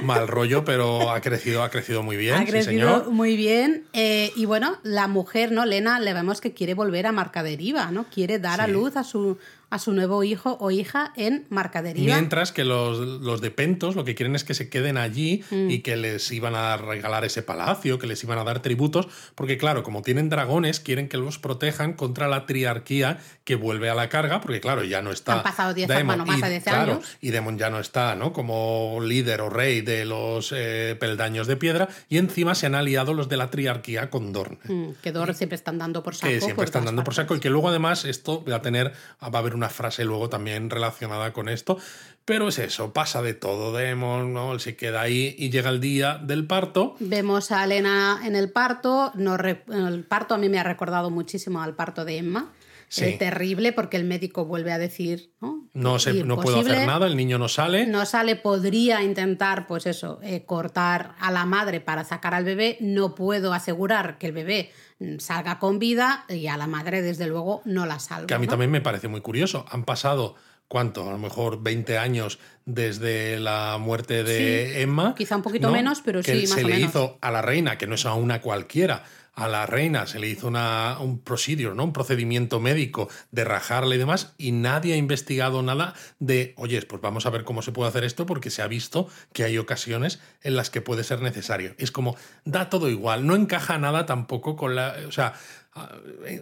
mal 0.03 0.25
rollo, 0.29 0.63
pero 0.63 1.11
ha 1.11 1.19
crecido, 1.19 1.63
ha 1.63 1.69
crecido 1.69 2.01
muy 2.01 2.15
bien, 2.15 2.35
ha 2.35 2.39
sí 2.39 2.45
crecido 2.45 2.71
señor. 2.71 3.09
muy 3.11 3.35
bien. 3.35 3.87
Eh, 3.91 4.31
y 4.37 4.45
bueno, 4.45 4.77
la 4.83 5.09
mujer, 5.09 5.51
¿no? 5.51 5.65
Lena, 5.65 5.99
le 5.99 6.13
vemos 6.13 6.39
que 6.39 6.53
quiere 6.53 6.75
volver 6.75 7.07
a 7.07 7.11
Marcaderiva, 7.11 7.91
¿no? 7.91 8.05
Quiere 8.05 8.39
dar 8.39 8.61
a 8.61 8.67
luz 8.67 8.95
a 8.95 9.03
su, 9.03 9.37
a 9.73 9.79
su 9.79 9.91
nuevo 9.91 10.23
hijo 10.23 10.57
o 10.59 10.69
hija 10.69 11.13
en 11.15 11.45
Marcaderiva. 11.49 12.13
Mientras 12.15 12.51
que 12.51 12.63
los, 12.63 12.99
los 12.99 13.41
de 13.41 13.49
Pentos 13.49 13.95
lo 13.95 14.05
que 14.05 14.13
quieren 14.13 14.35
es 14.35 14.43
que 14.43 14.53
se 14.53 14.69
queden 14.69 14.97
allí 14.97 15.43
Mm. 15.49 15.69
y 15.71 15.79
que 15.79 15.95
les 15.97 16.31
iban 16.31 16.55
a 16.55 16.77
regalar 16.77 17.25
ese 17.25 17.41
palacio, 17.43 17.97
que 17.97 18.07
les 18.07 18.23
iban 18.23 18.37
a 18.37 18.43
dar 18.43 18.61
tributos, 18.61 19.07
porque 19.35 19.57
claro, 19.57 19.83
como 19.83 20.01
tienen 20.01 20.29
dragones, 20.29 20.79
quieren 20.79 21.09
que 21.09 21.17
los 21.17 21.39
protejan 21.39 21.93
contra 21.93 22.27
la 22.27 22.45
triarquía 22.45 23.17
que 23.43 23.55
vuelve 23.55 23.89
a 23.89 23.95
la 23.95 24.09
carga, 24.09 24.41
porque 24.41 24.61
claro, 24.61 24.83
ya 24.83 25.01
no 25.01 25.11
está. 25.11 25.37
Han 25.37 25.43
pasado 25.43 25.73
10 25.73 25.87
Daemon, 25.87 26.17
bueno, 26.17 26.25
más 26.25 26.37
y, 26.39 26.41
de 26.41 26.49
10 26.49 26.63
claro, 26.63 26.93
años. 26.93 27.17
Y 27.19 27.31
Demon 27.31 27.57
ya 27.57 27.69
no 27.69 27.79
está, 27.79 28.15
¿no? 28.15 28.31
Como 28.31 28.99
líder 29.01 29.41
o 29.41 29.49
rey 29.49 29.81
de 29.81 30.05
los 30.05 30.53
eh, 30.55 30.95
peldaños 30.99 31.47
de 31.47 31.55
piedra, 31.57 31.89
y 32.09 32.17
encima 32.17 32.53
se 32.55 32.67
han 32.67 32.75
aliado 32.75 33.13
los 33.13 33.27
de 33.29 33.37
la 33.37 33.49
triarquía 33.49 34.09
con 34.09 34.31
Dorne. 34.33 34.59
Mm, 34.65 34.89
Que 35.01 35.11
Dor 35.11 35.33
siempre 35.33 35.55
están 35.55 35.77
dando 35.77 36.03
por 36.03 36.15
saco. 36.15 36.31
que 36.31 36.41
siempre 36.41 36.65
están 36.65 36.85
dando 36.85 37.03
por 37.03 37.13
saco 37.15 37.35
y 37.35 37.39
que 37.39 37.49
luego 37.49 37.69
además 37.69 38.05
esto 38.05 38.43
va 38.45 38.57
a 38.57 38.61
tener 38.61 38.93
va 39.21 39.27
a 39.33 39.37
haber 39.37 39.55
una 39.55 39.62
frase 39.69 40.05
luego 40.05 40.29
también 40.29 40.69
relacionada 40.69 41.33
con 41.33 41.49
esto 41.49 41.77
pero 42.25 42.47
es 42.47 42.57
eso 42.59 42.93
pasa 42.93 43.21
de 43.21 43.33
todo 43.33 43.73
Demon 43.75 44.33
no 44.33 44.57
se 44.59 44.75
queda 44.75 45.01
ahí 45.01 45.35
y 45.37 45.49
llega 45.49 45.69
el 45.69 45.81
día 45.81 46.17
del 46.23 46.45
parto 46.47 46.95
Vemos 46.99 47.51
a 47.51 47.63
Elena 47.65 48.21
en 48.23 48.35
el 48.35 48.49
parto. 48.49 49.11
Re- 49.15 49.63
el 49.67 50.03
parto 50.05 50.33
a 50.35 50.37
mí 50.37 50.47
me 50.47 50.57
ha 50.59 50.63
recordado 50.63 51.09
muchísimo 51.09 51.61
al 51.61 51.75
parto 51.75 52.05
de 52.05 52.17
Emma. 52.17 52.51
Sí. 52.93 53.05
Eh, 53.05 53.15
terrible 53.17 53.73
porque 53.73 53.97
el 53.97 54.03
médico 54.03 54.45
vuelve 54.45 54.71
a 54.71 54.77
decir, 54.77 55.31
¿no? 55.41 55.67
no 55.73 55.97
se 55.97 56.23
no 56.23 56.39
puedo 56.39 56.59
hacer 56.59 56.85
nada 56.85 57.07
el 57.07 57.17
niño 57.17 57.39
no 57.39 57.47
sale 57.47 57.87
No 57.87 58.05
sale, 58.05 58.35
podría 58.35 59.01
intentar, 59.01 59.65
pues 59.65 59.87
eso, 59.87 60.19
eh, 60.21 60.45
cortar 60.45 61.15
a 61.19 61.31
la 61.31 61.43
madre 61.45 61.81
para 61.81 62.03
sacar 62.03 62.35
al 62.35 62.43
bebé. 62.45 62.77
No 62.81 63.15
puedo 63.15 63.51
asegurar 63.51 64.19
que 64.19 64.27
el 64.27 64.33
bebé 64.33 64.69
mm, 64.99 65.17
salga 65.17 65.57
con 65.57 65.79
vida 65.79 66.25
y 66.29 66.45
a 66.45 66.55
la 66.55 66.67
madre, 66.67 67.01
desde 67.01 67.25
luego, 67.25 67.63
no 67.65 67.87
la 67.87 67.97
salvo. 67.97 68.27
que 68.27 68.35
a 68.35 68.37
mí 68.37 68.45
¿no? 68.45 68.51
también 68.51 68.69
me 68.69 68.81
parece 68.81 69.07
muy 69.07 69.21
curioso 69.21 69.65
han 69.71 69.85
pasado 69.85 70.35
cuánto 70.67 71.09
a 71.09 71.11
lo 71.11 71.17
mejor 71.17 71.63
20 71.63 71.97
años 71.97 72.37
desde 72.65 73.39
la 73.39 73.79
muerte 73.79 74.23
de 74.23 74.71
Sí, 74.73 74.81
Emma 74.81 75.15
quizá 75.17 75.35
un 75.35 75.41
poquito 75.41 75.71
menos, 75.71 76.01
pero 76.05 76.21
que 76.21 76.33
sí, 76.41 76.47
más 76.47 76.59
se 76.59 76.63
o 76.63 76.67
le 76.67 76.75
menos. 76.75 76.89
hizo 76.91 77.17
a 77.21 77.31
la 77.31 77.41
reina 77.41 77.79
que 77.79 77.87
no 77.87 77.95
es 77.95 78.05
a 78.05 78.13
una 78.13 78.39
cualquiera 78.39 79.03
a 79.35 79.47
la 79.47 79.65
reina 79.65 80.05
se 80.05 80.19
le 80.19 80.29
hizo 80.29 80.47
una, 80.47 80.97
un 80.99 81.19
procedure, 81.19 81.75
¿no? 81.75 81.85
un 81.85 81.93
procedimiento 81.93 82.59
médico 82.59 83.09
de 83.31 83.43
rajarle 83.43 83.95
y 83.95 83.99
demás, 83.99 84.33
y 84.37 84.51
nadie 84.51 84.93
ha 84.93 84.97
investigado 84.97 85.63
nada 85.63 85.93
de, 86.19 86.53
oye, 86.57 86.81
pues 86.83 87.01
vamos 87.01 87.25
a 87.25 87.31
ver 87.31 87.43
cómo 87.43 87.61
se 87.61 87.71
puede 87.71 87.89
hacer 87.89 88.03
esto, 88.03 88.25
porque 88.25 88.49
se 88.49 88.61
ha 88.61 88.67
visto 88.67 89.07
que 89.33 89.43
hay 89.43 89.57
ocasiones 89.57 90.19
en 90.41 90.55
las 90.55 90.69
que 90.69 90.81
puede 90.81 91.03
ser 91.03 91.21
necesario. 91.21 91.73
Es 91.77 91.91
como, 91.91 92.15
da 92.45 92.69
todo 92.69 92.89
igual, 92.89 93.25
no 93.25 93.35
encaja 93.35 93.77
nada 93.77 94.05
tampoco 94.05 94.55
con 94.55 94.75
la. 94.75 94.95
O 95.07 95.11
sea, 95.11 95.33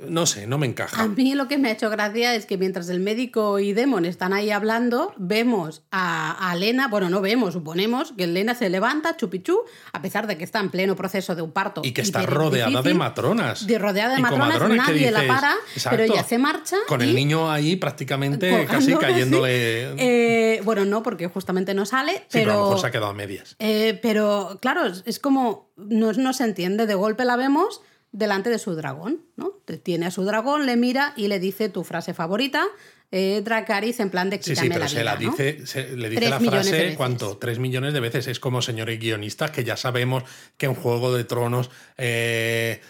no 0.09 0.25
sé, 0.25 0.45
no 0.45 0.57
me 0.57 0.67
encaja. 0.67 1.01
A 1.01 1.07
mí 1.07 1.35
lo 1.35 1.47
que 1.47 1.57
me 1.57 1.69
ha 1.69 1.71
hecho 1.71 1.89
gracia 1.89 2.35
es 2.35 2.45
que 2.45 2.57
mientras 2.57 2.89
el 2.89 2.99
médico 2.99 3.59
y 3.59 3.71
Demon 3.71 4.05
están 4.05 4.33
ahí 4.33 4.51
hablando, 4.51 5.13
vemos 5.17 5.83
a, 5.89 6.49
a 6.49 6.55
Lena, 6.55 6.89
bueno, 6.89 7.09
no 7.09 7.21
vemos, 7.21 7.53
suponemos 7.53 8.13
que 8.17 8.27
Lena 8.27 8.55
se 8.55 8.69
levanta, 8.69 9.15
chupichú, 9.15 9.59
a 9.93 10.01
pesar 10.01 10.27
de 10.27 10.37
que 10.37 10.43
está 10.43 10.59
en 10.59 10.69
pleno 10.69 10.95
proceso 10.95 11.33
de 11.33 11.41
un 11.41 11.51
parto. 11.51 11.81
Y 11.83 11.93
que 11.93 12.01
está 12.01 12.23
rodeada 12.23 12.81
de 12.81 12.93
matronas. 12.93 13.65
De 13.65 13.79
rodeada 13.79 14.15
de 14.15 14.21
matronas, 14.21 14.59
nadie 14.69 15.11
la 15.11 15.25
para, 15.25 15.55
pero 15.89 16.03
ella 16.03 16.23
se 16.23 16.37
marcha. 16.37 16.75
Con 16.87 17.01
el 17.01 17.15
niño 17.15 17.49
ahí 17.49 17.77
prácticamente 17.77 18.65
casi 18.69 18.93
cayéndole. 18.97 19.93
Eh, 19.97 20.61
bueno, 20.63 20.83
no, 20.83 21.03
porque 21.03 21.27
justamente 21.27 21.73
no 21.73 21.85
sale, 21.85 22.25
pero. 22.31 22.51
a 22.51 22.55
lo 22.55 22.61
mejor 22.63 22.79
se 22.79 22.87
ha 22.87 22.91
quedado 22.91 23.11
a 23.11 23.13
medias. 23.13 23.55
Eh, 23.59 23.97
pero 24.01 24.59
claro, 24.61 24.81
es 25.05 25.19
como. 25.19 25.71
No, 25.77 26.11
no 26.13 26.33
se 26.33 26.43
entiende, 26.43 26.85
de 26.85 26.93
golpe 26.93 27.25
la 27.25 27.37
vemos 27.37 27.81
delante 28.11 28.49
de 28.49 28.59
su 28.59 28.75
dragón, 28.75 29.21
¿no? 29.35 29.53
Tiene 29.83 30.07
a 30.07 30.11
su 30.11 30.23
dragón, 30.23 30.65
le 30.65 30.75
mira 30.75 31.13
y 31.15 31.27
le 31.27 31.39
dice 31.39 31.69
tu 31.69 31.83
frase 31.83 32.13
favorita, 32.13 32.65
eh, 33.13 33.41
Dracaris 33.43 33.99
en 33.99 34.09
plan 34.09 34.29
de 34.29 34.39
quítame 34.39 34.55
sí, 34.55 34.61
sí, 34.63 34.69
pero 34.69 34.79
la 34.79 34.87
se 34.87 35.03
la 35.03 35.15
dice, 35.17 35.65
se, 35.65 35.97
le 35.97 36.09
dice 36.09 36.29
la 36.29 36.39
frase, 36.39 36.95
¿cuánto? 36.95 37.37
Tres 37.37 37.59
millones 37.59 37.93
de 37.93 37.99
veces. 37.99 38.27
Es 38.27 38.39
como 38.39 38.61
señores 38.61 38.99
guionistas 38.99 39.51
que 39.51 39.65
ya 39.65 39.75
sabemos 39.75 40.23
que 40.57 40.67
en 40.67 40.75
Juego 40.75 41.13
de 41.13 41.25
Tronos 41.25 41.69
eh, 41.97 42.81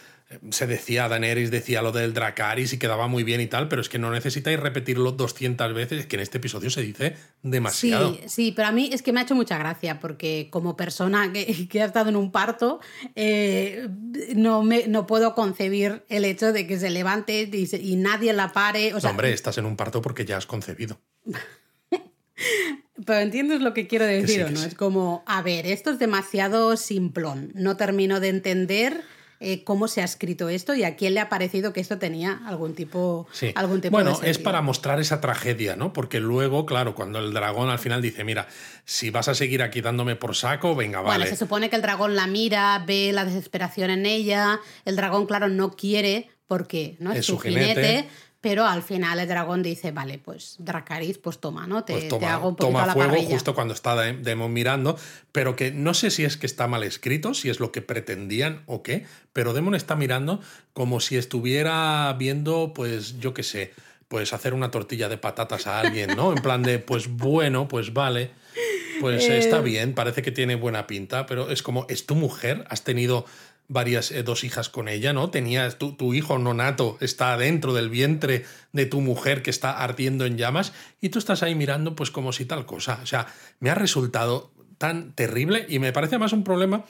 se 0.49 0.67
decía, 0.67 1.07
Daenerys 1.07 1.51
decía 1.51 1.81
lo 1.81 1.91
del 1.91 2.13
Dracaris 2.13 2.73
y 2.73 2.79
quedaba 2.79 3.07
muy 3.07 3.23
bien 3.23 3.41
y 3.41 3.47
tal, 3.47 3.67
pero 3.67 3.81
es 3.81 3.89
que 3.89 3.99
no 3.99 4.11
necesitáis 4.11 4.59
repetirlo 4.59 5.11
200 5.11 5.73
veces, 5.73 6.05
que 6.05 6.15
en 6.15 6.21
este 6.21 6.37
episodio 6.37 6.69
se 6.69 6.81
dice 6.81 7.15
demasiado. 7.43 8.13
Sí, 8.13 8.21
sí, 8.27 8.53
pero 8.55 8.69
a 8.69 8.71
mí 8.71 8.89
es 8.93 9.01
que 9.01 9.11
me 9.11 9.19
ha 9.19 9.23
hecho 9.23 9.35
mucha 9.35 9.57
gracia, 9.57 9.99
porque 9.99 10.47
como 10.49 10.77
persona 10.77 11.31
que, 11.33 11.67
que 11.67 11.81
ha 11.81 11.85
estado 11.85 12.09
en 12.09 12.15
un 12.15 12.31
parto, 12.31 12.79
eh, 13.15 13.87
no, 14.35 14.63
me, 14.63 14.87
no 14.87 15.07
puedo 15.07 15.35
concebir 15.35 16.03
el 16.09 16.25
hecho 16.25 16.53
de 16.53 16.67
que 16.67 16.79
se 16.79 16.89
levante 16.89 17.49
y, 17.51 17.95
nadie 17.95 18.33
la 18.33 18.51
pare. 18.51 18.93
O 18.93 18.99
sea, 18.99 19.11
hombre, 19.11 19.33
estás 19.33 19.57
en 19.57 19.65
un 19.65 19.75
parto 19.75 20.01
porque 20.01 20.25
ya 20.25 20.37
has 20.37 20.45
concebido. 20.45 20.99
Pero 23.05 23.19
entiendes 23.19 23.61
lo 23.61 23.73
que 23.73 23.87
quiero 23.87 24.05
decir, 24.05 24.51
¿no? 24.51 24.61
Es 24.63 24.75
como, 24.75 25.23
a 25.25 25.41
ver, 25.41 25.65
esto 25.65 25.89
es 25.91 25.99
demasiado 25.99 26.77
simplón. 26.77 27.51
No 27.55 27.75
termino 27.75 28.19
de 28.19 28.29
entender 28.29 29.01
eh, 29.43 29.63
cómo 29.63 29.87
se 29.87 30.01
ha 30.01 30.03
escrito 30.03 30.49
esto 30.49 30.75
y 30.75 30.83
a 30.83 30.95
quién 30.95 31.15
le 31.15 31.19
ha 31.19 31.27
parecido 31.27 31.73
que 31.73 31.79
esto 31.79 31.97
tenía 31.97 32.39
algún 32.45 32.75
tipo, 32.75 33.27
algún 33.55 33.81
tipo 33.81 33.91
bueno, 33.91 34.19
es 34.21 34.37
para 34.37 34.61
mostrar 34.61 34.99
esa 34.99 35.19
tragedia, 35.19 35.75
¿no? 35.75 35.93
Porque 35.93 36.19
luego, 36.19 36.67
claro, 36.67 36.93
cuando 36.93 37.17
el 37.17 37.33
dragón 37.33 37.71
al 37.71 37.79
final 37.79 38.03
dice, 38.03 38.23
mira, 38.23 38.47
si 38.85 39.09
vas 39.09 39.29
a 39.29 39.33
seguir 39.33 39.63
aquí 39.63 39.81
dándome 39.81 40.15
por 40.15 40.35
saco, 40.35 40.75
venga, 40.75 41.01
vale. 41.01 41.17
Bueno, 41.17 41.25
se 41.31 41.37
supone 41.37 41.71
que 41.71 41.75
el 41.75 41.81
dragón 41.81 42.15
la 42.15 42.27
mira, 42.27 42.83
ve 42.85 43.11
la 43.13 43.25
desesperación 43.25 43.89
en 43.89 44.05
ella, 44.05 44.59
el 44.85 44.95
dragón, 44.95 45.25
claro, 45.25 45.49
no 45.49 45.71
quiere 45.71 46.29
porque 46.45 46.97
no 46.99 47.11
es, 47.11 47.25
su 47.25 47.39
jinete 47.39 48.07
pero 48.41 48.65
al 48.65 48.81
final 48.81 49.19
el 49.19 49.27
dragón 49.27 49.61
dice, 49.61 49.91
vale, 49.91 50.17
pues 50.17 50.55
Dracaris, 50.57 51.19
pues 51.19 51.37
toma, 51.37 51.67
¿no? 51.67 51.83
Te, 51.83 51.93
pues 51.93 52.07
toma, 52.07 52.33
hago 52.33 52.49
un 52.49 52.55
poquito 52.55 52.73
toma 52.73 52.87
la 52.87 52.93
fuego 52.93 53.21
justo 53.21 53.53
cuando 53.53 53.75
está 53.75 53.95
Demon 53.95 54.51
mirando, 54.51 54.97
pero 55.31 55.55
que 55.55 55.71
no 55.71 55.93
sé 55.93 56.09
si 56.09 56.25
es 56.25 56.37
que 56.37 56.47
está 56.47 56.67
mal 56.67 56.83
escrito, 56.83 57.35
si 57.35 57.49
es 57.49 57.59
lo 57.59 57.71
que 57.71 57.83
pretendían 57.83 58.63
o 58.65 58.81
qué, 58.81 59.05
pero 59.31 59.53
Demon 59.53 59.75
está 59.75 59.95
mirando 59.95 60.41
como 60.73 60.99
si 60.99 61.17
estuviera 61.17 62.11
viendo, 62.17 62.73
pues 62.73 63.19
yo 63.19 63.35
qué 63.35 63.43
sé, 63.43 63.73
pues 64.07 64.33
hacer 64.33 64.55
una 64.55 64.71
tortilla 64.71 65.07
de 65.07 65.17
patatas 65.17 65.67
a 65.67 65.79
alguien, 65.79 66.15
¿no? 66.17 66.33
En 66.33 66.41
plan 66.41 66.63
de, 66.63 66.79
pues 66.79 67.09
bueno, 67.09 67.67
pues 67.67 67.93
vale, 67.93 68.31
pues 68.99 69.23
está 69.29 69.59
eh. 69.59 69.61
bien, 69.61 69.93
parece 69.93 70.23
que 70.23 70.31
tiene 70.31 70.55
buena 70.55 70.87
pinta, 70.87 71.27
pero 71.27 71.51
es 71.51 71.61
como, 71.61 71.85
es 71.89 72.07
tu 72.07 72.15
mujer, 72.15 72.65
has 72.69 72.83
tenido 72.83 73.25
varias, 73.71 74.11
eh, 74.11 74.21
dos 74.21 74.43
hijas 74.43 74.69
con 74.69 74.89
ella, 74.89 75.13
¿no? 75.13 75.29
Tenías 75.29 75.77
tu, 75.77 75.93
tu 75.93 76.13
hijo 76.13 76.37
nonato, 76.37 76.97
está 76.99 77.37
dentro 77.37 77.73
del 77.73 77.89
vientre 77.89 78.45
de 78.73 78.85
tu 78.85 78.99
mujer 78.99 79.41
que 79.41 79.49
está 79.49 79.81
ardiendo 79.81 80.25
en 80.25 80.37
llamas 80.37 80.73
y 80.99 81.09
tú 81.09 81.19
estás 81.19 81.41
ahí 81.41 81.55
mirando 81.55 81.95
pues 81.95 82.11
como 82.11 82.33
si 82.33 82.45
tal 82.45 82.65
cosa. 82.65 82.99
O 83.01 83.05
sea, 83.05 83.27
me 83.59 83.69
ha 83.69 83.75
resultado 83.75 84.51
tan 84.77 85.13
terrible 85.13 85.65
y 85.69 85.79
me 85.79 85.93
parece 85.93 86.17
más 86.17 86.33
un 86.33 86.43
problema. 86.43 86.83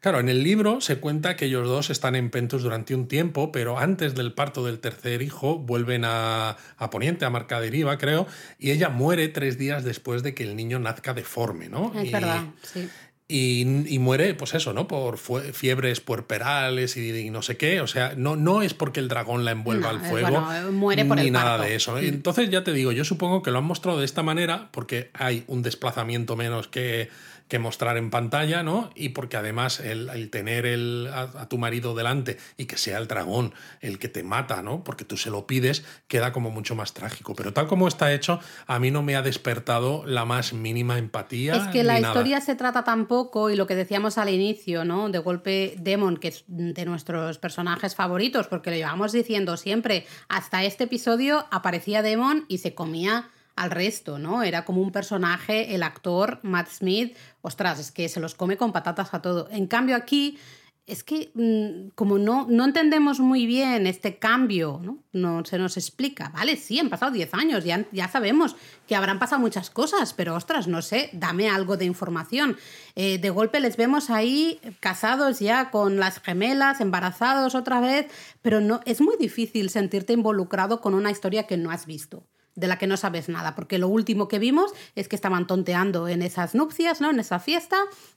Claro, 0.00 0.20
en 0.20 0.28
el 0.28 0.42
libro 0.42 0.80
se 0.80 0.98
cuenta 0.98 1.36
que 1.36 1.46
ellos 1.46 1.66
dos 1.66 1.90
están 1.90 2.16
en 2.16 2.30
Pentus 2.30 2.62
durante 2.62 2.94
un 2.94 3.08
tiempo, 3.08 3.50
pero 3.50 3.78
antes 3.78 4.14
del 4.14 4.34
parto 4.34 4.64
del 4.64 4.78
tercer 4.78 5.22
hijo 5.22 5.58
vuelven 5.58 6.04
a, 6.04 6.56
a 6.76 6.90
Poniente, 6.90 7.24
a 7.24 7.30
Marca 7.30 7.60
Deriva, 7.60 7.96
creo, 7.96 8.26
y 8.58 8.72
ella 8.72 8.90
muere 8.90 9.28
tres 9.28 9.56
días 9.58 9.84
después 9.84 10.22
de 10.22 10.34
que 10.34 10.42
el 10.42 10.54
niño 10.54 10.78
nazca 10.78 11.14
deforme, 11.14 11.68
¿no? 11.68 11.92
Es 11.98 12.12
verdad, 12.12 12.44
sí. 12.62 12.88
Y, 13.28 13.98
muere, 13.98 14.34
pues 14.34 14.54
eso, 14.54 14.72
¿no? 14.72 14.86
Por 14.86 15.18
fiebres 15.18 16.00
puerperales 16.00 16.96
y, 16.96 17.28
no 17.30 17.42
sé 17.42 17.56
qué. 17.56 17.80
O 17.80 17.88
sea, 17.88 18.14
no, 18.16 18.36
no 18.36 18.62
es 18.62 18.72
porque 18.72 19.00
el 19.00 19.08
dragón 19.08 19.44
la 19.44 19.50
envuelva 19.50 19.90
al 19.90 20.00
fuego. 20.00 20.46
muere 20.70 21.04
por 21.04 21.18
ni 21.18 21.32
nada 21.32 21.58
de 21.58 21.74
eso. 21.74 21.98
Entonces, 21.98 22.50
ya 22.50 22.62
te 22.62 22.72
digo, 22.72 22.92
yo 22.92 23.04
supongo 23.04 23.42
que 23.42 23.50
lo 23.50 23.58
han 23.58 23.64
mostrado 23.64 23.98
de 23.98 24.04
esta 24.04 24.22
manera 24.22 24.68
porque 24.70 25.10
hay 25.12 25.42
un 25.48 25.62
desplazamiento 25.62 26.36
menos 26.36 26.68
que 26.68 27.08
que 27.48 27.58
mostrar 27.58 27.96
en 27.96 28.10
pantalla, 28.10 28.62
¿no? 28.62 28.90
Y 28.94 29.10
porque 29.10 29.36
además 29.36 29.80
el, 29.80 30.30
tener 30.30 30.66
el, 30.66 31.08
a, 31.12 31.48
tu 31.48 31.58
marido 31.58 31.94
delante 31.94 32.38
y 32.56 32.66
que 32.66 32.76
sea 32.76 32.98
el 32.98 33.06
dragón 33.06 33.54
el 33.80 33.98
que 33.98 34.08
te 34.08 34.22
mata, 34.22 34.62
¿no? 34.62 34.82
Porque 34.82 35.04
tú 35.04 35.16
se 35.16 35.30
lo 35.30 35.46
pides, 35.46 35.84
queda 36.08 36.32
como 36.32 36.50
mucho 36.50 36.74
más 36.74 36.92
trágico. 36.92 37.34
Pero 37.34 37.52
tal 37.52 37.66
como 37.66 37.88
está 37.88 38.12
hecho, 38.12 38.40
a 38.66 38.78
mí 38.78 38.90
no 38.90 39.02
me 39.02 39.16
ha 39.16 39.22
despertado 39.22 40.04
la 40.06 40.24
más 40.24 40.52
mínima 40.52 40.98
empatía. 40.98 41.56
Es 41.56 41.68
que 41.68 41.84
la 41.84 42.00
historia 42.00 42.40
se 42.40 42.54
trata 42.54 42.84
tan 42.84 43.06
poco 43.06 43.50
y 43.50 43.56
lo 43.56 43.66
que 43.66 43.76
decíamos 43.76 44.18
al 44.18 44.28
inicio, 44.28 44.84
¿no? 44.84 45.08
De 45.08 45.18
golpe, 45.18 45.76
Demon, 45.78 46.16
que 46.16 46.28
es 46.28 46.44
de 46.48 46.84
nuestros 46.84 47.38
personajes 47.38 47.94
favoritos, 47.94 48.48
porque 48.48 48.70
lo 48.70 48.76
llevamos 48.76 49.12
diciendo 49.12 49.56
siempre, 49.56 50.06
hasta 50.28 50.64
este 50.64 50.84
episodio 50.84 51.46
aparecía 51.50 52.02
Demon 52.02 52.44
y 52.48 52.58
se 52.58 52.74
comía 52.74 53.30
al 53.56 53.70
resto, 53.70 54.18
¿no? 54.18 54.42
Era 54.42 54.64
como 54.64 54.82
un 54.82 54.92
personaje, 54.92 55.74
el 55.74 55.82
actor 55.82 56.38
Matt 56.42 56.68
Smith, 56.68 57.16
ostras, 57.40 57.80
es 57.80 57.90
que 57.90 58.08
se 58.08 58.20
los 58.20 58.34
come 58.34 58.56
con 58.56 58.72
patatas 58.72 59.12
a 59.14 59.22
todo. 59.22 59.48
En 59.50 59.66
cambio 59.66 59.96
aquí 59.96 60.38
es 60.86 61.02
que 61.02 61.32
mm, 61.34 61.94
como 61.96 62.16
no, 62.18 62.46
no 62.48 62.64
entendemos 62.64 63.18
muy 63.18 63.44
bien 63.46 63.86
este 63.86 64.18
cambio, 64.18 64.80
¿no? 64.82 64.98
no 65.12 65.44
se 65.44 65.58
nos 65.58 65.76
explica, 65.76 66.28
vale, 66.28 66.56
sí, 66.56 66.78
han 66.78 66.90
pasado 66.90 67.10
10 67.10 67.34
años, 67.34 67.64
ya, 67.64 67.86
ya 67.90 68.08
sabemos 68.08 68.54
que 68.86 68.94
habrán 68.94 69.18
pasado 69.18 69.40
muchas 69.40 69.68
cosas, 69.70 70.12
pero 70.12 70.36
ostras, 70.36 70.68
no 70.68 70.82
sé, 70.82 71.10
dame 71.12 71.48
algo 71.48 71.76
de 71.76 71.86
información. 71.86 72.56
Eh, 72.94 73.18
de 73.18 73.30
golpe 73.30 73.58
les 73.58 73.76
vemos 73.76 74.10
ahí 74.10 74.60
casados 74.78 75.40
ya 75.40 75.70
con 75.70 75.96
las 75.96 76.20
gemelas, 76.20 76.80
embarazados 76.80 77.56
otra 77.56 77.80
vez, 77.80 78.06
pero 78.42 78.60
no, 78.60 78.80
es 78.84 79.00
muy 79.00 79.16
difícil 79.16 79.70
sentirte 79.70 80.12
involucrado 80.12 80.80
con 80.80 80.94
una 80.94 81.10
historia 81.10 81.48
que 81.48 81.56
no 81.56 81.70
has 81.70 81.86
visto 81.86 82.24
de 82.56 82.66
la 82.66 82.78
que 82.78 82.86
no 82.86 82.96
sabes 82.96 83.28
nada, 83.28 83.54
porque 83.54 83.78
lo 83.78 83.86
último 83.86 84.26
que 84.28 84.38
vimos 84.38 84.72
es 84.96 85.08
que 85.08 85.14
estaban 85.14 85.46
tonteando 85.46 86.08
en 86.08 86.22
esas 86.22 86.54
nupcias, 86.54 87.00
¿no? 87.00 87.10
En 87.10 87.20
esa 87.20 87.38
fiesta, 87.38 87.76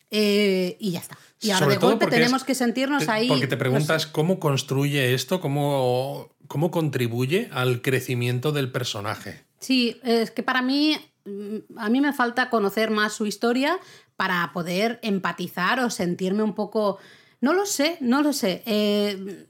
eh, 0.10 0.78
y 0.80 0.92
ya 0.92 1.00
está. 1.00 1.18
Y 1.42 1.52
ahora 1.52 1.68
de 1.68 1.78
golpe 1.78 2.08
tenemos 2.08 2.44
que 2.44 2.56
sentirnos 2.56 3.08
ahí. 3.10 3.28
Porque 3.28 3.48
te 3.48 3.58
preguntas 3.58 4.08
cómo 4.08 4.40
construye 4.40 5.14
esto, 5.14 5.42
cómo, 5.42 6.30
cómo 6.48 6.72
contribuye 6.72 7.50
al 7.52 7.82
crecimiento 7.82 8.52
del 8.52 8.72
personaje. 8.72 9.44
Sí, 9.60 10.00
es 10.04 10.32
que 10.32 10.42
para 10.42 10.62
mí, 10.62 10.98
mm, 11.26 11.78
a 11.78 11.90
mí 11.90 12.00
me 12.00 12.14
falta 12.14 12.50
conocer 12.50 12.92
más 12.92 13.14
su 13.14 13.26
historia 13.26 13.78
para 14.16 14.52
poder 14.54 15.00
empatizar 15.04 15.82
o 15.82 15.90
sentirme 15.90 16.44
un 16.44 16.56
poco 16.56 16.98
no 17.42 17.54
lo 17.54 17.66
sé, 17.66 17.98
no 18.02 18.22
lo 18.22 18.34
sé. 18.34 18.64
Eh, 18.66 19.48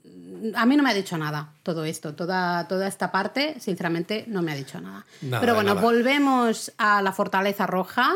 a 0.54 0.66
mí 0.66 0.76
no 0.76 0.82
me 0.82 0.90
ha 0.90 0.94
dicho 0.94 1.16
nada 1.18 1.52
todo 1.62 1.84
esto, 1.84 2.14
toda, 2.14 2.66
toda 2.68 2.88
esta 2.88 3.10
parte, 3.12 3.56
sinceramente, 3.60 4.24
no 4.26 4.42
me 4.42 4.52
ha 4.52 4.56
dicho 4.56 4.80
nada. 4.80 5.06
Pero 5.40 5.54
bueno, 5.54 5.76
volvemos 5.76 6.72
a 6.78 7.02
la 7.02 7.12
Fortaleza 7.12 7.66
Roja. 7.66 8.12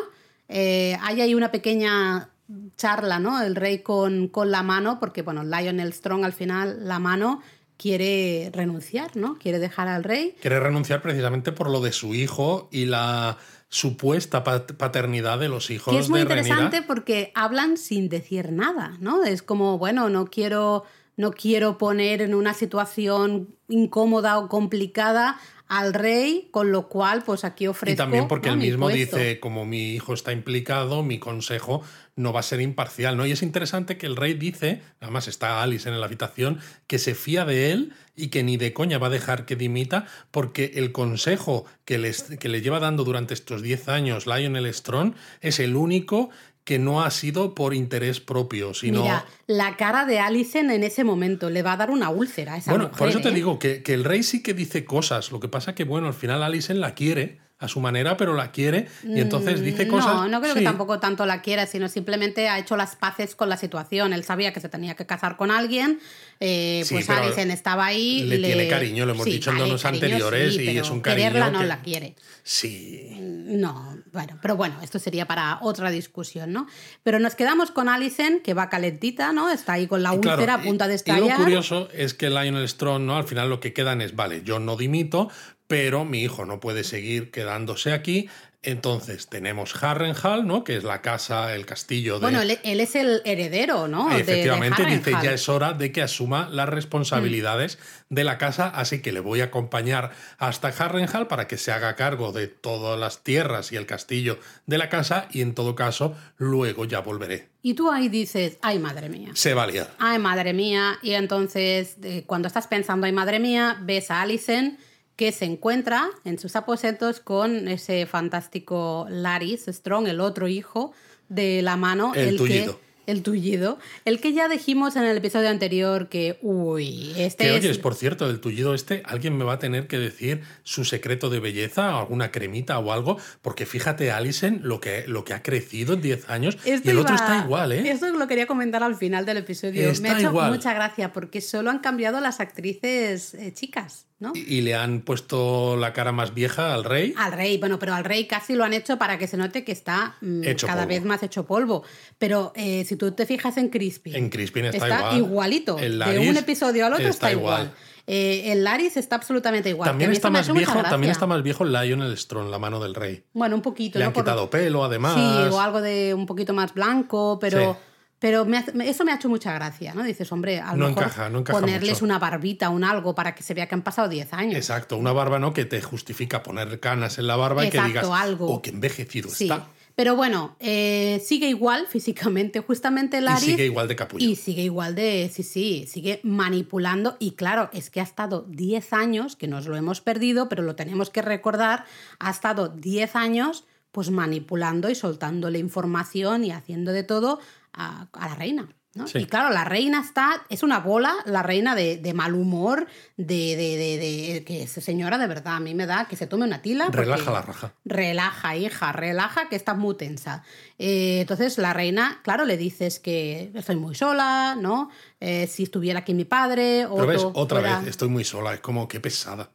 Eh, 0.48 0.96
hay 1.02 1.20
ahí 1.20 1.34
una 1.34 1.50
pequeña 1.50 2.28
charla, 2.76 3.18
¿no? 3.18 3.42
El 3.42 3.56
rey 3.56 3.78
con, 3.80 4.28
con 4.28 4.50
la 4.50 4.62
mano, 4.62 4.98
porque 5.00 5.22
bueno, 5.22 5.44
Lionel 5.44 5.92
Strong 5.92 6.24
al 6.24 6.32
final, 6.32 6.86
la 6.86 6.98
mano 6.98 7.42
quiere 7.76 8.50
renunciar, 8.52 9.16
¿no? 9.16 9.36
Quiere 9.38 9.58
dejar 9.58 9.88
al 9.88 10.04
rey. 10.04 10.36
Quiere 10.40 10.60
renunciar 10.60 11.02
precisamente 11.02 11.52
por 11.52 11.70
lo 11.70 11.80
de 11.80 11.92
su 11.92 12.14
hijo 12.14 12.68
y 12.70 12.86
la 12.86 13.38
supuesta 13.68 14.44
paternidad 14.44 15.40
de 15.40 15.48
los 15.48 15.68
hijos 15.70 15.92
que 15.92 15.98
es 15.98 16.08
muy 16.08 16.20
interesante 16.20 16.82
porque 16.82 17.32
hablan 17.34 17.76
sin 17.76 18.08
decir 18.08 18.52
nada, 18.52 18.96
¿no? 19.00 19.24
Es 19.24 19.42
como, 19.42 19.78
bueno, 19.78 20.08
no 20.10 20.26
quiero, 20.26 20.84
no 21.16 21.32
quiero 21.32 21.78
poner 21.78 22.22
en 22.22 22.34
una 22.34 22.54
situación 22.54 23.54
incómoda 23.68 24.38
o 24.38 24.48
complicada 24.48 25.38
al 25.66 25.94
rey, 25.94 26.48
con 26.50 26.72
lo 26.72 26.88
cual, 26.88 27.22
pues 27.24 27.42
aquí 27.42 27.66
ofrezco. 27.66 27.94
Y 27.94 27.96
también 27.96 28.28
porque 28.28 28.50
él 28.50 28.58
mismo 28.58 28.90
dice, 28.90 29.40
como 29.40 29.64
mi 29.64 29.94
hijo 29.94 30.12
está 30.12 30.30
implicado, 30.30 31.02
mi 31.02 31.18
consejo 31.18 31.82
no 32.16 32.32
va 32.32 32.40
a 32.40 32.42
ser 32.44 32.60
imparcial, 32.60 33.16
¿no? 33.16 33.26
Y 33.26 33.32
es 33.32 33.42
interesante 33.42 33.96
que 33.96 34.06
el 34.06 34.14
rey 34.14 34.34
dice, 34.34 34.82
además 35.00 35.26
está 35.26 35.62
Alice 35.62 35.88
en 35.88 35.98
la 35.98 36.06
habitación, 36.06 36.60
que 36.86 36.98
se 36.98 37.14
fía 37.14 37.44
de 37.44 37.72
él 37.72 37.92
y 38.14 38.28
que 38.28 38.42
ni 38.42 38.56
de 38.56 38.72
coña 38.72 38.98
va 38.98 39.06
a 39.06 39.10
dejar 39.10 39.46
que 39.46 39.56
dimita, 39.56 40.06
porque 40.30 40.72
el 40.76 40.92
consejo 40.92 41.64
que, 41.84 41.98
les, 41.98 42.22
que 42.22 42.48
le 42.48 42.60
lleva 42.60 42.78
dando 42.78 43.02
durante 43.02 43.34
estos 43.34 43.62
10 43.62 43.88
años 43.88 44.26
Lionel 44.26 44.72
Strong 44.72 45.14
es 45.40 45.58
el 45.60 45.76
único 45.76 46.30
que 46.64 46.78
no 46.78 47.02
ha 47.02 47.10
sido 47.10 47.54
por 47.54 47.74
interés 47.74 48.20
propio, 48.20 48.72
sino... 48.72 49.02
Mira, 49.02 49.26
la 49.46 49.76
cara 49.76 50.06
de 50.06 50.18
Alicent 50.18 50.70
en 50.70 50.82
ese 50.82 51.04
momento 51.04 51.50
le 51.50 51.62
va 51.62 51.74
a 51.74 51.76
dar 51.76 51.90
una 51.90 52.08
úlcera 52.08 52.54
a 52.54 52.56
esa 52.56 52.70
bueno, 52.70 52.84
mujer, 52.84 52.98
por 52.98 53.08
eso 53.08 53.20
te 53.20 53.28
¿eh? 53.28 53.32
digo 53.32 53.58
que, 53.58 53.82
que 53.82 53.92
el 53.92 54.04
rey 54.04 54.22
sí 54.22 54.42
que 54.42 54.54
dice 54.54 54.84
cosas. 54.84 55.30
Lo 55.30 55.40
que 55.40 55.48
pasa 55.48 55.74
que, 55.74 55.84
bueno, 55.84 56.06
al 56.06 56.14
final 56.14 56.42
Alicent 56.42 56.80
la 56.80 56.94
quiere 56.94 57.43
a 57.58 57.68
su 57.68 57.80
manera, 57.80 58.16
pero 58.16 58.34
la 58.34 58.50
quiere 58.50 58.88
y 59.04 59.20
entonces 59.20 59.62
dice 59.62 59.86
Mm, 59.86 59.88
cosas. 59.88 60.14
No, 60.14 60.28
no 60.28 60.40
creo 60.40 60.54
que 60.54 60.62
tampoco 60.62 60.98
tanto 60.98 61.24
la 61.24 61.40
quiera, 61.40 61.66
sino 61.66 61.88
simplemente 61.88 62.48
ha 62.48 62.58
hecho 62.58 62.76
las 62.76 62.96
paces 62.96 63.34
con 63.36 63.48
la 63.48 63.56
situación. 63.56 64.12
Él 64.12 64.24
sabía 64.24 64.52
que 64.52 64.60
se 64.60 64.68
tenía 64.68 64.94
que 64.96 65.06
casar 65.06 65.36
con 65.36 65.50
alguien, 65.50 66.00
eh, 66.40 66.82
Sí, 66.84 66.94
pues 66.94 67.08
Alicent 67.08 67.52
estaba 67.52 67.86
ahí. 67.86 68.24
le 68.24 68.38
tiene 68.38 68.68
cariño, 68.68 69.06
lo 69.06 69.12
hemos 69.12 69.24
dicho 69.24 69.50
en 69.50 69.58
cariño 69.58 69.76
anteriores, 69.84 70.56
sí, 70.56 70.62
y 70.70 70.78
es 70.78 70.90
un 70.90 71.00
cariño 71.00 71.28
Quererla 71.28 71.50
no 71.50 71.62
la 71.62 71.80
quiere. 71.80 72.16
Sí. 72.42 73.16
No, 73.20 73.98
bueno, 74.12 74.38
pero 74.42 74.56
bueno, 74.56 74.76
esto 74.82 74.98
sería 74.98 75.26
para 75.26 75.58
otra 75.62 75.90
discusión, 75.90 76.52
¿no? 76.52 76.66
Pero 77.02 77.18
nos 77.18 77.34
quedamos 77.34 77.70
con 77.70 77.88
Alicent, 77.88 78.42
que 78.42 78.52
va 78.52 78.68
calentita, 78.68 79.32
¿no? 79.32 79.50
Está 79.50 79.74
ahí 79.74 79.86
con 79.86 80.02
la 80.02 80.10
claro, 80.18 80.36
úlcera 80.38 80.54
a 80.54 80.62
punto 80.62 80.86
de 80.88 80.94
estallar. 80.94 81.24
Y 81.24 81.28
lo 81.28 81.36
curioso 81.36 81.88
es 81.92 82.14
que 82.14 82.28
Lionel 82.30 82.68
Strong, 82.68 83.02
¿no? 83.02 83.16
Al 83.16 83.24
final 83.24 83.48
lo 83.48 83.60
que 83.60 83.72
quedan 83.72 84.00
es, 84.00 84.16
vale, 84.16 84.42
yo 84.44 84.58
no 84.58 84.76
dimito, 84.76 85.30
pero 85.66 86.04
mi 86.04 86.22
hijo 86.22 86.44
no 86.44 86.60
puede 86.60 86.84
seguir 86.84 87.30
quedándose 87.30 87.92
aquí. 87.92 88.28
Entonces 88.66 89.26
tenemos 89.28 89.74
Harrenhal, 89.84 90.46
¿no? 90.46 90.64
Que 90.64 90.76
es 90.76 90.84
la 90.84 91.02
casa, 91.02 91.54
el 91.54 91.66
castillo 91.66 92.14
de. 92.14 92.20
Bueno, 92.22 92.40
él, 92.40 92.80
es 92.80 92.94
el 92.94 93.20
heredero, 93.26 93.88
¿no? 93.88 94.08
De- 94.08 94.14
de 94.14 94.20
Efectivamente, 94.22 94.86
dice 94.86 95.10
ya 95.22 95.32
es 95.34 95.50
hora 95.50 95.74
de 95.74 95.92
que 95.92 96.00
asuma 96.00 96.48
las 96.50 96.70
responsabilidades 96.70 97.76
Mm. 98.08 98.14
de 98.14 98.24
la 98.24 98.38
casa, 98.38 98.68
así 98.68 99.02
que 99.02 99.12
le 99.12 99.20
voy 99.20 99.42
a 99.42 99.44
acompañar 99.44 100.12
hasta 100.38 100.68
Harrenhal 100.68 101.26
para 101.26 101.46
que 101.46 101.58
se 101.58 101.72
haga 101.72 101.94
cargo 101.94 102.32
de 102.32 102.46
todas 102.48 102.98
las 102.98 103.22
tierras 103.22 103.70
y 103.70 103.76
el 103.76 103.84
castillo 103.84 104.38
de 104.64 104.78
la 104.78 104.88
casa 104.88 105.28
y 105.30 105.42
en 105.42 105.54
todo 105.54 105.74
caso 105.74 106.16
luego 106.38 106.86
ya 106.86 107.00
volveré. 107.00 107.48
Y 107.60 107.74
tú 107.74 107.90
ahí 107.90 108.08
dices, 108.08 108.56
ay, 108.62 108.78
madre 108.78 109.10
mía. 109.10 109.28
Se 109.34 109.52
va 109.52 109.64
a 109.64 109.66
liar. 109.66 109.90
Ay, 109.98 110.18
madre 110.18 110.54
mía. 110.54 110.98
Y 111.02 111.12
entonces, 111.12 111.96
cuando 112.26 112.48
estás 112.48 112.66
pensando, 112.66 113.04
ay, 113.06 113.12
madre 113.12 113.40
mía, 113.40 113.76
ves 113.82 114.10
a 114.10 114.22
Alicent 114.22 114.78
que 115.16 115.30
se 115.32 115.44
encuentra 115.44 116.08
en 116.24 116.38
sus 116.38 116.56
aposentos 116.56 117.20
con 117.20 117.68
ese 117.68 118.06
fantástico 118.06 119.06
Laris 119.08 119.66
Strong, 119.68 120.08
el 120.08 120.20
otro 120.20 120.48
hijo 120.48 120.92
de 121.28 121.62
la 121.62 121.76
mano. 121.76 122.12
El 122.14 122.30
que- 122.32 122.36
tullido. 122.36 122.80
el 123.06 123.22
tullido. 123.22 123.78
El 124.06 124.18
que 124.18 124.32
ya 124.32 124.48
dijimos 124.48 124.96
en 124.96 125.04
el 125.04 125.16
episodio 125.18 125.50
anterior 125.50 126.08
que, 126.08 126.38
uy, 126.40 127.12
este 127.18 127.44
Que 127.44 127.50
es... 127.50 127.56
oyes, 127.64 127.78
por 127.78 127.94
cierto, 127.94 128.26
del 128.26 128.40
tullido 128.40 128.72
este, 128.74 129.02
alguien 129.04 129.36
me 129.36 129.44
va 129.44 129.52
a 129.54 129.58
tener 129.58 129.86
que 129.86 129.98
decir 129.98 130.40
su 130.62 130.84
secreto 130.86 131.28
de 131.28 131.38
belleza, 131.38 131.94
o 131.94 132.00
alguna 132.00 132.30
cremita 132.30 132.78
o 132.78 132.92
algo, 132.92 133.18
porque 133.42 133.66
fíjate, 133.66 134.10
Alison, 134.10 134.60
lo 134.62 134.80
que, 134.80 135.04
lo 135.06 135.22
que 135.22 135.34
ha 135.34 135.42
crecido 135.42 135.92
en 135.94 136.00
10 136.00 136.30
años, 136.30 136.56
Esto 136.64 136.88
y 136.88 136.92
el 136.92 136.98
otro 136.98 137.14
está 137.14 137.42
igual, 137.44 137.72
¿eh? 137.72 137.90
Esto 137.90 138.10
lo 138.10 138.26
quería 138.26 138.46
comentar 138.46 138.82
al 138.82 138.96
final 138.96 139.26
del 139.26 139.36
episodio. 139.36 139.90
Está 139.90 140.02
Me 140.02 140.08
ha 140.08 140.18
hecho 140.18 140.30
igual. 140.30 140.50
mucha 140.50 140.72
gracia 140.72 141.12
porque 141.12 141.42
solo 141.42 141.70
han 141.70 141.80
cambiado 141.80 142.20
las 142.20 142.40
actrices 142.40 143.34
eh, 143.34 143.52
chicas, 143.52 144.06
¿no? 144.18 144.32
Y, 144.34 144.60
le 144.62 144.74
han 144.74 145.00
puesto 145.02 145.76
la 145.76 145.92
cara 145.92 146.12
más 146.12 146.32
vieja 146.34 146.72
al 146.72 146.84
rey. 146.84 147.14
Al 147.16 147.32
rey, 147.32 147.58
bueno, 147.58 147.78
pero 147.78 147.94
al 147.94 148.04
rey 148.04 148.26
casi 148.26 148.54
lo 148.54 148.64
han 148.64 148.72
hecho 148.72 148.96
para 148.98 149.18
que 149.18 149.26
se 149.26 149.36
note 149.36 149.64
que 149.64 149.72
está 149.72 150.16
mm, 150.20 150.44
Hecho 150.44 150.66
cada 150.66 150.82
polvo. 150.82 150.88
vez 150.94 151.04
más 151.04 151.22
hecho 151.22 151.44
polvo. 151.46 151.82
Pero 152.18 152.52
eh, 152.54 152.84
si 152.84 152.96
tú 152.96 153.12
te 153.12 153.26
fijas 153.26 153.56
en 153.56 153.68
Crispin, 153.68 154.14
En 154.14 154.30
Crispin 154.30 154.66
está 154.66 154.86
igual. 154.86 155.16
igualito. 155.18 155.78
El 155.78 155.98
de 155.98 156.18
un 156.20 156.36
episodio 156.36 156.86
al 156.86 156.92
otro 156.94 157.08
está 157.08 157.28
está, 157.28 157.32
igual. 157.32 157.62
igual. 157.64 157.76
Eh, 158.06 158.52
el 158.52 158.64
Laris 158.64 158.96
está 158.98 159.16
absolutamente 159.16 159.70
igual. 159.70 159.88
También 159.88 160.12
está 160.12 160.28
más 160.30 160.52
viejo, 160.52 160.82
también 160.82 161.10
está 161.10 161.26
más 161.26 161.42
viejo 161.42 161.64
Lionel 161.64 162.16
Strong, 162.18 162.50
la 162.50 162.58
mano 162.58 162.78
del 162.80 162.94
rey. 162.94 163.24
Bueno, 163.32 163.56
un 163.56 163.62
poquito. 163.62 163.98
Le 163.98 164.04
¿no? 164.04 164.08
han 164.08 164.12
Por- 164.12 164.24
quitado 164.24 164.50
pelo, 164.50 164.84
además. 164.84 165.14
Sí, 165.14 165.54
o 165.54 165.60
algo 165.60 165.80
de 165.80 166.12
un 166.14 166.26
poquito 166.26 166.52
más 166.52 166.74
blanco, 166.74 167.38
pero. 167.40 167.74
Sí. 167.74 167.78
Pero 168.24 168.46
me 168.46 168.64
eso 168.88 169.04
me 169.04 169.12
ha 169.12 169.16
hecho 169.16 169.28
mucha 169.28 169.52
gracia, 169.52 169.92
¿no? 169.92 170.02
Dices, 170.02 170.32
hombre, 170.32 170.58
a 170.58 170.70
lo 170.72 170.78
No 170.78 170.88
mejor 170.88 171.02
encaja, 171.02 171.28
no 171.28 171.40
encaja 171.40 171.60
ponerles 171.60 171.90
mucho. 171.92 172.04
una 172.06 172.18
barbita, 172.18 172.70
un 172.70 172.82
algo, 172.82 173.14
para 173.14 173.34
que 173.34 173.42
se 173.42 173.52
vea 173.52 173.66
que 173.68 173.74
han 173.74 173.82
pasado 173.82 174.08
10 174.08 174.32
años. 174.32 174.54
Exacto, 174.56 174.96
una 174.96 175.12
barba 175.12 175.38
no 175.38 175.52
que 175.52 175.66
te 175.66 175.82
justifica 175.82 176.42
poner 176.42 176.80
canas 176.80 177.18
en 177.18 177.26
la 177.26 177.36
barba 177.36 177.66
y 177.66 177.68
que 177.68 177.76
Exacto, 177.76 178.00
digas, 178.06 178.18
algo. 178.22 178.46
oh, 178.46 178.62
que 178.62 178.70
envejecido 178.70 179.28
Sí. 179.28 179.44
está. 179.44 179.66
Pero 179.94 180.16
bueno, 180.16 180.56
eh, 180.58 181.22
sigue 181.22 181.48
igual 181.50 181.86
físicamente, 181.90 182.60
justamente 182.60 183.18
Y 183.18 183.20
Laris. 183.20 183.44
sigue 183.44 183.66
igual 183.66 183.88
de 183.88 183.94
capullo. 183.96 184.24
Y 184.26 184.36
sigue 184.36 184.62
igual 184.62 184.94
de, 184.94 185.30
sí, 185.30 185.42
sí, 185.42 185.86
sigue 185.86 186.20
manipulando. 186.24 187.16
Y 187.20 187.32
claro, 187.32 187.68
es 187.74 187.90
que 187.90 188.00
ha 188.00 188.04
estado 188.04 188.46
10 188.48 188.92
años, 188.94 189.36
que 189.36 189.48
nos 189.48 189.66
lo 189.66 189.76
hemos 189.76 190.00
perdido, 190.00 190.48
pero 190.48 190.62
lo 190.62 190.74
tenemos 190.76 191.10
que 191.10 191.20
recordar, 191.20 191.84
ha 192.20 192.30
estado 192.30 192.68
10 192.68 193.16
años 193.16 193.64
pues 193.94 194.10
manipulando 194.10 194.90
y 194.90 194.94
soltándole 194.96 195.58
información 195.60 196.42
y 196.44 196.50
haciendo 196.50 196.90
de 196.92 197.04
todo 197.04 197.38
a, 197.72 198.08
a 198.12 198.28
la 198.28 198.34
reina. 198.34 198.68
¿no? 198.96 199.08
Sí. 199.08 199.18
Y 199.18 199.26
claro, 199.26 199.50
la 199.52 199.64
reina 199.64 200.00
está, 200.00 200.44
es 200.48 200.62
una 200.62 200.78
bola, 200.78 201.12
la 201.26 201.42
reina 201.42 201.74
de, 201.74 201.96
de 201.96 202.14
mal 202.14 202.32
humor, 202.34 202.86
de, 203.16 203.56
de, 203.56 203.98
de, 203.98 204.44
que 204.44 204.62
esa 204.62 204.80
señora 204.80 205.18
de 205.18 205.26
verdad 205.26 205.56
a 205.56 205.60
mí 205.60 205.74
me 205.74 205.84
da 205.86 206.06
que 206.06 206.14
se 206.14 206.28
tome 206.28 206.44
una 206.44 206.62
tila. 206.62 206.88
Relaja 206.90 207.32
la 207.32 207.42
raja. 207.42 207.74
Relaja, 207.84 208.56
hija, 208.56 208.92
relaja, 208.92 209.48
que 209.48 209.56
estás 209.56 209.76
muy 209.76 209.96
tensa. 209.96 210.44
Eh, 210.78 211.22
entonces 211.22 211.58
la 211.58 211.72
reina, 211.72 212.20
claro, 212.22 212.44
le 212.44 212.56
dices 212.56 213.00
que 213.00 213.50
estoy 213.54 213.74
muy 213.76 213.96
sola, 213.96 214.56
¿no? 214.60 214.90
Eh, 215.20 215.48
si 215.48 215.64
estuviera 215.64 216.00
aquí 216.00 216.14
mi 216.14 216.24
padre, 216.24 216.86
o 216.86 216.94
Pero 216.94 217.06
ves, 217.08 217.24
otra 217.34 217.60
fuera- 217.60 217.78
vez, 217.80 217.88
estoy 217.88 218.08
muy 218.08 218.22
sola, 218.24 218.54
es 218.54 218.60
como 218.60 218.86
qué 218.86 219.00
pesada. 219.00 219.50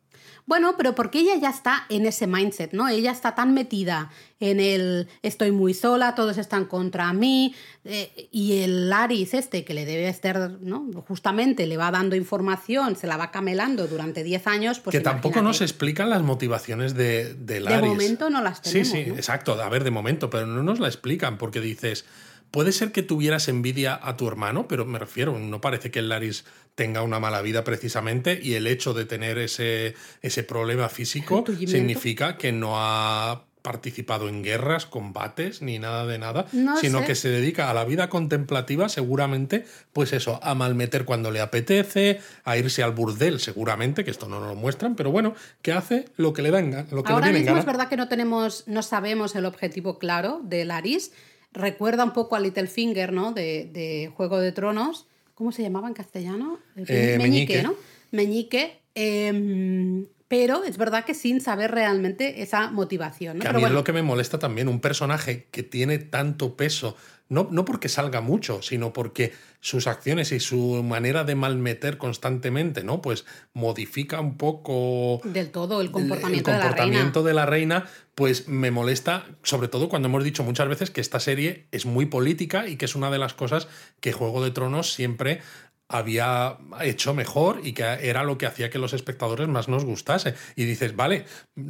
Bueno, 0.49 0.73
pero 0.77 0.95
porque 0.95 1.19
ella 1.19 1.35
ya 1.35 1.51
está 1.51 1.85
en 1.89 2.07
ese 2.07 2.25
mindset, 2.25 2.73
¿no? 2.73 2.89
Ella 2.89 3.11
está 3.11 3.35
tan 3.35 3.53
metida 3.53 4.09
en 4.39 4.59
el 4.59 5.07
estoy 5.21 5.51
muy 5.51 5.75
sola, 5.75 6.15
todos 6.15 6.39
están 6.39 6.65
contra 6.65 7.13
mí, 7.13 7.53
eh, 7.85 8.27
y 8.31 8.61
el 8.61 8.89
Laris 8.89 9.35
este 9.35 9.63
que 9.63 9.75
le 9.75 9.85
debe 9.85 10.09
estar, 10.09 10.57
¿no? 10.59 10.89
Justamente 11.07 11.67
le 11.67 11.77
va 11.77 11.91
dando 11.91 12.15
información, 12.15 12.95
se 12.95 13.05
la 13.05 13.15
va 13.15 13.29
camelando 13.29 13.85
durante 13.85 14.23
10 14.23 14.47
años, 14.47 14.79
pues 14.79 14.95
que 14.95 15.01
tampoco 15.01 15.43
nos 15.43 15.61
explican 15.61 16.09
las 16.09 16.23
motivaciones 16.23 16.95
de, 16.95 17.35
de 17.35 17.59
Laris. 17.59 17.87
momento 17.87 18.31
no 18.31 18.41
las 18.41 18.57
Sí, 18.63 18.81
tenemos, 18.81 18.87
sí, 18.89 19.05
¿no? 19.05 19.15
exacto. 19.17 19.61
A 19.61 19.69
ver, 19.69 19.83
de 19.83 19.91
momento, 19.91 20.31
pero 20.31 20.47
no 20.47 20.63
nos 20.63 20.79
la 20.79 20.87
explican 20.87 21.37
porque 21.37 21.61
dices, 21.61 22.05
puede 22.51 22.71
ser 22.71 22.91
que 22.91 23.03
tuvieras 23.03 23.47
envidia 23.47 23.99
a 24.01 24.17
tu 24.17 24.27
hermano, 24.27 24.67
pero 24.67 24.85
me 24.85 24.99
refiero, 24.99 25.37
no 25.37 25.61
parece 25.61 25.91
que 25.91 25.99
el 25.99 26.09
Laris 26.09 26.45
tenga 26.75 27.01
una 27.01 27.19
mala 27.19 27.41
vida 27.41 27.63
precisamente 27.63 28.39
y 28.41 28.53
el 28.55 28.65
hecho 28.67 28.93
de 28.93 29.05
tener 29.05 29.37
ese, 29.37 29.95
ese 30.21 30.43
problema 30.43 30.89
físico 30.89 31.43
significa 31.67 32.37
que 32.37 32.51
no 32.51 32.73
ha 32.77 33.43
participado 33.61 34.29
en 34.29 34.41
guerras, 34.41 34.85
combates, 34.85 35.61
ni 35.61 35.79
nada 35.79 36.05
de 36.05 36.17
nada, 36.17 36.45
No 36.53 36.77
sino 36.77 36.99
sé. 36.99 37.05
que 37.07 37.15
se 37.15 37.27
dedica 37.29 37.69
a 37.69 37.73
la 37.73 37.83
vida 37.83 38.09
contemplativa, 38.09 38.87
seguramente, 38.87 39.65
pues 39.91 40.13
eso, 40.13 40.39
a 40.41 40.55
malmeter 40.55 41.03
cuando 41.03 41.29
le 41.29 41.41
apetece, 41.41 42.21
a 42.45 42.55
irse 42.55 42.83
al 42.83 42.93
burdel, 42.93 43.41
seguramente, 43.41 44.05
que 44.05 44.11
esto 44.11 44.29
no 44.29 44.39
nos 44.39 44.47
lo 44.47 44.55
muestran, 44.55 44.95
pero 44.95 45.11
bueno, 45.11 45.35
que 45.61 45.73
hace 45.73 46.05
lo 46.15 46.31
que 46.31 46.41
le 46.41 46.51
dan, 46.51 46.87
lo 46.89 47.03
que 47.03 47.11
Ahora 47.11 47.27
le 47.27 47.33
mismo 47.33 47.47
gana. 47.47 47.59
es 47.59 47.65
verdad 47.65 47.89
que 47.89 47.97
no 47.97 48.07
tenemos, 48.07 48.63
no 48.65 48.81
sabemos 48.81 49.35
el 49.35 49.45
objetivo 49.45 49.99
claro 49.99 50.39
de 50.41 50.63
Laris. 50.63 51.11
Recuerda 51.51 52.03
un 52.03 52.13
poco 52.13 52.35
a 52.35 52.39
Littlefinger, 52.39 53.11
¿no? 53.11 53.31
De, 53.33 53.69
de 53.71 54.11
Juego 54.15 54.39
de 54.39 54.51
Tronos. 54.51 55.07
¿Cómo 55.33 55.51
se 55.51 55.61
llamaba 55.63 55.87
en 55.87 55.93
castellano? 55.93 56.59
Eh, 56.75 57.17
Meñique. 57.19 57.63
¿no? 57.63 57.75
Meñique. 58.11 58.79
eh, 58.95 60.05
pero 60.29 60.63
es 60.63 60.77
verdad 60.77 61.05
que 61.05 61.15
sin 61.15 61.41
saber 61.41 61.71
realmente 61.71 62.43
esa 62.43 62.69
motivación. 62.69 63.37
¿no? 63.37 63.41
Que 63.41 63.47
a 63.47 63.51
Pero 63.51 63.61
mí 63.61 63.65
es 63.65 63.71
lo 63.71 63.83
que 63.83 63.93
me 63.93 64.03
molesta 64.03 64.37
también, 64.37 64.67
un 64.67 64.79
personaje 64.79 65.47
que 65.49 65.63
tiene 65.63 65.97
tanto 65.97 66.55
peso, 66.55 66.95
no, 67.29 67.47
no 67.51 67.63
porque 67.63 67.89
salga 67.89 68.21
mucho, 68.21 68.61
sino 68.61 68.91
porque 68.91 69.33
sus 69.61 69.87
acciones 69.87 70.31
y 70.31 70.39
su 70.39 70.81
manera 70.83 71.23
de 71.23 71.35
malmeter 71.35 71.97
constantemente, 71.97 72.83
¿no? 72.83 73.01
Pues 73.01 73.25
modifica 73.53 74.19
un 74.19 74.37
poco 74.37 75.21
del 75.23 75.51
todo 75.51 75.81
el 75.81 75.87
el- 75.87 75.91
comportamiento, 75.91 76.51
el 76.51 76.57
de 76.57 76.63
la 76.63 76.69
reina. 76.69 76.69
comportamiento 76.77 77.23
de 77.23 77.33
la 77.33 77.45
reina, 77.45 77.85
pues 78.15 78.47
me 78.47 78.71
molesta, 78.71 79.25
sobre 79.43 79.67
todo 79.67 79.89
cuando 79.89 80.07
hemos 80.07 80.23
dicho 80.23 80.43
muchas 80.43 80.67
veces 80.67 80.91
que 80.91 81.01
esta 81.01 81.19
serie 81.19 81.67
es 81.71 81.85
muy 81.85 82.05
política 82.05 82.67
y 82.67 82.77
que 82.77 82.85
es 82.85 82.95
una 82.95 83.11
de 83.11 83.17
las 83.19 83.33
cosas 83.33 83.67
que 83.99 84.11
Juego 84.13 84.43
de 84.43 84.51
Tronos 84.51 84.91
siempre 84.93 85.41
había 85.89 86.57
hecho 86.81 87.15
mejor 87.15 87.61
y 87.63 87.73
que 87.73 87.83
era 87.83 88.23
lo 88.23 88.37
que 88.37 88.45
hacía 88.45 88.69
que 88.69 88.77
los 88.77 88.93
espectadores 88.93 89.47
más 89.47 89.67
nos 89.67 89.83
gustase. 89.85 90.35
Y 90.55 90.65
dices, 90.65 90.95
vale, 90.95 91.25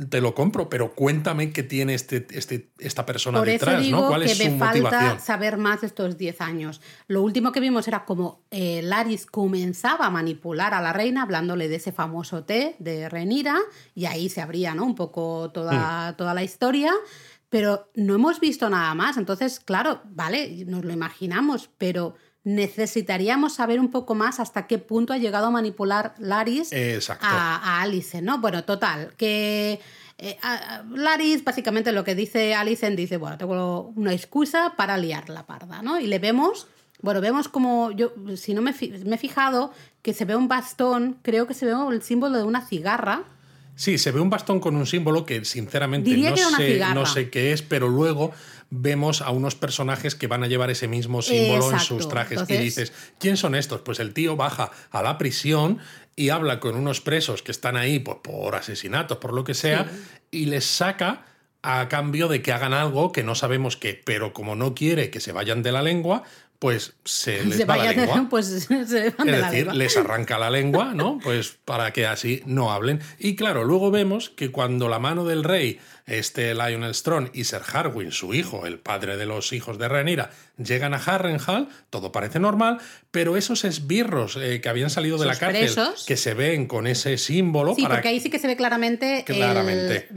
te 0.10 0.20
lo 0.20 0.36
compro, 0.36 0.70
pero 0.70 0.94
cuéntame 0.94 1.52
qué 1.54 1.64
tiene 1.64 1.94
este, 1.94 2.28
este, 2.32 2.70
esta 2.80 3.06
persona 3.06 3.40
Por 3.40 3.48
detrás, 3.48 3.76
eso 3.76 3.84
digo 3.84 4.02
¿no? 4.02 4.08
¿Cuál 4.10 4.26
que 4.26 4.32
es 4.34 4.38
su 4.38 4.44
me 4.44 4.60
falta 4.60 4.82
motivación? 4.82 5.20
saber 5.22 5.58
más 5.58 5.82
de 5.82 5.88
estos 5.88 6.18
10 6.18 6.42
años. 6.42 6.82
Lo 7.08 7.22
último 7.24 7.54
que 7.54 7.62
vimos 7.62 7.88
era 7.88 8.04
como 8.04 8.44
eh, 8.52 8.82
Laris 8.84 9.26
comenzaba 9.26 10.08
a 10.08 10.10
manipular 10.10 10.74
a 10.74 10.82
la 10.82 10.92
reina 10.92 11.24
hablándole 11.24 11.70
de 11.70 11.78
ese 11.78 11.94
famoso 11.94 12.44
té 12.44 12.76
de 12.80 13.08
Renira 13.08 13.58
y 13.96 14.06
ahí 14.06 14.28
se 14.28 14.42
abría 14.42 14.76
¿no? 14.76 14.86
un 14.86 14.96
poco 14.96 15.48
Hmm. 15.48 15.52
toda, 15.54 16.18
toda 16.18 16.34
la 16.34 16.44
historia. 16.44 16.92
Pero 17.50 17.90
no 17.96 18.14
hemos 18.14 18.40
visto 18.40 18.70
nada 18.70 18.94
más. 18.94 19.18
Entonces, 19.18 19.60
claro, 19.60 20.02
vale, 20.06 20.66
nos 20.68 20.86
lo 20.86 20.94
imaginamos, 20.94 21.72
pero 21.80 22.14
necesitaríamos 22.44 23.54
saber 23.56 23.80
un 23.80 23.92
poco 23.92 24.16
más 24.16 24.40
hasta 24.40 24.68
qué 24.68 24.78
punto 24.78 25.14
ha 25.14 25.18
llegado 25.18 25.48
a 25.48 25.52
manipular 25.52 26.14
Laris 26.20 26.72
a, 27.22 27.56
a 27.58 27.82
Alice, 27.82 28.22
¿no? 28.22 28.40
Bueno, 28.40 28.64
total, 28.64 29.14
que 29.18 29.80
eh, 30.18 30.38
a- 30.42 30.84
Laris 30.90 31.44
básicamente 31.44 31.92
lo 31.92 32.04
que 32.04 32.16
dice 32.16 32.56
Alicent 32.56 32.96
dice, 32.98 33.18
bueno, 33.18 33.38
tengo 33.38 33.92
una 33.96 34.14
excusa 34.14 34.74
para 34.78 34.98
liar 34.98 35.30
la 35.30 35.46
parda, 35.46 35.82
¿no? 35.82 36.00
Y 36.00 36.08
le 36.08 36.20
vemos, 36.20 36.68
bueno, 37.02 37.22
vemos 37.22 37.48
como 37.50 37.92
yo, 37.92 38.14
si 38.36 38.54
no 38.54 38.62
me, 38.62 38.72
he 38.72 39.18
fijado, 39.18 39.72
que 40.02 40.14
se 40.14 40.26
ve 40.26 40.36
un 40.36 40.48
bastón, 40.48 41.18
creo 41.22 41.48
que 41.48 41.54
se 41.54 41.66
ve 41.66 41.74
el 41.92 42.02
símbolo 42.02 42.38
de 42.38 42.44
una 42.44 42.66
cigarra. 42.66 43.24
Sí, 43.76 43.98
se 43.98 44.12
ve 44.12 44.20
un 44.20 44.30
bastón 44.30 44.60
con 44.60 44.76
un 44.76 44.86
símbolo 44.86 45.26
que 45.26 45.46
sinceramente 45.46 46.10
Diría 46.10 46.32
no, 46.32 46.36
que 46.36 46.42
sé, 46.80 46.94
no 46.94 47.06
sé 47.06 47.30
qué 47.30 47.54
es, 47.54 47.62
pero 47.62 47.88
luego 47.88 48.32
vemos 48.70 49.22
a 49.22 49.32
unos 49.32 49.56
personajes 49.56 50.16
que 50.16 50.28
van 50.28 50.44
a 50.44 50.48
llevar 50.48 50.70
ese 50.70 50.88
mismo 50.88 51.22
símbolo 51.22 51.72
en 51.72 51.80
sus 51.80 52.08
trajes 52.08 52.42
y 52.48 52.58
dices, 52.58 52.94
¿quién 53.20 53.38
son 53.38 53.56
estos? 53.56 53.82
Pues 53.82 54.00
el 54.00 54.14
tío 54.14 54.36
baja 54.36 54.72
a 54.92 55.02
la 55.02 55.18
prisión 55.18 55.80
y 56.16 56.30
habla 56.30 56.60
con 56.60 56.76
unos 56.76 57.02
presos 57.02 57.42
que 57.42 57.52
están 57.52 57.78
ahí 57.78 58.00
pues, 58.00 58.18
por 58.22 58.56
asesinatos, 58.56 59.18
por 59.18 59.34
lo 59.34 59.44
que 59.44 59.54
sea, 59.54 59.90
y 60.32 60.46
les 60.46 60.66
saca 60.66 61.26
a 61.62 61.90
cambio 61.90 62.28
de 62.28 62.42
que 62.42 62.52
hagan 62.52 62.74
algo 62.74 63.12
que 63.12 63.24
no 63.24 63.36
sabemos 63.36 63.76
qué, 63.76 64.00
pero 64.06 64.34
como 64.34 64.56
no 64.56 64.76
quiere 64.76 65.10
que 65.10 65.20
se 65.20 65.32
vayan 65.32 65.64
de 65.64 65.72
la 65.72 65.82
lengua, 65.82 66.24
pues 66.60 66.94
se 67.06 67.44
les 67.46 67.58
se 67.58 67.66
va 67.66 67.78
la 67.78 67.94
lengua. 67.94 68.28
pues 68.30 68.68
se 68.68 68.76
van 69.12 69.28
de 69.28 69.34
Es 69.34 69.40
la 69.40 69.50
decir, 69.50 69.54
lengua. 69.54 69.74
les 69.74 69.98
arranca 69.98 70.38
la 70.38 70.50
lengua, 70.50 70.94
¿no? 70.94 71.20
Pues 71.24 71.58
para 71.66 71.92
que 71.92 72.06
así 72.06 72.44
no 72.46 72.72
hablen. 72.72 73.02
Y 73.18 73.36
claro, 73.36 73.64
luego 73.64 73.92
vemos 73.92 74.30
que 74.30 74.52
cuando 74.52 74.90
la 74.90 75.00
mano 75.00 75.26
del 75.26 75.44
rey, 75.44 75.80
este 76.10 76.54
Lionel 76.54 76.94
Strong 76.96 77.30
y 77.34 77.44
Sir 77.46 77.62
Harwin, 77.74 78.12
su 78.12 78.34
hijo, 78.34 78.66
el 78.66 78.80
padre 78.80 79.18
de 79.18 79.26
los 79.26 79.54
hijos 79.54 79.78
de 79.78 79.88
Rhaenyra, 79.88 80.32
llegan 80.58 80.94
a 80.94 80.98
Harrenhal, 80.98 81.70
todo 81.90 82.12
parece 82.12 82.40
normal, 82.40 82.80
pero 83.12 83.38
esos 83.38 83.64
esbirros 83.64 84.36
eh, 84.36 84.60
que 84.62 84.70
habían 84.70 84.90
salido 84.90 85.18
de 85.18 85.26
la 85.26 85.36
cárcel, 85.38 85.62
presos. 85.74 86.06
que 86.06 86.18
se 86.18 86.34
ven 86.34 86.68
con 86.68 86.88
ese 86.88 87.18
símbolo 87.18 87.76
Sí, 87.76 87.84
para 87.84 87.96
porque 87.96 88.10
ahí 88.10 88.20
sí 88.20 88.30
que 88.30 88.40
se 88.40 88.48
ve 88.48 88.56
claramente, 88.56 89.24
Claramente. 89.26 90.08
el... 90.10 90.16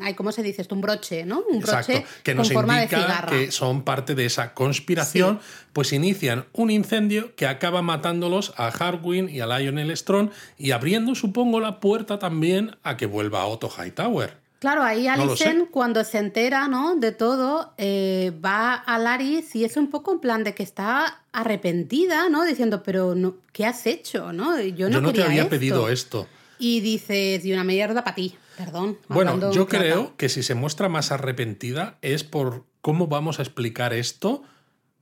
mm, 0.00 0.14
¿Cómo 0.16 0.32
se 0.32 0.42
dice 0.42 0.62
esto? 0.62 0.74
Un 0.74 0.80
broche, 0.80 1.24
¿no? 1.24 1.42
Un 1.48 1.60
broche 1.60 1.92
Exacto, 1.98 2.08
que 2.22 2.34
nos 2.34 2.48
con 2.48 2.54
forma 2.54 2.76
de 2.76 2.82
indica 2.84 3.02
cigarra. 3.02 3.30
que 3.30 3.50
son 3.52 3.82
parte 3.82 4.14
de 4.14 4.26
esa 4.26 4.52
conspiración, 4.54 5.40
pues 5.72 5.92
inician 5.92 6.46
un 6.52 6.70
incendio 6.70 7.34
que 7.36 7.46
acaba 7.46 7.82
matándolos 7.82 8.52
a 8.56 8.68
Harwin 8.68 9.28
y 9.28 9.40
a 9.40 9.46
Lionel 9.46 9.96
Strong 9.96 10.30
y 10.58 10.72
abriendo, 10.72 11.14
supongo, 11.14 11.60
la 11.60 11.80
puerta 11.80 12.18
también 12.18 12.76
a 12.82 12.96
que 12.96 13.06
vuelva 13.06 13.46
Otto 13.46 13.70
Hightower. 13.70 14.47
Claro, 14.58 14.82
ahí 14.82 15.06
Alicent, 15.06 15.64
sé. 15.66 15.70
cuando 15.70 16.02
se 16.02 16.18
entera 16.18 16.66
¿no? 16.66 16.96
de 16.96 17.12
todo, 17.12 17.74
eh, 17.78 18.32
va 18.44 18.74
a 18.74 18.98
Laris 18.98 19.54
y 19.54 19.64
es 19.64 19.76
un 19.76 19.88
poco 19.88 20.12
en 20.12 20.18
plan 20.18 20.42
de 20.42 20.54
que 20.54 20.64
está 20.64 21.22
arrepentida, 21.32 22.28
¿no? 22.28 22.44
Diciendo, 22.44 22.82
pero 22.82 23.14
no, 23.14 23.36
¿qué 23.52 23.66
has 23.66 23.86
hecho? 23.86 24.32
¿no? 24.32 24.60
Yo 24.60 24.88
no, 24.88 24.94
Yo 24.94 25.00
no 25.00 25.08
te 25.08 25.12
quería 25.14 25.26
había 25.26 25.42
esto". 25.42 25.50
pedido 25.50 25.88
esto. 25.88 26.26
Y 26.58 26.80
dices, 26.80 27.44
y 27.44 27.52
una 27.52 27.62
mierda 27.62 28.02
para 28.02 28.16
ti, 28.16 28.34
perdón. 28.56 28.98
Bueno, 29.08 29.52
yo 29.52 29.66
plata. 29.68 29.84
creo 29.84 30.16
que 30.16 30.28
si 30.28 30.42
se 30.42 30.56
muestra 30.56 30.88
más 30.88 31.12
arrepentida 31.12 31.98
es 32.02 32.24
por 32.24 32.64
cómo 32.80 33.06
vamos 33.06 33.38
a 33.38 33.42
explicar 33.42 33.92
esto, 33.92 34.42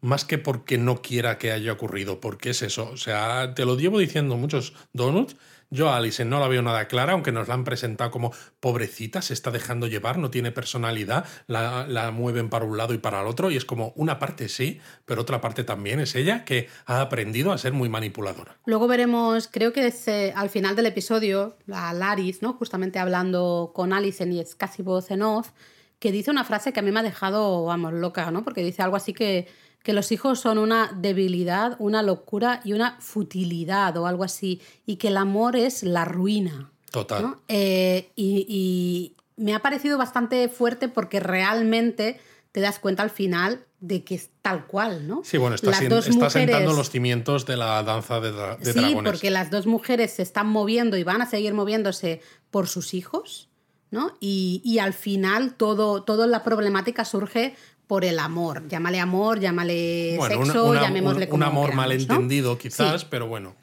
más 0.03 0.27
que 0.27 0.37
porque 0.37 0.77
no 0.77 1.01
quiera 1.01 1.39
que 1.39 1.53
haya 1.53 1.73
ocurrido, 1.73 2.21
porque 2.21 2.51
es 2.51 2.61
eso. 2.61 2.91
O 2.93 2.99
sea, 2.99 3.55
te 3.55 3.65
lo 3.65 3.79
llevo 3.79 3.99
diciendo 3.99 4.37
muchos 4.37 4.75
donuts. 4.93 5.37
Yo 5.71 5.89
a 5.89 5.97
Alison 5.97 6.29
no 6.29 6.39
la 6.39 6.49
veo 6.49 6.63
nada 6.63 6.87
clara, 6.87 7.13
aunque 7.13 7.33
nos 7.33 7.49
la 7.49 7.55
han 7.55 7.65
presentado 7.65 8.11
como 8.11 8.33
pobrecita, 8.61 9.23
se 9.23 9.35
está 9.35 9.51
dejando 9.51 9.87
llevar, 9.87 10.19
no 10.19 10.31
tiene 10.31 10.53
personalidad, 10.53 11.27
la, 11.47 12.11
mueven 12.13 12.49
para 12.49 12.65
un 12.65 12.77
lado 12.77 12.95
y 12.95 12.99
para 12.99 13.21
el 13.21 13.27
otro, 13.27 13.51
y 13.51 13.57
es 13.57 13.65
como 13.65 13.93
una 13.97 14.19
parte 14.19 14.49
sí, 14.49 14.81
pero 15.05 15.23
otra 15.23 15.41
parte 15.41 15.65
también 15.65 15.99
es 16.01 16.15
ella 16.15 16.45
que 16.45 16.69
ha 16.87 17.01
aprendido 17.01 17.53
a 17.53 17.59
ser 17.59 17.73
muy 17.73 17.89
manipuladora. 17.89 18.59
Luego 18.65 18.87
veremos, 18.87 19.49
creo 19.49 19.73
que 19.73 19.89
es 19.89 20.07
eh, 20.09 20.33
al 20.37 20.51
final 20.51 20.77
del 20.77 20.87
episodio, 20.87 21.57
a 21.73 21.93
Laris, 21.93 22.43
¿no? 22.43 22.53
Justamente 22.53 22.99
hablando 22.99 23.73
con 23.75 23.93
Alicent 23.93 24.33
y 24.33 24.41
es 24.41 24.55
casi 24.55 24.83
voz 24.83 25.11
en 25.11 25.23
off, 25.23 25.51
que 25.99 26.13
dice 26.13 26.31
una 26.31 26.45
frase 26.45 26.73
que 26.73 26.81
a 26.81 26.83
mí 26.83 26.93
me 26.93 27.01
ha 27.01 27.03
dejado, 27.03 27.65
vamos, 27.65 27.93
loca, 27.93 28.31
¿no? 28.31 28.45
Porque 28.45 28.63
dice 28.63 28.83
algo 28.83 28.97
así 28.97 29.13
que, 29.13 29.49
que 29.87 29.93
los 29.93 30.11
hijos 30.11 30.41
son 30.41 30.59
una 30.59 30.91
debilidad, 30.97 31.77
una 31.79 32.03
locura 32.03 32.61
y 32.65 32.73
una 32.73 32.97
futilidad 33.01 33.97
o 33.97 34.09
algo 34.09 34.25
así, 34.25 34.61
y 34.85 34.97
que 34.97 35.09
el 35.09 35.17
amor 35.17 35.55
es 35.55 35.85
la 35.85 36.05
ruina. 36.05 36.73
Total. 36.91 37.23
¿no? 37.23 37.41
Eh, 37.47 38.11
y, 38.17 38.45
y 38.49 39.17
me 39.37 39.55
ha 39.55 39.61
parecido 39.61 39.97
bastante 39.97 40.49
fuerte 40.49 40.89
porque 40.89 41.21
realmente 41.21 42.19
te 42.51 42.61
das 42.61 42.81
cuenta 42.81 43.05
al 43.05 43.11
final 43.11 43.61
de 43.79 44.03
que 44.03 44.17
es 44.17 44.31
tal 44.43 44.67
cual, 44.67 45.07
¿no? 45.07 45.21
Sí, 45.23 45.37
bueno, 45.39 45.55
está, 45.55 45.71
Las 45.71 45.81
sien- 45.81 45.89
dos 45.91 46.09
está 46.09 46.25
mujeres- 46.25 46.33
sentando 46.33 46.73
los 46.73 46.91
cimientos 46.91 47.47
de 47.47 47.57
la 47.57 47.83
danza 47.85 48.19
de, 48.21 48.33
dra- 48.33 48.59
de 48.59 48.73
sí, 48.73 48.81
dragones. 48.81 49.13
porque 49.13 49.31
las 49.31 49.51
dos 49.53 49.67
mujeres 49.67 50.11
se 50.15 50.23
están 50.23 50.49
moviendo 50.49 50.97
y 50.97 51.05
van 51.05 51.23
a 51.23 51.27
seguir 51.27 51.55
moviéndose 51.55 52.23
por 52.51 52.67
sus 52.67 52.93
hijos, 52.93 53.51
¿no? 53.93 54.17
Y, 54.19 54.63
y 54.65 54.81
al 54.81 54.95
final 54.95 55.55
todo, 55.55 56.03
toda 56.03 56.27
la 56.27 56.43
problemática 56.43 57.05
surge 57.05 57.55
por 57.87 58.05
el 58.05 58.19
amor. 58.19 58.67
Llámale 58.69 58.99
amor, 59.01 59.39
llámale 59.41 60.15
Bueno, 60.19 60.37
una- 60.39 60.47
sexo, 60.47 60.65
una- 60.71 60.81
llamémosle 60.83 61.25
un, 61.25 61.31
como 61.31 61.45
un 61.45 61.49
amor 61.51 61.65
queramos, 61.71 61.77
¿no? 61.77 61.83
malentendido, 61.83 62.59
quizás, 62.59 63.03
Sí. 63.03 63.07
pero 63.11 63.27
bueno. 63.29 63.55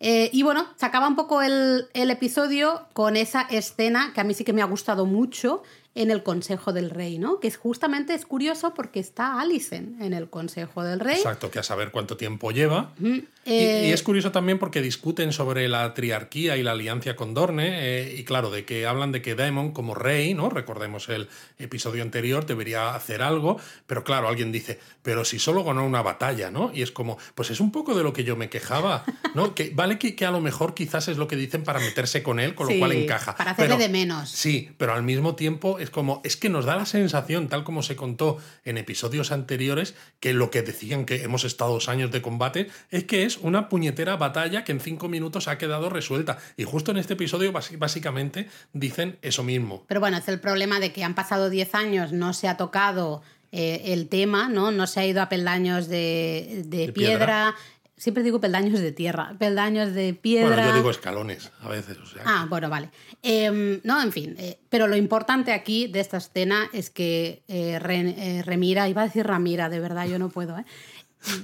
Eh, 0.00 0.30
y 0.32 0.42
bueno, 0.42 0.66
se 0.76 0.84
acaba 0.86 1.08
un 1.08 1.16
poco 1.16 1.42
el, 1.42 1.86
el 1.94 2.10
episodio 2.10 2.82
con 2.92 3.16
esa 3.16 3.42
escena 3.42 4.12
que 4.14 4.20
a 4.20 4.24
mí 4.24 4.34
sí 4.34 4.44
que 4.44 4.52
me 4.52 4.60
ha 4.62 4.66
gustado 4.66 5.06
mucho 5.06 5.62
en 5.94 6.10
el 6.10 6.22
Consejo 6.22 6.72
del 6.72 6.88
Rey, 6.90 7.18
¿no? 7.18 7.38
Que 7.38 7.48
es 7.48 7.56
justamente 7.58 8.14
es 8.14 8.24
curioso 8.24 8.72
porque 8.74 8.98
está 9.00 9.40
Alicent 9.40 10.00
en 10.00 10.14
el 10.14 10.30
Consejo 10.30 10.82
del 10.84 11.00
Rey. 11.00 11.16
Exacto, 11.16 11.50
que 11.50 11.58
a 11.58 11.62
saber 11.62 11.90
cuánto 11.90 12.16
tiempo 12.16 12.50
lleva. 12.50 12.92
Y- 13.00 13.24
Eh, 13.44 13.88
y, 13.88 13.92
es 13.92 14.04
curioso 14.04 14.30
también 14.30 14.60
porque 14.60 14.80
discuten 14.80 15.32
sobre 15.32 15.68
la 15.68 15.94
triarquía 15.94 16.56
y 16.56 16.62
la 16.62 16.70
alianza 16.72 17.16
con 17.16 17.34
Dorne. 17.34 17.70
eh, 17.72 18.14
y 18.16 18.22
claro, 18.22 18.52
de 18.52 18.64
que 18.64 18.86
hablan 18.86 19.10
de 19.10 19.20
que 19.20 19.34
Daemon, 19.34 19.72
como 19.72 19.96
rey, 19.96 20.32
¿no? 20.32 20.48
Recordemos 20.48 21.08
el 21.08 21.28
episodio 21.58 22.04
anterior, 22.04 22.46
debería 22.46 22.94
hacer 22.94 23.20
algo. 23.20 23.58
Pero 23.88 24.04
claro, 24.04 24.28
alguien 24.28 24.52
dice, 24.52 24.78
pero 25.02 25.24
si 25.24 25.40
solo 25.40 25.64
ganó 25.64 25.84
una 25.84 26.02
batalla, 26.02 26.52
¿no? 26.52 26.70
Y 26.72 26.82
es 26.82 26.92
como, 26.92 27.18
pues 27.34 27.50
es 27.50 27.58
un 27.58 27.72
poco 27.72 27.96
de 27.96 28.04
lo 28.04 28.12
que 28.12 28.22
yo 28.22 28.36
me 28.36 28.48
quejaba, 28.48 29.04
¿no? 29.34 29.56
que 29.56 29.70
vale 29.74 29.98
que, 29.98 30.14
que 30.14 30.24
a 30.24 30.30
lo 30.30 30.40
mejor 30.40 30.74
quizás 30.74 31.08
es 31.08 31.16
lo 31.18 31.26
que 31.26 31.34
dicen 31.34 31.64
para 31.64 31.80
meterse 31.80 32.22
con 32.22 32.38
él, 32.38 32.54
con 32.54 32.66
lo 32.68 32.72
Sí, 32.72 32.78
cual 32.78 32.92
encaja. 32.92 33.34
para 33.36 33.50
hacerle 33.50 33.74
Pero- 33.74 33.82
de 33.82 33.88
menos. 33.88 34.30
Sí, 34.30 34.70
pero 34.78 34.92
al 34.94 35.02
mismo 35.02 35.34
tiempo 35.34 35.80
es 35.82 35.90
como, 35.90 36.20
es 36.24 36.36
que 36.36 36.48
nos 36.48 36.64
da 36.64 36.76
la 36.76 36.86
sensación, 36.86 37.48
tal 37.48 37.64
como 37.64 37.82
se 37.82 37.96
contó 37.96 38.38
en 38.64 38.78
episodios 38.78 39.32
anteriores, 39.32 39.94
que 40.20 40.32
lo 40.32 40.50
que 40.50 40.62
decían 40.62 41.04
que 41.04 41.22
hemos 41.22 41.44
estado 41.44 41.72
dos 41.72 41.88
años 41.88 42.10
de 42.10 42.22
combate, 42.22 42.68
es 42.90 43.04
que 43.04 43.24
es 43.24 43.38
una 43.38 43.68
puñetera 43.68 44.16
batalla 44.16 44.64
que 44.64 44.72
en 44.72 44.80
cinco 44.80 45.08
minutos 45.08 45.48
ha 45.48 45.58
quedado 45.58 45.90
resuelta. 45.90 46.38
Y 46.56 46.64
justo 46.64 46.92
en 46.92 46.98
este 46.98 47.14
episodio 47.14 47.52
básicamente 47.52 48.48
dicen 48.72 49.18
eso 49.22 49.42
mismo. 49.42 49.84
Pero 49.88 50.00
bueno, 50.00 50.16
es 50.16 50.28
el 50.28 50.40
problema 50.40 50.80
de 50.80 50.92
que 50.92 51.04
han 51.04 51.14
pasado 51.14 51.50
10 51.50 51.74
años, 51.74 52.12
no 52.12 52.32
se 52.32 52.48
ha 52.48 52.56
tocado 52.56 53.22
eh, 53.50 53.82
el 53.92 54.08
tema, 54.08 54.48
¿no? 54.48 54.70
No 54.70 54.86
se 54.86 55.00
ha 55.00 55.06
ido 55.06 55.20
a 55.20 55.28
peldaños 55.28 55.88
de, 55.88 56.62
de 56.66 56.86
De 56.86 56.92
piedra. 56.92 56.94
piedra. 56.94 57.54
Siempre 57.96 58.22
digo 58.24 58.40
peldaños 58.40 58.80
de 58.80 58.90
tierra, 58.90 59.34
peldaños 59.38 59.92
de 59.92 60.12
piedra. 60.14 60.48
Bueno, 60.56 60.68
yo 60.70 60.74
digo 60.76 60.90
escalones 60.90 61.52
a 61.60 61.68
veces, 61.68 61.98
o 61.98 62.06
sea. 62.06 62.22
Ah, 62.24 62.46
bueno, 62.48 62.68
vale. 62.68 62.90
Em, 63.22 63.80
no, 63.84 64.02
en 64.02 64.10
fin. 64.12 64.34
eh, 64.38 64.58
pero 64.68 64.88
lo 64.88 64.96
importante 64.96 65.52
aquí 65.52 65.86
de 65.86 66.00
esta 66.00 66.16
escena 66.16 66.68
es 66.72 66.90
que 66.90 67.44
eh, 67.46 67.78
eh, 67.78 68.42
Remira, 68.44 68.88
iba 68.88 69.02
a 69.02 69.04
decir 69.04 69.26
Ramira, 69.26 69.68
de 69.68 69.78
verdad, 69.78 70.06
yo 70.06 70.18
no 70.18 70.30
puedo, 70.30 70.58
¿eh? 70.58 70.64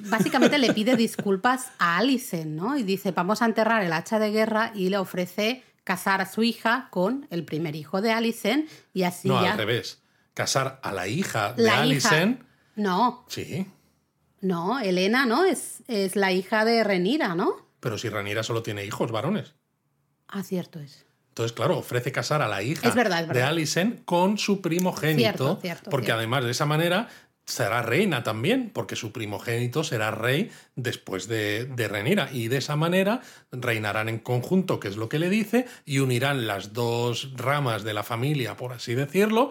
Básicamente 0.09 0.59
le 0.59 0.73
pide 0.73 0.97
disculpas 0.97 1.71
a 1.79 1.99
Alicent, 1.99 2.47
¿no? 2.51 2.77
Y 2.77 2.83
dice, 2.83 3.13
vamos 3.13 3.43
a 3.43 3.45
enterrar 3.47 3.85
el 3.85 3.93
hacha 3.93 4.19
de 4.19 4.31
guerra 4.33 4.73
y 4.75 4.89
le 4.89 4.99
ofrece 4.99 5.63
casar 5.85 6.21
a 6.21 6.27
su 6.27 6.43
hija 6.43 6.89
con 6.91 7.29
el 7.31 7.45
primer 7.45 7.77
hijo 7.77 8.01
de 8.03 8.11
Alicent 8.11 8.69
y 8.93 9.05
así 9.05 9.29
no, 9.29 9.41
ya... 9.43 9.53
al 9.53 9.59
revés. 9.59 10.01
Casar 10.35 10.81
a 10.83 10.93
la 10.93 11.07
hija 11.07 11.53
de 11.53 11.63
La 11.63 11.73
hija- 11.75 11.83
Alicent. 11.83 12.41
No, 12.75 13.25
Sí, 13.29 13.67
no, 14.41 14.79
Elena, 14.81 15.27
¿no? 15.27 15.45
Es, 15.45 15.83
es 15.89 16.17
la 16.17 16.33
hija 16.33 16.65
de 16.65 16.85
Renira, 16.85 17.35
¿no? 17.35 17.69
pero 17.81 17.99
si 17.99 18.09
Ranira 18.09 18.43
solo 18.43 18.63
tiene 18.63 18.85
hijos 18.85 19.11
varones. 19.11 19.55
Ah, 20.27 20.43
cierto 20.43 20.81
es. 20.81 21.07
Entonces, 21.31 21.53
claro, 21.53 21.79
ofrece 21.79 22.11
casar 22.11 22.43
a 22.43 22.49
la 22.49 22.63
hija 22.63 22.89
Es 22.89 22.95
verdad, 22.95 23.23
es 23.23 23.29
de. 23.29 23.43
Alicent 23.43 24.05
con 24.05 24.39
su 24.39 24.61
primogénito. 24.61 25.21
Cierto, 25.21 25.59
cierto, 25.61 25.91
porque 25.91 26.07
cierto. 26.07 26.19
además 26.19 26.45
de 26.45 26.51
esa 26.51 26.67
manera 26.67 27.09
será 27.45 27.81
reina 27.81 28.23
también, 28.25 28.71
porque 28.75 28.97
su 28.97 29.13
primogénito 29.13 29.83
será 29.83 30.11
rey 30.11 30.51
después 30.75 31.29
de, 31.29 31.65
de 31.65 31.89
Renira. 31.89 32.29
Y 32.33 32.49
de 32.49 32.59
esa 32.59 32.77
manera 32.77 33.23
reinarán 33.53 34.09
en 34.09 34.19
conjunto, 34.19 34.81
que 34.81 34.89
es 34.89 34.97
lo 34.97 35.09
que 35.09 35.19
le 35.19 35.31
dice, 35.31 35.67
y 35.87 36.01
unirán 36.01 36.47
las 36.47 36.73
dos 36.73 37.31
ramas 37.37 37.85
de 37.85 37.95
la 37.95 38.03
familia, 38.03 38.57
por 38.57 38.73
así 38.73 38.95
decirlo. 38.95 39.51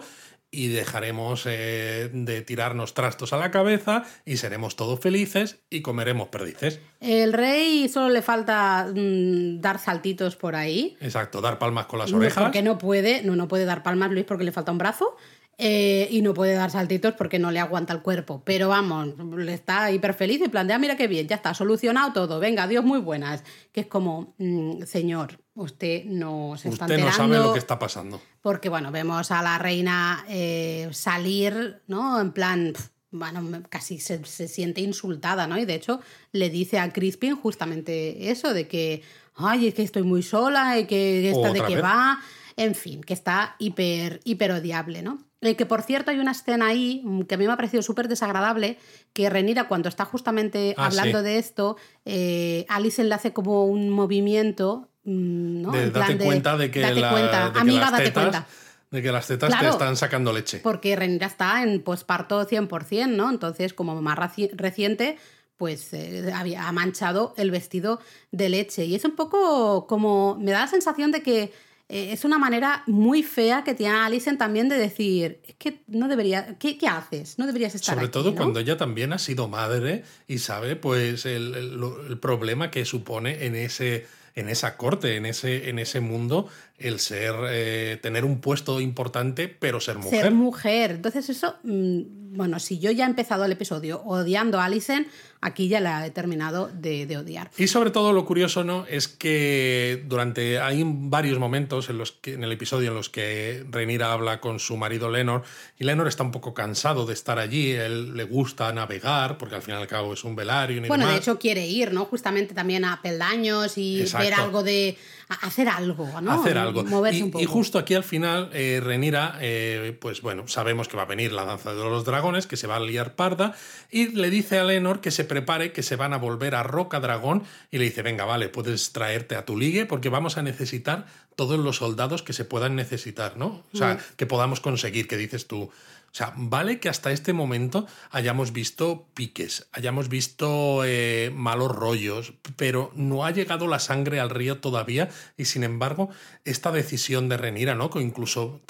Y 0.50 0.68
dejaremos 0.68 1.44
eh, 1.46 2.10
de 2.12 2.40
tirarnos 2.40 2.94
trastos 2.94 3.34
a 3.34 3.36
la 3.36 3.50
cabeza 3.50 4.04
y 4.24 4.38
seremos 4.38 4.76
todos 4.76 4.98
felices 4.98 5.58
y 5.68 5.82
comeremos 5.82 6.28
perdices. 6.28 6.80
El 7.00 7.34
rey 7.34 7.88
solo 7.88 8.08
le 8.08 8.22
falta 8.22 8.86
mm, 8.94 9.60
dar 9.60 9.78
saltitos 9.78 10.36
por 10.36 10.56
ahí. 10.56 10.96
Exacto, 11.00 11.42
dar 11.42 11.58
palmas 11.58 11.84
con 11.86 11.98
las 11.98 12.10
No, 12.10 12.16
orejas. 12.16 12.42
Porque 12.42 12.62
no 12.62 12.78
puede, 12.78 13.22
no, 13.22 13.36
no 13.36 13.46
puede 13.46 13.66
dar 13.66 13.82
palmas 13.82 14.10
Luis 14.10 14.24
porque 14.24 14.44
le 14.44 14.52
falta 14.52 14.72
un 14.72 14.78
brazo. 14.78 15.16
Eh, 15.60 16.06
y 16.12 16.22
no 16.22 16.34
puede 16.34 16.54
dar 16.54 16.70
saltitos 16.70 17.14
porque 17.14 17.40
no 17.40 17.50
le 17.50 17.58
aguanta 17.58 17.92
el 17.92 18.00
cuerpo. 18.00 18.42
Pero 18.44 18.68
vamos, 18.68 19.08
le 19.36 19.52
está 19.52 19.90
hiper 19.90 20.14
feliz 20.14 20.40
y 20.44 20.48
plantea, 20.48 20.78
mira 20.78 20.96
qué 20.96 21.08
bien, 21.08 21.26
ya 21.26 21.34
está, 21.34 21.52
solucionado 21.52 22.12
todo, 22.12 22.38
venga, 22.38 22.68
Dios 22.68 22.84
muy 22.84 23.00
buenas. 23.00 23.42
Que 23.72 23.80
es 23.80 23.86
como, 23.88 24.34
mm, 24.38 24.84
señor, 24.84 25.40
usted 25.62 26.04
no 26.04 26.54
se 26.56 26.68
está 26.68 26.84
Usted 26.86 26.98
no 26.98 27.12
sabe 27.12 27.36
lo 27.38 27.52
que 27.52 27.58
está 27.58 27.78
pasando. 27.78 28.20
Porque, 28.42 28.68
bueno, 28.68 28.90
vemos 28.90 29.30
a 29.30 29.42
la 29.42 29.58
reina 29.58 30.24
eh, 30.28 30.88
salir, 30.92 31.82
¿no? 31.86 32.20
En 32.20 32.32
plan, 32.32 32.72
bueno, 33.10 33.62
casi 33.68 33.98
se, 34.00 34.24
se 34.24 34.48
siente 34.48 34.80
insultada, 34.80 35.46
¿no? 35.46 35.58
Y 35.58 35.64
de 35.64 35.74
hecho 35.74 36.00
le 36.32 36.50
dice 36.50 36.78
a 36.78 36.92
Crispin 36.92 37.36
justamente 37.36 38.30
eso, 38.30 38.54
de 38.54 38.66
que, 38.68 39.02
ay, 39.34 39.68
es 39.68 39.74
que 39.74 39.82
estoy 39.82 40.02
muy 40.02 40.22
sola 40.22 40.78
y 40.78 40.86
que 40.86 41.30
esta 41.30 41.52
de 41.52 41.60
qué 41.62 41.74
vez. 41.76 41.84
va, 41.84 42.20
en 42.56 42.74
fin, 42.74 43.02
que 43.02 43.14
está 43.14 43.56
hiper, 43.58 44.20
hiper 44.24 44.52
odiable, 44.52 45.02
¿no? 45.02 45.18
Eh, 45.40 45.54
que 45.54 45.66
por 45.66 45.82
cierto 45.82 46.10
hay 46.10 46.18
una 46.18 46.32
escena 46.32 46.66
ahí 46.66 47.00
mm, 47.04 47.22
que 47.22 47.36
a 47.36 47.38
mí 47.38 47.46
me 47.46 47.52
ha 47.52 47.56
parecido 47.56 47.80
súper 47.80 48.08
desagradable, 48.08 48.76
que 49.12 49.30
Renira 49.30 49.68
cuando 49.68 49.88
está 49.88 50.04
justamente 50.04 50.74
Ah, 50.76 50.86
hablando 50.86 51.18
sí. 51.18 51.24
de 51.24 51.38
esto, 51.38 51.76
eh, 52.04 52.66
Alison 52.68 53.08
le 53.08 53.14
hace 53.14 53.32
como 53.32 53.64
un 53.66 53.88
movimiento, 53.90 54.88
¿no? 55.08 55.72
De, 55.72 55.84
En 55.84 55.92
plan 55.92 56.12
date 56.12 56.24
cuenta 56.24 56.56
de 56.56 56.70
que, 56.70 56.80
date 56.80 57.00
la- 57.00 57.10
cuenta, 57.10 57.46
de 57.46 57.52
que 57.52 57.58
amiga, 57.60 57.80
las 57.80 57.92
date 57.92 58.04
tetas, 58.04 58.22
cuenta. 58.24 58.46
de 58.90 59.02
que 59.02 59.12
las 59.12 59.26
tetas 59.26 59.48
Claro. 59.50 59.64
te 59.64 59.70
están 59.70 59.96
sacando 59.96 60.32
leche. 60.32 60.60
Porque 60.62 60.94
Renira 60.96 61.26
está 61.26 61.62
en 61.62 61.82
posparto 61.82 62.46
100%, 62.46 63.16
¿no? 63.16 63.30
Entonces, 63.30 63.72
como 63.72 64.00
más 64.02 64.18
reciente, 64.52 65.18
pues 65.56 65.92
eh, 65.92 66.30
había, 66.34 66.68
ha 66.68 66.72
manchado 66.72 67.34
el 67.36 67.50
vestido 67.50 68.00
de 68.30 68.48
leche. 68.48 68.84
Y 68.84 68.94
es 68.94 69.04
un 69.04 69.16
poco 69.16 69.86
como. 69.86 70.36
Me 70.40 70.52
da 70.52 70.60
la 70.60 70.66
sensación 70.68 71.10
de 71.10 71.22
que 71.22 71.52
eh, 71.90 72.12
es 72.12 72.24
una 72.24 72.38
manera 72.38 72.84
muy 72.86 73.22
fea 73.24 73.64
que 73.64 73.74
tiene 73.74 73.94
Alison 73.96 74.38
también 74.38 74.68
de 74.68 74.76
decir: 74.78 75.40
es 75.48 75.56
que 75.56 75.82
no 75.88 76.06
debería. 76.06 76.56
¿Qué, 76.58 76.78
qué 76.78 76.86
haces? 76.86 77.38
No 77.40 77.46
deberías 77.46 77.74
estar 77.74 77.94
Sobre 77.96 78.06
aquí, 78.06 78.12
todo 78.12 78.30
¿no? 78.30 78.36
cuando 78.36 78.60
ella 78.60 78.76
también 78.76 79.12
ha 79.12 79.18
sido 79.18 79.48
madre 79.48 80.04
y 80.28 80.38
sabe 80.38 80.76
pues 80.76 81.26
el, 81.26 81.54
el- 81.56 81.74
lo- 81.80 82.06
el 82.06 82.18
problema 82.20 82.70
que 82.70 82.84
supone 82.84 83.44
en 83.46 83.56
ese 83.56 84.06
en 84.38 84.48
esa 84.48 84.76
corte, 84.76 85.16
en 85.16 85.26
ese, 85.26 85.68
en 85.68 85.78
ese 85.78 86.00
mundo, 86.00 86.48
el 86.78 87.00
ser, 87.00 87.34
eh, 87.50 87.98
tener 88.00 88.24
un 88.24 88.40
puesto 88.40 88.80
importante, 88.80 89.48
pero 89.48 89.80
ser 89.80 89.98
mujer. 89.98 90.22
Ser 90.22 90.32
mujer. 90.32 90.90
Entonces, 90.92 91.28
eso, 91.28 91.56
mm, 91.64 92.36
bueno, 92.36 92.60
si 92.60 92.78
yo 92.78 92.90
ya 92.90 93.04
he 93.04 93.08
empezado 93.08 93.44
el 93.44 93.52
episodio 93.52 94.00
odiando 94.04 94.60
a 94.60 94.66
Alison, 94.66 95.06
aquí 95.40 95.68
ya 95.68 95.80
la 95.80 96.06
he 96.06 96.10
terminado 96.10 96.68
de, 96.68 97.06
de 97.06 97.16
odiar. 97.16 97.50
Y 97.56 97.68
sobre 97.68 97.90
todo 97.90 98.12
lo 98.12 98.24
curioso, 98.24 98.64
¿no? 98.64 98.86
Es 98.88 99.08
que 99.08 100.04
durante 100.06 100.60
hay 100.60 100.82
varios 100.84 101.38
momentos 101.38 101.90
en 101.90 101.98
los 101.98 102.12
que 102.12 102.34
en 102.34 102.44
el 102.44 102.52
episodio 102.52 102.90
en 102.90 102.94
los 102.94 103.08
que 103.08 103.64
Rhaenyra 103.70 104.12
habla 104.12 104.40
con 104.40 104.58
su 104.58 104.76
marido 104.76 105.10
Lenor 105.10 105.42
y 105.78 105.84
Lenor 105.84 106.08
está 106.08 106.22
un 106.22 106.30
poco 106.30 106.54
cansado 106.54 107.06
de 107.06 107.14
estar 107.14 107.38
allí, 107.38 107.72
él 107.72 108.16
le 108.16 108.24
gusta 108.24 108.72
navegar 108.72 109.38
porque 109.38 109.54
al 109.54 109.62
fin 109.62 109.74
y 109.74 109.78
al 109.78 109.86
cabo 109.86 110.14
es 110.14 110.24
un 110.24 110.36
velario 110.36 110.76
y 110.76 110.88
Bueno, 110.88 111.08
de 111.08 111.16
hecho 111.16 111.38
quiere 111.38 111.66
ir, 111.66 111.92
¿no? 111.92 112.04
Justamente 112.04 112.54
también 112.54 112.84
a 112.84 113.00
peldaños 113.02 113.78
y 113.78 114.00
Exacto. 114.00 114.24
ver 114.24 114.34
algo 114.34 114.62
de... 114.62 114.96
hacer 115.34 115.68
algo, 115.68 116.20
¿no? 116.20 116.32
hacer 116.32 116.56
algo. 116.58 116.84
Moverse 116.84 117.18
y, 117.18 117.22
un 117.22 117.30
poco. 117.30 117.42
y 117.42 117.46
justo 117.46 117.78
aquí 117.78 117.94
al 117.94 118.04
final, 118.04 118.50
eh, 118.52 118.80
Renira, 118.82 119.36
eh, 119.40 119.96
pues 120.00 120.22
bueno, 120.22 120.48
sabemos 120.48 120.88
que 120.88 120.96
va 120.96 121.02
a 121.04 121.06
venir 121.06 121.32
la 121.32 121.44
danza 121.44 121.74
de 121.74 121.82
los 121.84 122.04
dragones, 122.04 122.46
que 122.46 122.56
se 122.56 122.66
va 122.66 122.76
a 122.76 122.80
liar 122.80 123.14
parda, 123.14 123.54
y 123.90 124.08
le 124.08 124.30
dice 124.30 124.58
a 124.58 124.64
Lenor 124.64 125.00
que 125.00 125.10
se 125.10 125.24
prepare, 125.24 125.72
que 125.72 125.82
se 125.82 125.96
van 125.96 126.12
a 126.12 126.16
volver 126.16 126.54
a 126.54 126.62
Roca 126.62 127.00
Dragón, 127.00 127.42
y 127.70 127.78
le 127.78 127.84
dice, 127.84 128.02
venga, 128.02 128.24
vale, 128.24 128.48
puedes 128.48 128.92
traerte 128.92 129.36
a 129.36 129.44
tu 129.44 129.56
ligue, 129.58 129.86
porque 129.86 130.08
vamos 130.08 130.38
a 130.38 130.42
necesitar 130.42 131.06
todos 131.36 131.58
los 131.58 131.76
soldados 131.76 132.22
que 132.22 132.32
se 132.32 132.44
puedan 132.44 132.74
necesitar, 132.74 133.36
¿no? 133.36 133.64
O 133.72 133.76
sea, 133.76 133.94
Mm. 133.94 133.98
que 134.16 134.26
podamos 134.26 134.60
conseguir, 134.60 135.06
que 135.08 135.16
dices 135.16 135.46
tú. 135.46 135.70
O 136.10 136.14
sea, 136.18 136.32
vale 136.36 136.80
que 136.80 136.88
hasta 136.88 137.12
este 137.12 137.32
momento 137.32 137.86
hayamos 138.10 138.52
visto 138.52 139.06
piques, 139.14 139.68
hayamos 139.72 140.08
visto 140.08 140.82
eh, 140.84 141.30
malos 141.34 141.70
rollos, 141.70 142.34
pero 142.56 142.90
no 142.94 143.24
ha 143.24 143.30
llegado 143.30 143.66
la 143.66 143.78
sangre 143.78 144.18
al 144.18 144.30
río 144.30 144.58
todavía 144.58 145.10
y 145.36 145.44
sin 145.44 145.64
embargo 145.64 146.08
esta 146.44 146.72
decisión 146.72 147.28
de 147.28 147.36
Renira, 147.36 147.74
¿no? 147.74 147.90
Que 147.90 148.00
incluso 148.00 148.60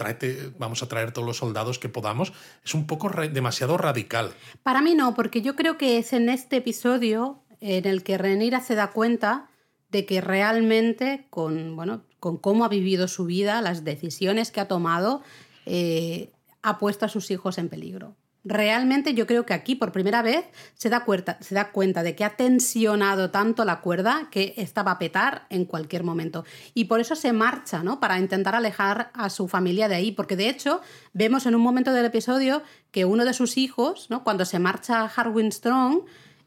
vamos 0.58 0.82
a 0.82 0.88
traer 0.88 1.12
todos 1.12 1.26
los 1.26 1.36
soldados 1.36 1.78
que 1.78 1.88
podamos, 1.88 2.32
es 2.64 2.74
un 2.74 2.86
poco 2.86 3.08
demasiado 3.08 3.78
radical. 3.78 4.32
Para 4.62 4.82
mí 4.82 4.94
no, 4.94 5.14
porque 5.14 5.40
yo 5.40 5.54
creo 5.54 5.78
que 5.78 5.98
es 5.98 6.12
en 6.12 6.28
este 6.28 6.56
episodio 6.56 7.42
en 7.60 7.86
el 7.86 8.02
que 8.02 8.18
Renira 8.18 8.60
se 8.60 8.74
da 8.74 8.90
cuenta 8.90 9.48
de 9.90 10.04
que 10.04 10.20
realmente 10.20 11.26
con, 11.30 11.76
bueno, 11.76 12.04
con 12.20 12.36
cómo 12.36 12.64
ha 12.64 12.68
vivido 12.68 13.08
su 13.08 13.24
vida, 13.24 13.62
las 13.62 13.84
decisiones 13.84 14.50
que 14.50 14.60
ha 14.60 14.68
tomado, 14.68 15.22
eh, 15.66 16.30
ha 16.62 16.78
puesto 16.78 17.06
a 17.06 17.08
sus 17.08 17.30
hijos 17.30 17.58
en 17.58 17.68
peligro. 17.68 18.16
Realmente 18.44 19.14
yo 19.14 19.26
creo 19.26 19.44
que 19.44 19.52
aquí 19.52 19.74
por 19.74 19.92
primera 19.92 20.22
vez 20.22 20.44
se 20.74 20.88
da, 20.88 21.04
cuenta, 21.04 21.38
se 21.40 21.54
da 21.54 21.70
cuenta 21.72 22.02
de 22.02 22.14
que 22.14 22.24
ha 22.24 22.36
tensionado 22.36 23.30
tanto 23.30 23.64
la 23.64 23.80
cuerda 23.80 24.28
que 24.30 24.54
esta 24.56 24.82
va 24.82 24.92
a 24.92 24.98
petar 24.98 25.46
en 25.50 25.64
cualquier 25.64 26.04
momento. 26.04 26.44
Y 26.72 26.84
por 26.84 27.00
eso 27.00 27.16
se 27.16 27.32
marcha, 27.32 27.82
¿no? 27.82 28.00
Para 28.00 28.18
intentar 28.18 28.54
alejar 28.54 29.10
a 29.12 29.28
su 29.28 29.48
familia 29.48 29.88
de 29.88 29.96
ahí. 29.96 30.12
Porque 30.12 30.36
de 30.36 30.48
hecho 30.48 30.80
vemos 31.12 31.46
en 31.46 31.56
un 31.56 31.60
momento 31.60 31.92
del 31.92 32.06
episodio 32.06 32.62
que 32.90 33.04
uno 33.04 33.24
de 33.24 33.34
sus 33.34 33.58
hijos, 33.58 34.08
¿no? 34.08 34.24
Cuando 34.24 34.44
se 34.44 34.60
marcha 34.60 35.04
Harwin 35.04 35.52
Strong, 35.52 36.02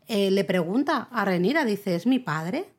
eh, 0.08 0.32
le 0.32 0.44
pregunta 0.44 1.08
a 1.12 1.26
Renira, 1.26 1.66
dice, 1.66 1.96
¿es 1.96 2.08
mi 2.08 2.20
padre? 2.20 2.70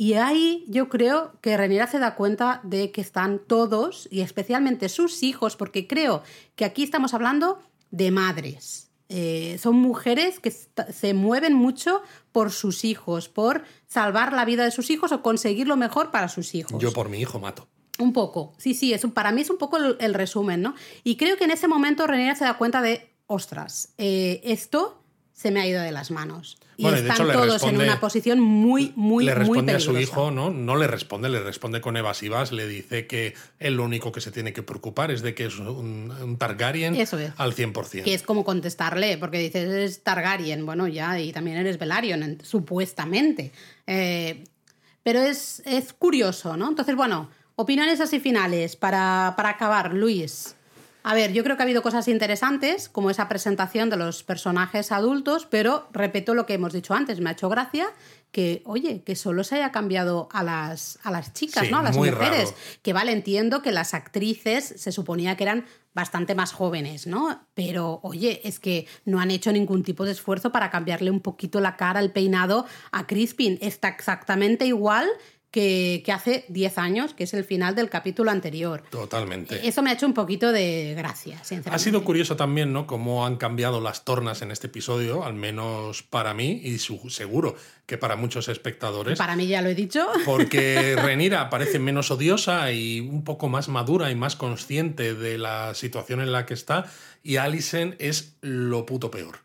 Y 0.00 0.14
ahí 0.14 0.64
yo 0.66 0.88
creo 0.88 1.34
que 1.42 1.58
Renira 1.58 1.86
se 1.86 1.98
da 1.98 2.14
cuenta 2.14 2.62
de 2.64 2.90
que 2.90 3.02
están 3.02 3.38
todos, 3.38 4.08
y 4.10 4.22
especialmente 4.22 4.88
sus 4.88 5.22
hijos, 5.22 5.56
porque 5.56 5.86
creo 5.86 6.22
que 6.56 6.64
aquí 6.64 6.82
estamos 6.84 7.12
hablando 7.12 7.58
de 7.90 8.10
madres. 8.10 8.88
Eh, 9.10 9.58
son 9.62 9.76
mujeres 9.76 10.40
que 10.40 10.50
se 10.50 11.12
mueven 11.12 11.52
mucho 11.52 12.00
por 12.32 12.50
sus 12.50 12.82
hijos, 12.86 13.28
por 13.28 13.62
salvar 13.88 14.32
la 14.32 14.46
vida 14.46 14.64
de 14.64 14.70
sus 14.70 14.88
hijos 14.88 15.12
o 15.12 15.20
conseguir 15.20 15.68
lo 15.68 15.76
mejor 15.76 16.10
para 16.10 16.28
sus 16.28 16.54
hijos. 16.54 16.80
Yo 16.80 16.94
por 16.94 17.10
mi 17.10 17.18
hijo 17.20 17.38
mato. 17.38 17.68
Un 17.98 18.14
poco, 18.14 18.54
sí, 18.56 18.72
sí, 18.72 18.94
es 18.94 19.04
un- 19.04 19.12
para 19.12 19.32
mí 19.32 19.42
es 19.42 19.50
un 19.50 19.58
poco 19.58 19.76
el, 19.76 19.98
el 20.00 20.14
resumen, 20.14 20.62
¿no? 20.62 20.74
Y 21.04 21.16
creo 21.16 21.36
que 21.36 21.44
en 21.44 21.50
ese 21.50 21.68
momento 21.68 22.06
Renira 22.06 22.34
se 22.36 22.44
da 22.44 22.56
cuenta 22.56 22.80
de, 22.80 23.10
ostras, 23.26 23.92
eh, 23.98 24.40
esto 24.44 24.99
se 25.40 25.50
me 25.50 25.60
ha 25.62 25.66
ido 25.66 25.80
de 25.80 25.90
las 25.90 26.10
manos. 26.10 26.58
Y 26.76 26.82
Bueno, 26.82 26.98
están 26.98 27.16
hecho 27.16 27.32
todos 27.32 27.62
en 27.62 27.76
una 27.80 27.98
posición 27.98 28.40
muy, 28.40 28.92
muy, 28.94 29.24
le 29.24 29.34
muy 29.34 29.38
responde 29.40 29.72
a 29.72 29.80
su 29.80 29.96
hijo, 29.98 30.30
¿no? 30.30 30.50
No 30.50 30.76
le 30.76 30.86
responde, 30.86 31.30
le 31.30 31.40
responde 31.40 31.80
con 31.80 31.96
evasivas, 31.96 32.52
le 32.52 32.68
dice 32.68 33.06
que 33.06 33.32
él 33.58 33.76
lo 33.76 33.84
único 33.84 34.12
que 34.12 34.20
se 34.20 34.30
tiene 34.30 34.52
que 34.52 34.62
preocupar 34.62 35.10
es 35.10 35.22
de 35.22 35.34
que 35.34 35.46
es 35.46 35.58
un, 35.58 36.10
un 36.10 36.36
Targaryen 36.36 36.94
Eso 36.94 37.18
es. 37.18 37.32
al 37.38 37.54
100%. 37.54 38.02
Que 38.04 38.12
es 38.12 38.22
como 38.22 38.44
contestarle, 38.44 39.16
porque 39.16 39.38
dices, 39.38 39.66
eres 39.66 40.02
Targaryen, 40.02 40.66
bueno, 40.66 40.86
ya, 40.88 41.18
y 41.18 41.32
también 41.32 41.56
eres 41.56 41.78
Velaryon, 41.78 42.22
en- 42.22 42.44
supuestamente. 42.44 43.50
Eh, 43.86 44.44
pero 45.02 45.20
es, 45.20 45.62
es 45.64 45.94
curioso, 45.94 46.58
¿no? 46.58 46.68
Entonces, 46.68 46.96
bueno, 46.96 47.30
opiniones 47.56 48.00
así 48.02 48.20
finales 48.20 48.76
para, 48.76 49.32
para 49.38 49.48
acabar, 49.48 49.94
Luis. 49.94 50.54
A 51.02 51.14
ver, 51.14 51.32
yo 51.32 51.42
creo 51.44 51.56
que 51.56 51.62
ha 51.62 51.64
habido 51.64 51.82
cosas 51.82 52.08
interesantes, 52.08 52.88
como 52.88 53.10
esa 53.10 53.28
presentación 53.28 53.88
de 53.90 53.96
los 53.96 54.22
personajes 54.22 54.92
adultos, 54.92 55.46
pero 55.46 55.88
repito 55.92 56.34
lo 56.34 56.46
que 56.46 56.54
hemos 56.54 56.72
dicho 56.72 56.94
antes, 56.94 57.20
me 57.20 57.30
ha 57.30 57.32
hecho 57.32 57.48
gracia 57.48 57.88
que, 58.32 58.62
oye, 58.64 59.02
que 59.02 59.16
solo 59.16 59.42
se 59.42 59.56
haya 59.56 59.72
cambiado 59.72 60.28
a 60.32 60.42
las, 60.44 60.98
a 61.02 61.10
las 61.10 61.32
chicas, 61.32 61.64
Sí, 61.66 61.72
¿no? 61.72 61.78
A 61.78 61.82
las 61.82 61.96
mujeres. 61.96 62.20
raro. 62.50 62.54
Que 62.82 62.92
vale, 62.92 63.12
entiendo 63.12 63.60
que 63.62 63.72
las 63.72 63.92
actrices 63.94 64.74
se 64.76 64.92
suponía 64.92 65.36
que 65.36 65.44
eran 65.44 65.64
bastante 65.94 66.36
más 66.36 66.52
jóvenes, 66.52 67.06
¿no? 67.08 67.44
Pero, 67.54 67.98
oye, 68.04 68.40
es 68.44 68.60
que 68.60 68.86
no 69.04 69.20
han 69.20 69.32
hecho 69.32 69.50
ningún 69.50 69.82
tipo 69.82 70.04
de 70.04 70.12
esfuerzo 70.12 70.52
para 70.52 70.70
cambiarle 70.70 71.10
un 71.10 71.20
poquito 71.20 71.60
la 71.60 71.76
cara, 71.76 71.98
el 71.98 72.12
peinado 72.12 72.66
a 72.92 73.06
Crispin. 73.08 73.58
Está 73.60 73.88
exactamente 73.88 74.66
igual 74.66 75.08
que, 75.50 76.02
que 76.04 76.12
hace 76.12 76.44
10 76.48 76.78
años, 76.78 77.14
que 77.14 77.24
es 77.24 77.34
el 77.34 77.44
final 77.44 77.74
del 77.74 77.90
capítulo 77.90 78.30
anterior. 78.30 78.82
Totalmente. 78.90 79.66
Eso 79.66 79.82
me 79.82 79.90
ha 79.90 79.94
hecho 79.94 80.06
un 80.06 80.14
poquito 80.14 80.52
de 80.52 80.94
gracia, 80.96 81.36
sinceramente. 81.42 81.74
Ha 81.74 81.78
sido 81.78 82.04
curioso 82.04 82.36
también, 82.36 82.72
¿no? 82.72 82.86
Cómo 82.86 83.26
han 83.26 83.36
cambiado 83.36 83.80
las 83.80 84.04
tornas 84.04 84.42
en 84.42 84.50
este 84.52 84.68
episodio, 84.68 85.24
al 85.24 85.34
menos 85.34 86.02
para 86.04 86.34
mí 86.34 86.60
y 86.62 86.78
su- 86.78 87.10
seguro 87.10 87.56
que 87.86 87.98
para 87.98 88.14
muchos 88.14 88.48
espectadores. 88.48 89.18
Para 89.18 89.34
mí 89.34 89.48
ya 89.48 89.60
lo 89.62 89.68
he 89.70 89.74
dicho. 89.74 90.06
Porque 90.24 90.94
Renira 90.96 91.50
parece 91.50 91.78
menos 91.80 92.10
odiosa 92.12 92.70
y 92.72 93.00
un 93.00 93.24
poco 93.24 93.48
más 93.48 93.68
madura 93.68 94.10
y 94.10 94.14
más 94.14 94.36
consciente 94.36 95.14
de 95.14 95.38
la 95.38 95.74
situación 95.74 96.20
en 96.20 96.30
la 96.30 96.46
que 96.46 96.54
está. 96.54 96.84
Y 97.24 97.36
Alison 97.36 97.96
es 97.98 98.36
lo 98.40 98.86
puto 98.86 99.10
peor. 99.10 99.40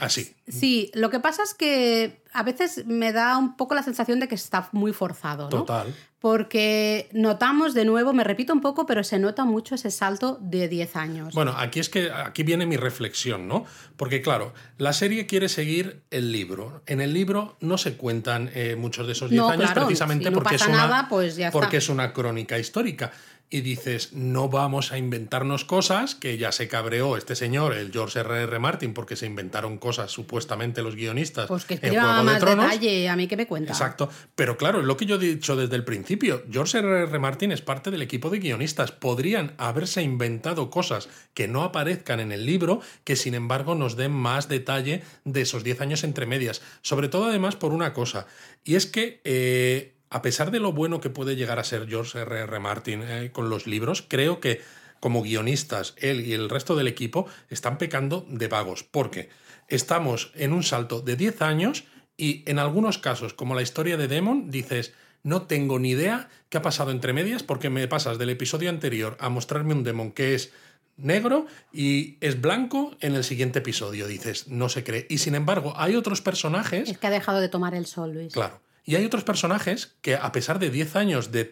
Así. 0.00 0.34
Sí, 0.48 0.90
lo 0.94 1.10
que 1.10 1.20
pasa 1.20 1.42
es 1.42 1.54
que 1.54 2.22
a 2.32 2.42
veces 2.42 2.86
me 2.86 3.12
da 3.12 3.36
un 3.38 3.56
poco 3.56 3.74
la 3.74 3.82
sensación 3.82 4.18
de 4.20 4.28
que 4.28 4.34
está 4.34 4.68
muy 4.72 4.92
forzado, 4.92 5.44
¿no? 5.44 5.48
Total. 5.50 5.94
Porque 6.20 7.08
notamos 7.12 7.72
de 7.72 7.86
nuevo, 7.86 8.12
me 8.12 8.24
repito 8.24 8.52
un 8.52 8.60
poco, 8.60 8.84
pero 8.84 9.02
se 9.02 9.18
nota 9.18 9.44
mucho 9.46 9.74
ese 9.74 9.90
salto 9.90 10.36
de 10.40 10.68
10 10.68 10.96
años. 10.96 11.34
Bueno, 11.34 11.54
aquí 11.56 11.80
es 11.80 11.88
que 11.88 12.10
aquí 12.12 12.42
viene 12.42 12.66
mi 12.66 12.76
reflexión, 12.76 13.48
¿no? 13.48 13.64
Porque 13.96 14.20
claro, 14.20 14.52
la 14.76 14.92
serie 14.92 15.26
quiere 15.26 15.48
seguir 15.48 16.02
el 16.10 16.30
libro. 16.30 16.82
En 16.86 17.00
el 17.00 17.14
libro 17.14 17.56
no 17.60 17.78
se 17.78 17.96
cuentan 17.96 18.50
eh, 18.54 18.76
muchos 18.76 19.06
de 19.06 19.12
esos 19.14 19.30
10 19.30 19.40
No, 19.40 19.48
años 19.48 19.70
claro, 19.72 19.86
precisamente 19.86 20.24
si 20.26 20.30
no 20.30 20.34
porque 20.34 20.52
pasa 20.56 20.64
es 20.66 20.68
una 20.70 20.78
nada, 20.86 21.06
pues 21.08 21.36
ya 21.36 21.46
está. 21.48 21.58
porque 21.58 21.78
es 21.78 21.88
una 21.88 22.12
crónica 22.12 22.58
histórica. 22.58 23.12
Y 23.52 23.62
dices, 23.62 24.12
no 24.12 24.48
vamos 24.48 24.92
a 24.92 24.98
inventarnos 24.98 25.64
cosas, 25.64 26.14
que 26.14 26.38
ya 26.38 26.52
se 26.52 26.68
cabreó 26.68 27.16
este 27.16 27.34
señor, 27.34 27.74
el 27.74 27.90
George 27.90 28.20
R.R. 28.20 28.44
R. 28.44 28.58
Martin, 28.60 28.94
porque 28.94 29.16
se 29.16 29.26
inventaron 29.26 29.76
cosas 29.78 30.12
supuestamente 30.12 30.82
los 30.82 30.94
guionistas. 30.94 31.48
Pues 31.48 31.64
que 31.64 31.74
escriba 31.74 32.22
más 32.22 32.40
detalle, 32.40 33.08
a 33.08 33.16
mí 33.16 33.26
que 33.26 33.36
me 33.36 33.48
cuenta. 33.48 33.72
Exacto. 33.72 34.08
Pero 34.36 34.56
claro, 34.56 34.78
es 34.78 34.86
lo 34.86 34.96
que 34.96 35.04
yo 35.04 35.16
he 35.16 35.18
dicho 35.18 35.56
desde 35.56 35.74
el 35.74 35.84
principio. 35.84 36.44
George 36.48 36.78
R.R. 36.78 37.10
R. 37.10 37.18
Martin 37.18 37.50
es 37.50 37.60
parte 37.60 37.90
del 37.90 38.02
equipo 38.02 38.30
de 38.30 38.38
guionistas. 38.38 38.92
Podrían 38.92 39.54
haberse 39.58 40.00
inventado 40.00 40.70
cosas 40.70 41.08
que 41.34 41.48
no 41.48 41.64
aparezcan 41.64 42.20
en 42.20 42.30
el 42.30 42.46
libro, 42.46 42.80
que 43.02 43.16
sin 43.16 43.34
embargo 43.34 43.74
nos 43.74 43.96
den 43.96 44.12
más 44.12 44.48
detalle 44.48 45.02
de 45.24 45.40
esos 45.40 45.64
10 45.64 45.80
años 45.80 46.04
entre 46.04 46.24
medias. 46.24 46.62
Sobre 46.82 47.08
todo 47.08 47.26
además 47.26 47.56
por 47.56 47.72
una 47.72 47.92
cosa, 47.92 48.26
y 48.62 48.76
es 48.76 48.86
que... 48.86 49.20
Eh, 49.24 49.96
a 50.10 50.22
pesar 50.22 50.50
de 50.50 50.60
lo 50.60 50.72
bueno 50.72 51.00
que 51.00 51.08
puede 51.08 51.36
llegar 51.36 51.58
a 51.58 51.64
ser 51.64 51.88
George 51.88 52.18
R.R. 52.18 52.42
R. 52.42 52.58
Martin 52.58 53.02
eh, 53.02 53.30
con 53.32 53.48
los 53.48 53.66
libros, 53.66 54.04
creo 54.06 54.40
que 54.40 54.60
como 54.98 55.22
guionistas, 55.22 55.94
él 55.96 56.26
y 56.26 56.34
el 56.34 56.50
resto 56.50 56.76
del 56.76 56.88
equipo 56.88 57.26
están 57.48 57.78
pecando 57.78 58.26
de 58.28 58.48
vagos, 58.48 58.84
porque 58.84 59.30
estamos 59.68 60.30
en 60.34 60.52
un 60.52 60.62
salto 60.62 61.00
de 61.00 61.16
10 61.16 61.40
años 61.42 61.84
y 62.16 62.42
en 62.46 62.58
algunos 62.58 62.98
casos, 62.98 63.32
como 63.32 63.54
la 63.54 63.62
historia 63.62 63.96
de 63.96 64.08
Demon, 64.08 64.50
dices, 64.50 64.92
no 65.22 65.42
tengo 65.42 65.78
ni 65.78 65.90
idea 65.90 66.28
qué 66.50 66.58
ha 66.58 66.62
pasado 66.62 66.90
entre 66.90 67.14
medias 67.14 67.42
porque 67.42 67.70
me 67.70 67.88
pasas 67.88 68.18
del 68.18 68.30
episodio 68.30 68.68
anterior 68.68 69.16
a 69.20 69.30
mostrarme 69.30 69.72
un 69.72 69.84
Demon 69.84 70.12
que 70.12 70.34
es 70.34 70.52
negro 70.98 71.46
y 71.72 72.18
es 72.20 72.40
blanco 72.40 72.94
en 73.00 73.14
el 73.14 73.24
siguiente 73.24 73.60
episodio. 73.60 74.06
Dices, 74.06 74.48
no 74.48 74.68
se 74.68 74.84
cree. 74.84 75.06
Y 75.08 75.18
sin 75.18 75.34
embargo, 75.34 75.72
hay 75.76 75.96
otros 75.96 76.20
personajes... 76.20 76.90
Es 76.90 76.98
que 76.98 77.06
ha 77.06 77.10
dejado 77.10 77.40
de 77.40 77.48
tomar 77.48 77.74
el 77.74 77.86
sol, 77.86 78.12
Luis. 78.12 78.34
Claro. 78.34 78.60
Y 78.84 78.96
hay 78.96 79.04
otros 79.04 79.24
personajes 79.24 79.94
que, 80.00 80.14
a 80.14 80.32
pesar 80.32 80.58
de 80.58 80.70
10 80.70 80.96
años 80.96 81.30
de, 81.32 81.44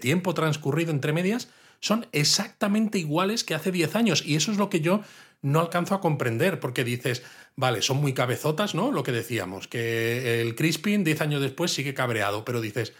tiempo 0.00 0.34
transcurrido 0.34 0.90
entre 0.90 1.12
medias, 1.12 1.48
son 1.80 2.06
exactamente 2.12 2.98
iguales 2.98 3.44
que 3.44 3.54
hace 3.54 3.72
10 3.72 3.94
años. 3.96 4.22
Y 4.24 4.36
eso 4.36 4.52
es 4.52 4.58
lo 4.58 4.70
que 4.70 4.80
yo 4.80 5.02
no 5.42 5.60
alcanzo 5.60 5.94
a 5.94 6.00
comprender, 6.00 6.60
porque 6.60 6.84
dices, 6.84 7.22
vale, 7.56 7.82
son 7.82 7.98
muy 7.98 8.12
cabezotas, 8.12 8.74
¿no? 8.74 8.90
Lo 8.90 9.02
que 9.02 9.12
decíamos, 9.12 9.68
que 9.68 10.40
el 10.40 10.54
Crispin 10.54 11.04
10 11.04 11.20
años 11.20 11.42
después 11.42 11.72
sigue 11.72 11.94
cabreado, 11.94 12.44
pero 12.44 12.60
dices, 12.60 12.92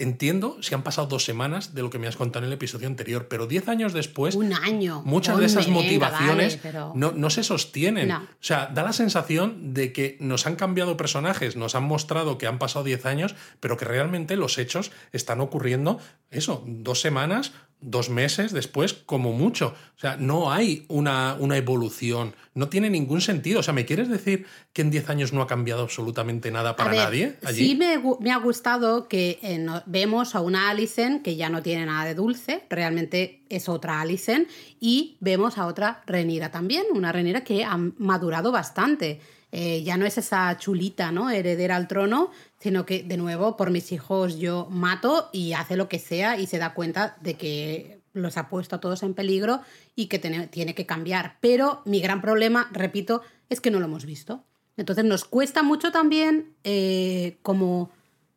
entiendo 0.00 0.56
si 0.62 0.74
han 0.74 0.82
pasado 0.82 1.06
dos 1.06 1.24
semanas 1.24 1.74
de 1.74 1.82
lo 1.82 1.90
que 1.90 1.98
me 1.98 2.08
has 2.08 2.16
contado 2.16 2.44
en 2.44 2.48
el 2.48 2.54
episodio 2.54 2.88
anterior, 2.88 3.28
pero 3.28 3.46
diez 3.46 3.68
años 3.68 3.92
después. 3.92 4.34
Un 4.34 4.52
año. 4.52 5.02
Muchas 5.04 5.38
de 5.38 5.46
esas 5.46 5.68
motivaciones 5.68 6.58
no, 6.94 7.12
no, 7.12 7.30
se 7.30 7.42
sostienen. 7.42 8.10
O 8.10 8.26
sea, 8.40 8.66
da 8.66 8.82
la 8.82 8.92
sensación 8.92 9.74
de 9.74 9.92
que 9.92 10.16
nos 10.20 10.46
han 10.46 10.56
cambiado 10.56 10.96
personajes, 10.96 11.56
nos 11.56 11.74
han 11.74 11.84
mostrado 11.84 12.38
que 12.38 12.46
han 12.46 12.58
pasado 12.58 12.84
diez 12.84 13.06
años, 13.06 13.34
pero 13.60 13.76
que 13.76 13.84
realmente 13.84 14.36
los 14.36 14.58
hechos 14.58 14.90
están 15.12 15.40
ocurriendo, 15.40 15.98
eso, 16.30 16.64
dos 16.66 17.00
semanas 17.00 17.52
dos 17.80 18.10
meses 18.10 18.52
después, 18.52 18.92
como 18.92 19.32
mucho. 19.32 19.74
O 19.96 20.00
sea, 20.00 20.16
no 20.16 20.52
hay 20.52 20.84
una, 20.88 21.36
una, 21.38 21.56
evolución, 21.56 22.34
no 22.54 22.68
tiene 22.68 22.90
ningún 22.90 23.20
sentido. 23.20 23.60
O 23.60 23.62
sea, 23.62 23.74
¿me 23.74 23.84
quieres 23.84 24.08
decir 24.08 24.46
que 24.72 24.82
en 24.82 24.90
10 24.90 25.10
años 25.10 25.32
no 25.32 25.42
ha 25.42 25.46
cambiado 25.46 25.82
absolutamente 25.82 26.50
nada 26.50 26.76
para 26.76 26.92
nadie? 26.92 27.36
Allí? 27.44 27.68
Sí, 27.68 27.74
me, 27.76 28.32
ha 28.32 28.38
gustado 28.38 29.08
que 29.08 29.38
eh, 29.42 29.66
vemos 29.86 30.34
a 30.34 30.40
una 30.40 30.70
Alicent 30.70 31.22
que 31.22 31.36
ya 31.36 31.48
no 31.48 31.62
tiene 31.62 31.86
nada 31.86 32.04
de 32.04 32.14
dulce, 32.14 32.64
realmente 32.70 33.42
es 33.48 33.68
otra 33.68 34.00
Alicent, 34.00 34.48
y 34.78 35.16
vemos 35.20 35.58
a 35.58 35.66
otra 35.66 36.02
Renira 36.06 36.50
también, 36.50 36.84
una 36.94 37.12
Renira 37.12 37.42
que 37.42 37.64
ha 37.64 37.76
madurado 37.76 38.52
bastante. 38.52 39.20
Eh, 39.52 39.82
ya 39.82 39.96
no 39.96 40.06
es 40.06 40.16
esa 40.16 40.56
chulita, 40.58 41.10
¿no? 41.10 41.30
Heredera 41.30 41.76
al 41.76 41.88
trono, 41.88 42.30
sino 42.58 42.86
que 42.86 43.02
de 43.02 43.16
nuevo 43.16 43.56
por 43.56 43.70
mis 43.70 43.90
hijos 43.92 44.38
yo 44.38 44.68
mato 44.70 45.28
y 45.32 45.54
hace 45.54 45.76
lo 45.76 45.88
que 45.88 45.98
sea 45.98 46.38
y 46.38 46.46
se 46.46 46.58
da 46.58 46.74
cuenta 46.74 47.16
de 47.20 47.34
que 47.34 48.00
los 48.12 48.36
ha 48.36 48.48
puesto 48.48 48.76
a 48.76 48.80
todos 48.80 49.02
en 49.02 49.14
peligro 49.14 49.60
y 49.94 50.06
que 50.06 50.18
tiene, 50.18 50.74
que 50.74 50.86
cambiar. 50.86 51.36
Pero 51.40 51.82
mi 51.84 52.00
gran 52.00 52.20
problema, 52.20 52.68
repito, 52.72 53.22
es 53.48 53.60
que 53.60 53.70
no 53.70 53.80
lo 53.80 53.86
hemos 53.86 54.04
visto. 54.04 54.44
Entonces 54.76 55.04
nos 55.04 55.24
cuesta 55.24 55.62
mucho 55.62 55.90
también 55.90 56.54
eh, 56.64 57.38
como 57.42 57.90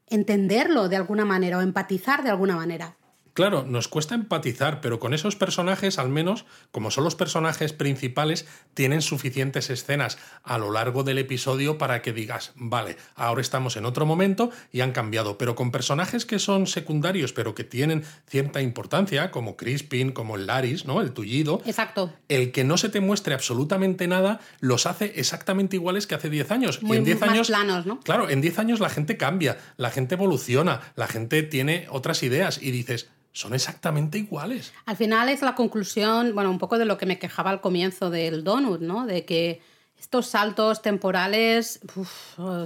entenderlo 0.08 0.90
de 0.90 0.96
alguna 0.96 1.26
manera 1.26 1.58
o 1.58 1.62
empatizar 1.62 2.24
de 2.24 2.30
alguna 2.30 2.56
manera. 2.56 2.98
Claro, 3.34 3.66
nos 3.68 3.88
cuesta 3.88 4.14
empatizar, 4.14 4.80
pero 4.80 5.00
con 5.00 5.14
esos 5.14 5.36
personajes, 5.36 5.98
al 5.98 6.10
menos, 6.10 6.46
como 6.72 6.92
son 6.92 7.04
los 7.04 7.16
personajes 7.16 7.74
principales, 7.74 8.46
tienen 8.76 9.02
suficientes 9.02 9.72
escenas 9.72 10.20
a 10.44 10.60
lo 10.60 10.72
largo 10.72 11.04
del 11.04 11.18
episodio 11.18 11.80
para 11.80 12.04
que 12.04 12.14
digas, 12.14 12.52
vale, 12.56 12.96
ahora 13.16 13.42
estamos 13.42 13.76
en 13.76 13.86
otro 13.86 14.06
momento 14.06 14.52
y 14.72 14.82
han 14.82 14.92
cambiado. 14.92 15.40
Pero 15.40 15.56
con 15.56 15.72
personajes 15.72 16.28
que 16.28 16.38
son 16.38 16.68
secundarios, 16.68 17.34
pero 17.34 17.56
que 17.56 17.64
tienen 17.64 18.04
cierta 18.28 18.62
importancia, 18.62 19.32
como 19.32 19.58
Crispin, 19.58 20.12
como 20.12 20.36
el 20.36 20.46
Laris, 20.46 20.86
¿no? 20.86 21.02
El 21.02 21.12
tullido. 21.12 21.60
Exacto. 21.66 22.14
El 22.30 22.52
que 22.52 22.64
no 22.64 22.78
se 22.78 22.90
te 22.90 23.00
muestre 23.00 23.34
absolutamente 23.34 24.08
nada, 24.08 24.42
los 24.60 24.86
hace 24.86 25.14
exactamente 25.16 25.76
iguales 25.76 26.06
que 26.06 26.14
hace 26.14 26.30
10 26.30 26.52
años. 26.52 26.80
y 26.84 26.96
en 26.96 27.04
10 27.04 27.24
años. 27.24 27.48
Planos, 27.48 27.88
¿no? 27.88 28.00
Claro, 28.02 28.30
en 28.30 28.42
10 28.42 28.60
años 28.60 28.80
la 28.80 28.90
gente 28.90 29.18
cambia, 29.18 29.58
la 29.78 29.90
gente 29.90 30.14
evoluciona, 30.14 30.82
la 30.96 31.08
gente 31.08 31.42
tiene 31.42 31.88
otras 31.90 32.22
ideas 32.22 32.62
y 32.62 32.70
dices 32.70 33.10
son 33.34 33.54
exactamente 33.54 34.20
iguales. 34.20 34.74
Al 34.86 34.96
final 34.96 35.28
es 35.28 35.42
la 35.42 35.56
conclusión, 35.56 36.34
bueno, 36.34 36.50
un 36.50 36.60
poco 36.60 36.78
de 36.78 36.86
lo 36.86 36.98
que 36.98 37.06
me 37.06 37.20
quejaba 37.20 37.50
al 37.50 37.62
comienzo 37.62 38.10
del 38.10 38.44
donut, 38.44 38.80
¿no? 38.80 39.06
De 39.06 39.26
que 39.26 39.62
estos 40.00 40.28
saltos 40.28 40.82
temporales 40.82 41.80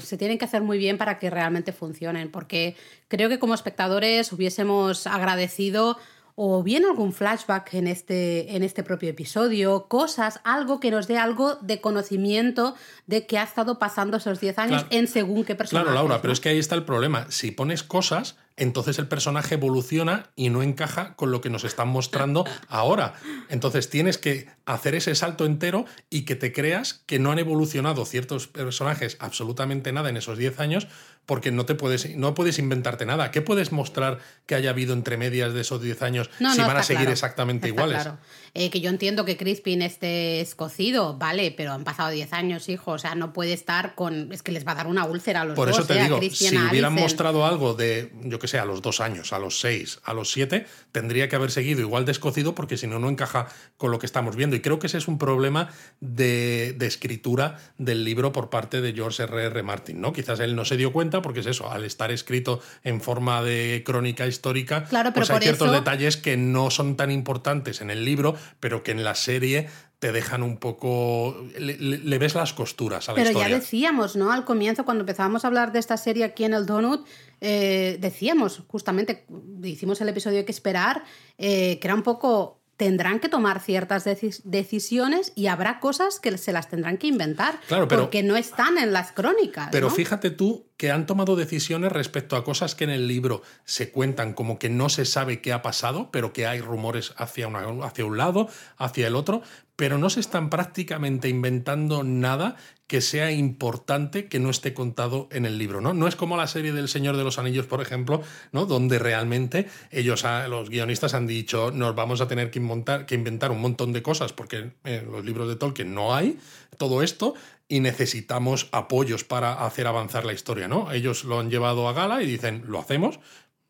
se 0.01 0.17
tienen 0.17 0.37
que 0.37 0.45
hacer 0.45 0.61
muy 0.61 0.77
bien 0.77 0.97
para 0.97 1.19
que 1.19 1.29
realmente 1.29 1.71
funcionen, 1.71 2.31
porque 2.31 2.75
creo 3.07 3.29
que 3.29 3.39
como 3.39 3.53
espectadores 3.53 4.31
hubiésemos 4.33 5.07
agradecido 5.07 5.97
o 6.39 6.61
bien 6.61 6.85
algún 6.85 7.13
flashback 7.13 7.73
en 7.73 7.87
este, 7.87 8.55
en 8.55 8.61
este 8.61 8.83
propio 8.83 9.09
episodio, 9.09 9.87
cosas, 9.87 10.39
algo 10.43 10.79
que 10.79 10.91
nos 10.91 11.07
dé 11.07 11.17
algo 11.17 11.55
de 11.55 11.81
conocimiento 11.81 12.75
de 13.07 13.25
qué 13.25 13.39
ha 13.39 13.43
estado 13.43 13.79
pasando 13.79 14.17
esos 14.17 14.39
10 14.39 14.59
años 14.59 14.85
en 14.91 15.07
según 15.07 15.45
qué 15.45 15.55
personaje. 15.55 15.85
Claro, 15.85 15.95
Laura, 15.95 16.21
pero 16.21 16.33
es 16.33 16.39
que 16.39 16.49
ahí 16.49 16.59
está 16.59 16.75
el 16.75 16.83
problema. 16.83 17.25
Si 17.31 17.49
pones 17.51 17.81
cosas, 17.81 18.37
entonces 18.57 18.97
el 18.97 19.07
personaje 19.07 19.55
evoluciona 19.55 20.31
y 20.35 20.49
no 20.49 20.63
encaja 20.63 21.15
con 21.15 21.31
lo 21.31 21.41
que 21.41 21.51
nos 21.51 21.63
están 21.63 21.87
mostrando 21.87 22.43
ahora. 22.67 23.13
Entonces 23.49 23.89
tienes 23.89 24.17
que 24.17 24.47
hacer 24.65 24.95
ese 24.95 25.15
salto 25.15 25.45
entero 25.45 25.85
y 26.09 26.23
que 26.23 26.35
te 26.35 26.51
creas 26.51 26.95
que 27.05 27.19
no 27.19 27.31
han 27.31 27.39
evolucionado 27.39 28.03
ciertos 28.05 28.47
personajes 28.47 29.17
absolutamente 29.19 29.93
nada 29.93 30.09
en 30.09 30.17
esos 30.17 30.37
10 30.37 30.59
años 30.59 30.87
porque 31.27 31.51
no 31.51 31.65
te 31.65 31.75
puedes, 31.75 32.15
no 32.15 32.33
puedes 32.33 32.57
inventarte 32.57 33.05
nada. 33.05 33.31
¿Qué 33.31 33.41
puedes 33.41 33.73
mostrar 33.73 34.19
que 34.45 34.55
haya 34.55 34.69
habido 34.69 34.93
entre 34.93 35.17
medias 35.17 35.53
de 35.53 35.59
esos 35.61 35.81
10 35.81 36.01
años 36.01 36.29
si 36.39 36.61
van 36.61 36.77
a 36.77 36.83
seguir 36.83 37.09
exactamente 37.09 37.67
iguales? 37.67 38.01
Claro. 38.01 38.17
Eh, 38.53 38.69
que 38.71 38.79
yo 38.79 38.89
entiendo 38.89 39.25
que 39.25 39.35
Crispin 39.35 39.81
esté 39.81 40.39
escocido, 40.39 41.17
vale, 41.17 41.53
pero 41.55 41.73
han 41.73 41.83
pasado 41.83 42.09
10 42.11 42.31
años, 42.31 42.69
hijo. 42.69 42.91
O 42.91 42.97
sea, 42.97 43.13
no 43.13 43.33
puede 43.33 43.51
estar 43.51 43.93
con. 43.93 44.31
Es 44.31 44.41
que 44.41 44.53
les 44.53 44.65
va 44.65 44.71
a 44.71 44.75
dar 44.75 44.87
una 44.87 45.03
úlcera 45.03 45.41
a 45.41 45.45
los 45.45 45.55
Por 45.55 45.67
dos. 45.67 45.75
Por 45.75 45.83
eso 45.83 45.93
te 45.93 45.99
¿eh? 45.99 46.03
digo, 46.05 46.21
si 46.33 46.57
hubieran 46.57 46.93
mostrado 46.93 47.45
algo 47.45 47.73
de, 47.73 48.13
yo 48.23 48.39
que 48.39 48.47
sé, 48.47 48.57
a 48.57 48.65
los 48.65 48.81
dos 48.81 49.01
años, 49.01 49.33
a 49.33 49.39
los 49.39 49.59
seis, 49.59 49.99
a 50.05 50.13
los 50.13 50.31
siete, 50.31 50.65
tendría 50.93 51.27
que 51.27 51.35
haber 51.35 51.51
seguido 51.51 51.81
igual 51.81 52.05
de 52.05 52.13
escocido 52.13 52.55
porque 52.55 52.77
si 52.77 52.87
no, 52.87 52.99
no 52.99 53.09
encaja 53.09 53.49
con 53.75 53.91
lo 53.91 53.99
que 53.99 54.05
estamos 54.05 54.37
viendo. 54.37 54.55
Y 54.55 54.61
creo 54.61 54.79
que 54.79 54.87
ese 54.87 54.97
es 54.97 55.09
un 55.09 55.17
problema 55.17 55.69
de, 55.99 56.73
de 56.77 56.87
escritura 56.87 57.59
del 57.77 58.05
libro 58.05 58.31
por 58.31 58.49
parte 58.49 58.79
de 58.79 58.93
George 58.93 59.23
R.R. 59.23 59.47
R. 59.47 59.63
Martin, 59.63 59.99
¿no? 59.99 60.13
Quizás 60.13 60.39
él 60.39 60.55
no 60.55 60.63
se 60.63 60.77
dio 60.77 60.93
cuenta 60.93 61.16
porque 61.21 61.41
es 61.41 61.45
eso 61.45 61.71
al 61.71 61.83
estar 61.83 62.11
escrito 62.11 62.59
en 62.83 63.01
forma 63.01 63.41
de 63.43 63.83
crónica 63.85 64.27
histórica, 64.27 64.85
claro, 64.85 65.13
pues 65.13 65.29
hay 65.29 65.39
ciertos 65.41 65.71
detalles 65.71 66.17
que 66.17 66.37
no 66.37 66.69
son 66.69 66.95
tan 66.95 67.11
importantes 67.11 67.81
en 67.81 67.89
el 67.89 68.05
libro, 68.05 68.35
pero 68.59 68.83
que 68.83 68.91
en 68.91 69.03
la 69.03 69.15
serie 69.15 69.67
te 69.99 70.11
dejan 70.11 70.43
un 70.43 70.57
poco. 70.57 71.43
Le, 71.57 72.17
ves 72.19 72.35
las 72.35 72.53
costuras 72.53 73.09
a 73.09 73.13
la 73.13 73.21
historia. 73.21 73.43
Pero 73.43 73.49
ya 73.49 73.59
decíamos, 73.59 74.15
¿no? 74.15 74.31
Al 74.31 74.45
comienzo, 74.45 74.85
cuando 74.85 75.01
empezábamos 75.01 75.43
a 75.43 75.47
hablar 75.47 75.71
de 75.71 75.79
esta 75.79 75.97
serie 75.97 76.23
aquí 76.23 76.43
en 76.43 76.53
el 76.53 76.65
Donut, 76.65 77.07
eh, 77.41 77.97
decíamos, 77.99 78.63
justamente, 78.67 79.25
hicimos 79.63 79.99
el 80.01 80.09
episodio 80.09 80.45
que 80.45 80.51
esperar, 80.51 81.03
eh, 81.37 81.79
que 81.79 81.87
era 81.87 81.95
un 81.95 82.03
poco 82.03 82.61
tendrán 82.77 83.19
que 83.19 83.27
tomar 83.27 83.59
ciertas 83.59 84.05
decisiones 84.43 85.33
y 85.35 85.47
habrá 85.47 85.79
cosas 85.79 86.19
que 86.19 86.37
se 86.37 86.53
las 86.53 86.69
tendrán 86.69 86.97
que 86.97 87.07
inventar 87.07 87.59
claro, 87.67 87.87
porque 87.87 88.21
no 88.21 88.37
están 88.37 88.77
en 88.77 88.93
las 88.93 89.11
crónicas. 89.11 89.69
Pero 89.71 89.89
fíjate 89.89 90.29
tú 90.29 90.67
que 90.77 90.91
han 90.91 91.07
tomado 91.07 91.35
decisiones 91.35 91.91
respecto 91.91 92.35
a 92.35 92.43
cosas 92.43 92.75
que 92.75 92.83
en 92.83 92.91
el 92.91 93.07
libro 93.07 93.41
se 93.65 93.91
cuentan 93.91 94.33
como 94.33 94.59
que 94.59 94.69
no 94.69 94.89
se 94.89 95.05
sabe 95.05 95.41
qué 95.41 95.51
ha 95.51 95.63
pasado, 95.63 96.11
pero 96.11 96.33
que 96.33 96.45
hay 96.45 96.61
rumores 96.61 97.13
hacia, 97.17 97.47
hacia 97.83 98.05
un 98.05 98.17
lado, 98.17 98.47
hacia 98.77 99.07
el 99.07 99.15
otro, 99.15 99.41
pero 99.77 99.99
no 99.99 100.09
se 100.09 100.19
están 100.19 100.49
prácticamente 100.49 101.29
inventando 101.29 102.03
nada 102.03 102.57
que 102.87 102.99
sea 102.99 103.31
importante 103.31 104.27
que 104.27 104.39
no 104.39 104.49
esté 104.49 104.73
contado 104.73 105.29
en 105.31 105.45
el 105.45 105.57
libro, 105.57 105.81
¿no? 105.81 105.93
No 105.93 106.07
es 106.07 106.15
como 106.15 106.35
la 106.35 106.47
serie 106.47 106.73
del 106.73 106.89
Señor 106.89 107.15
de 107.15 107.23
los 107.23 107.37
Anillos, 107.37 107.67
por 107.67 107.81
ejemplo, 107.81 108.21
¿no? 108.51 108.65
Donde 108.65 108.97
realmente 108.97 109.67
ellos, 109.91 110.25
los 110.49 110.69
guionistas 110.69 111.13
han 111.13 111.27
dicho, 111.27 111.71
nos 111.71 111.95
vamos 111.95 112.21
a 112.21 112.27
tener 112.27 112.49
que 112.49 112.59
inventar, 112.59 113.05
que 113.05 113.15
inventar 113.15 113.51
un 113.51 113.61
montón 113.61 113.93
de 113.93 114.01
cosas 114.01 114.33
porque 114.33 114.71
en 114.83 115.11
los 115.11 115.23
libros 115.23 115.47
de 115.47 115.57
Tolkien 115.57 115.93
no 115.93 116.15
hay 116.15 116.39
todo 116.77 117.03
esto 117.03 117.35
y 117.69 117.81
necesitamos 117.81 118.69
apoyos 118.71 119.23
para 119.23 119.65
hacer 119.65 119.85
avanzar 119.85 120.25
la 120.25 120.33
historia, 120.33 120.67
¿no? 120.67 120.91
Ellos 120.91 121.23
lo 121.23 121.39
han 121.39 121.51
llevado 121.51 121.87
a 121.87 121.93
gala 121.93 122.23
y 122.23 122.25
dicen, 122.25 122.63
lo 122.67 122.79
hacemos, 122.79 123.19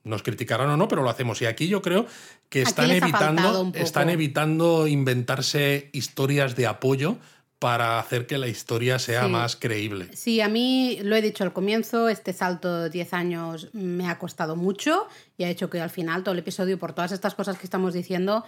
nos 0.07 0.23
criticarán 0.23 0.69
o 0.69 0.77
no, 0.77 0.87
pero 0.87 1.03
lo 1.03 1.09
hacemos. 1.09 1.41
Y 1.41 1.45
aquí 1.45 1.67
yo 1.67 1.81
creo 1.81 2.05
que 2.49 2.61
están 2.61 2.91
evitando, 2.91 3.71
están 3.75 4.09
evitando 4.09 4.87
inventarse 4.87 5.89
historias 5.93 6.55
de 6.55 6.67
apoyo 6.67 7.17
para 7.59 7.97
hacer 7.99 8.27
que 8.27 8.37
la 8.37 8.47
historia 8.47 8.99
sea 8.99 9.23
Sí. 9.25 9.29
más 9.31 9.55
creíble. 9.55 10.09
Sí, 10.15 10.41
a 10.41 10.47
mí 10.47 10.99
lo 11.01 11.15
he 11.15 11.21
dicho 11.23 11.43
al 11.43 11.53
comienzo, 11.53 12.07
este 12.07 12.31
salto 12.31 12.83
de 12.83 12.89
10 12.91 13.13
años 13.13 13.69
me 13.73 14.07
ha 14.09 14.19
costado 14.19 14.55
mucho 14.55 15.07
y 15.39 15.43
ha 15.43 15.49
hecho 15.49 15.67
que 15.69 15.81
al 15.81 15.89
final 15.89 16.23
todo 16.23 16.33
el 16.33 16.39
episodio, 16.39 16.77
por 16.77 16.93
todas 16.93 17.11
estas 17.11 17.33
cosas 17.33 17.57
que 17.57 17.65
estamos 17.65 17.95
diciendo, 17.95 18.45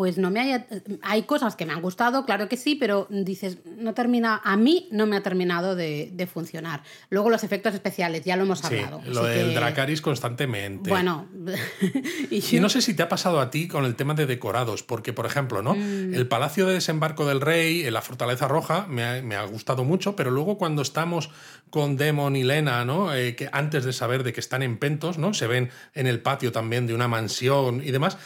pues 0.00 0.16
no 0.16 0.30
me 0.30 0.40
haya... 0.40 0.66
Hay 1.02 1.24
cosas 1.24 1.56
que 1.56 1.66
me 1.66 1.74
han 1.74 1.82
gustado, 1.82 2.24
claro 2.24 2.48
que 2.48 2.56
sí, 2.56 2.74
pero 2.74 3.06
dices, 3.10 3.58
no 3.76 3.92
termina, 3.92 4.40
a 4.42 4.56
mí 4.56 4.88
no 4.90 5.04
me 5.04 5.14
ha 5.14 5.22
terminado 5.22 5.76
de, 5.76 6.08
de 6.14 6.26
funcionar. 6.26 6.82
Luego 7.10 7.28
los 7.28 7.44
efectos 7.44 7.74
especiales, 7.74 8.24
ya 8.24 8.34
lo 8.38 8.44
hemos 8.44 8.60
Sí, 8.60 8.78
hablado. 8.78 9.02
lo 9.04 9.24
del 9.24 9.48
que- 9.48 9.54
Dracaris 9.56 10.00
constantemente. 10.00 10.88
Bueno, 10.88 11.28
y, 12.30 12.56
Y 12.56 12.60
no 12.60 12.70
sé 12.70 12.80
si 12.80 12.94
te 12.94 13.02
ha 13.02 13.10
pasado 13.10 13.40
a 13.40 13.50
ti 13.50 13.68
con 13.68 13.84
el 13.84 13.94
tema 13.94 14.14
de 14.14 14.24
decorados, 14.24 14.82
porque, 14.82 15.12
por 15.12 15.26
ejemplo, 15.26 15.60
¿no? 15.60 15.74
Mm. 15.74 16.14
El 16.14 16.26
Palacio 16.26 16.66
de 16.66 16.72
Desembarco 16.72 17.26
del 17.26 17.42
Rey, 17.42 17.90
la 17.90 18.00
Fortaleza 18.00 18.48
Roja, 18.48 18.86
me 18.88 19.04
ha, 19.04 19.20
me 19.20 19.36
ha 19.36 19.44
gustado 19.44 19.84
mucho, 19.84 20.16
pero 20.16 20.30
luego 20.30 20.56
cuando 20.56 20.80
estamos 20.80 21.28
con 21.68 21.98
Demon 21.98 22.36
y 22.36 22.42
Lena, 22.42 22.86
¿no? 22.86 23.14
Eh, 23.14 23.36
que 23.36 23.50
antes 23.52 23.84
de 23.84 23.92
saber 23.92 24.24
de 24.24 24.32
que 24.32 24.40
están 24.40 24.62
en 24.62 24.78
Pentos, 24.78 25.18
¿no? 25.18 25.34
Se 25.34 25.46
ven 25.46 25.68
en 25.94 26.06
el 26.06 26.22
patio 26.22 26.52
también 26.52 26.86
de 26.86 26.94
una 26.94 27.06
mansión 27.06 27.82
y 27.84 27.90
demás, 27.90 28.16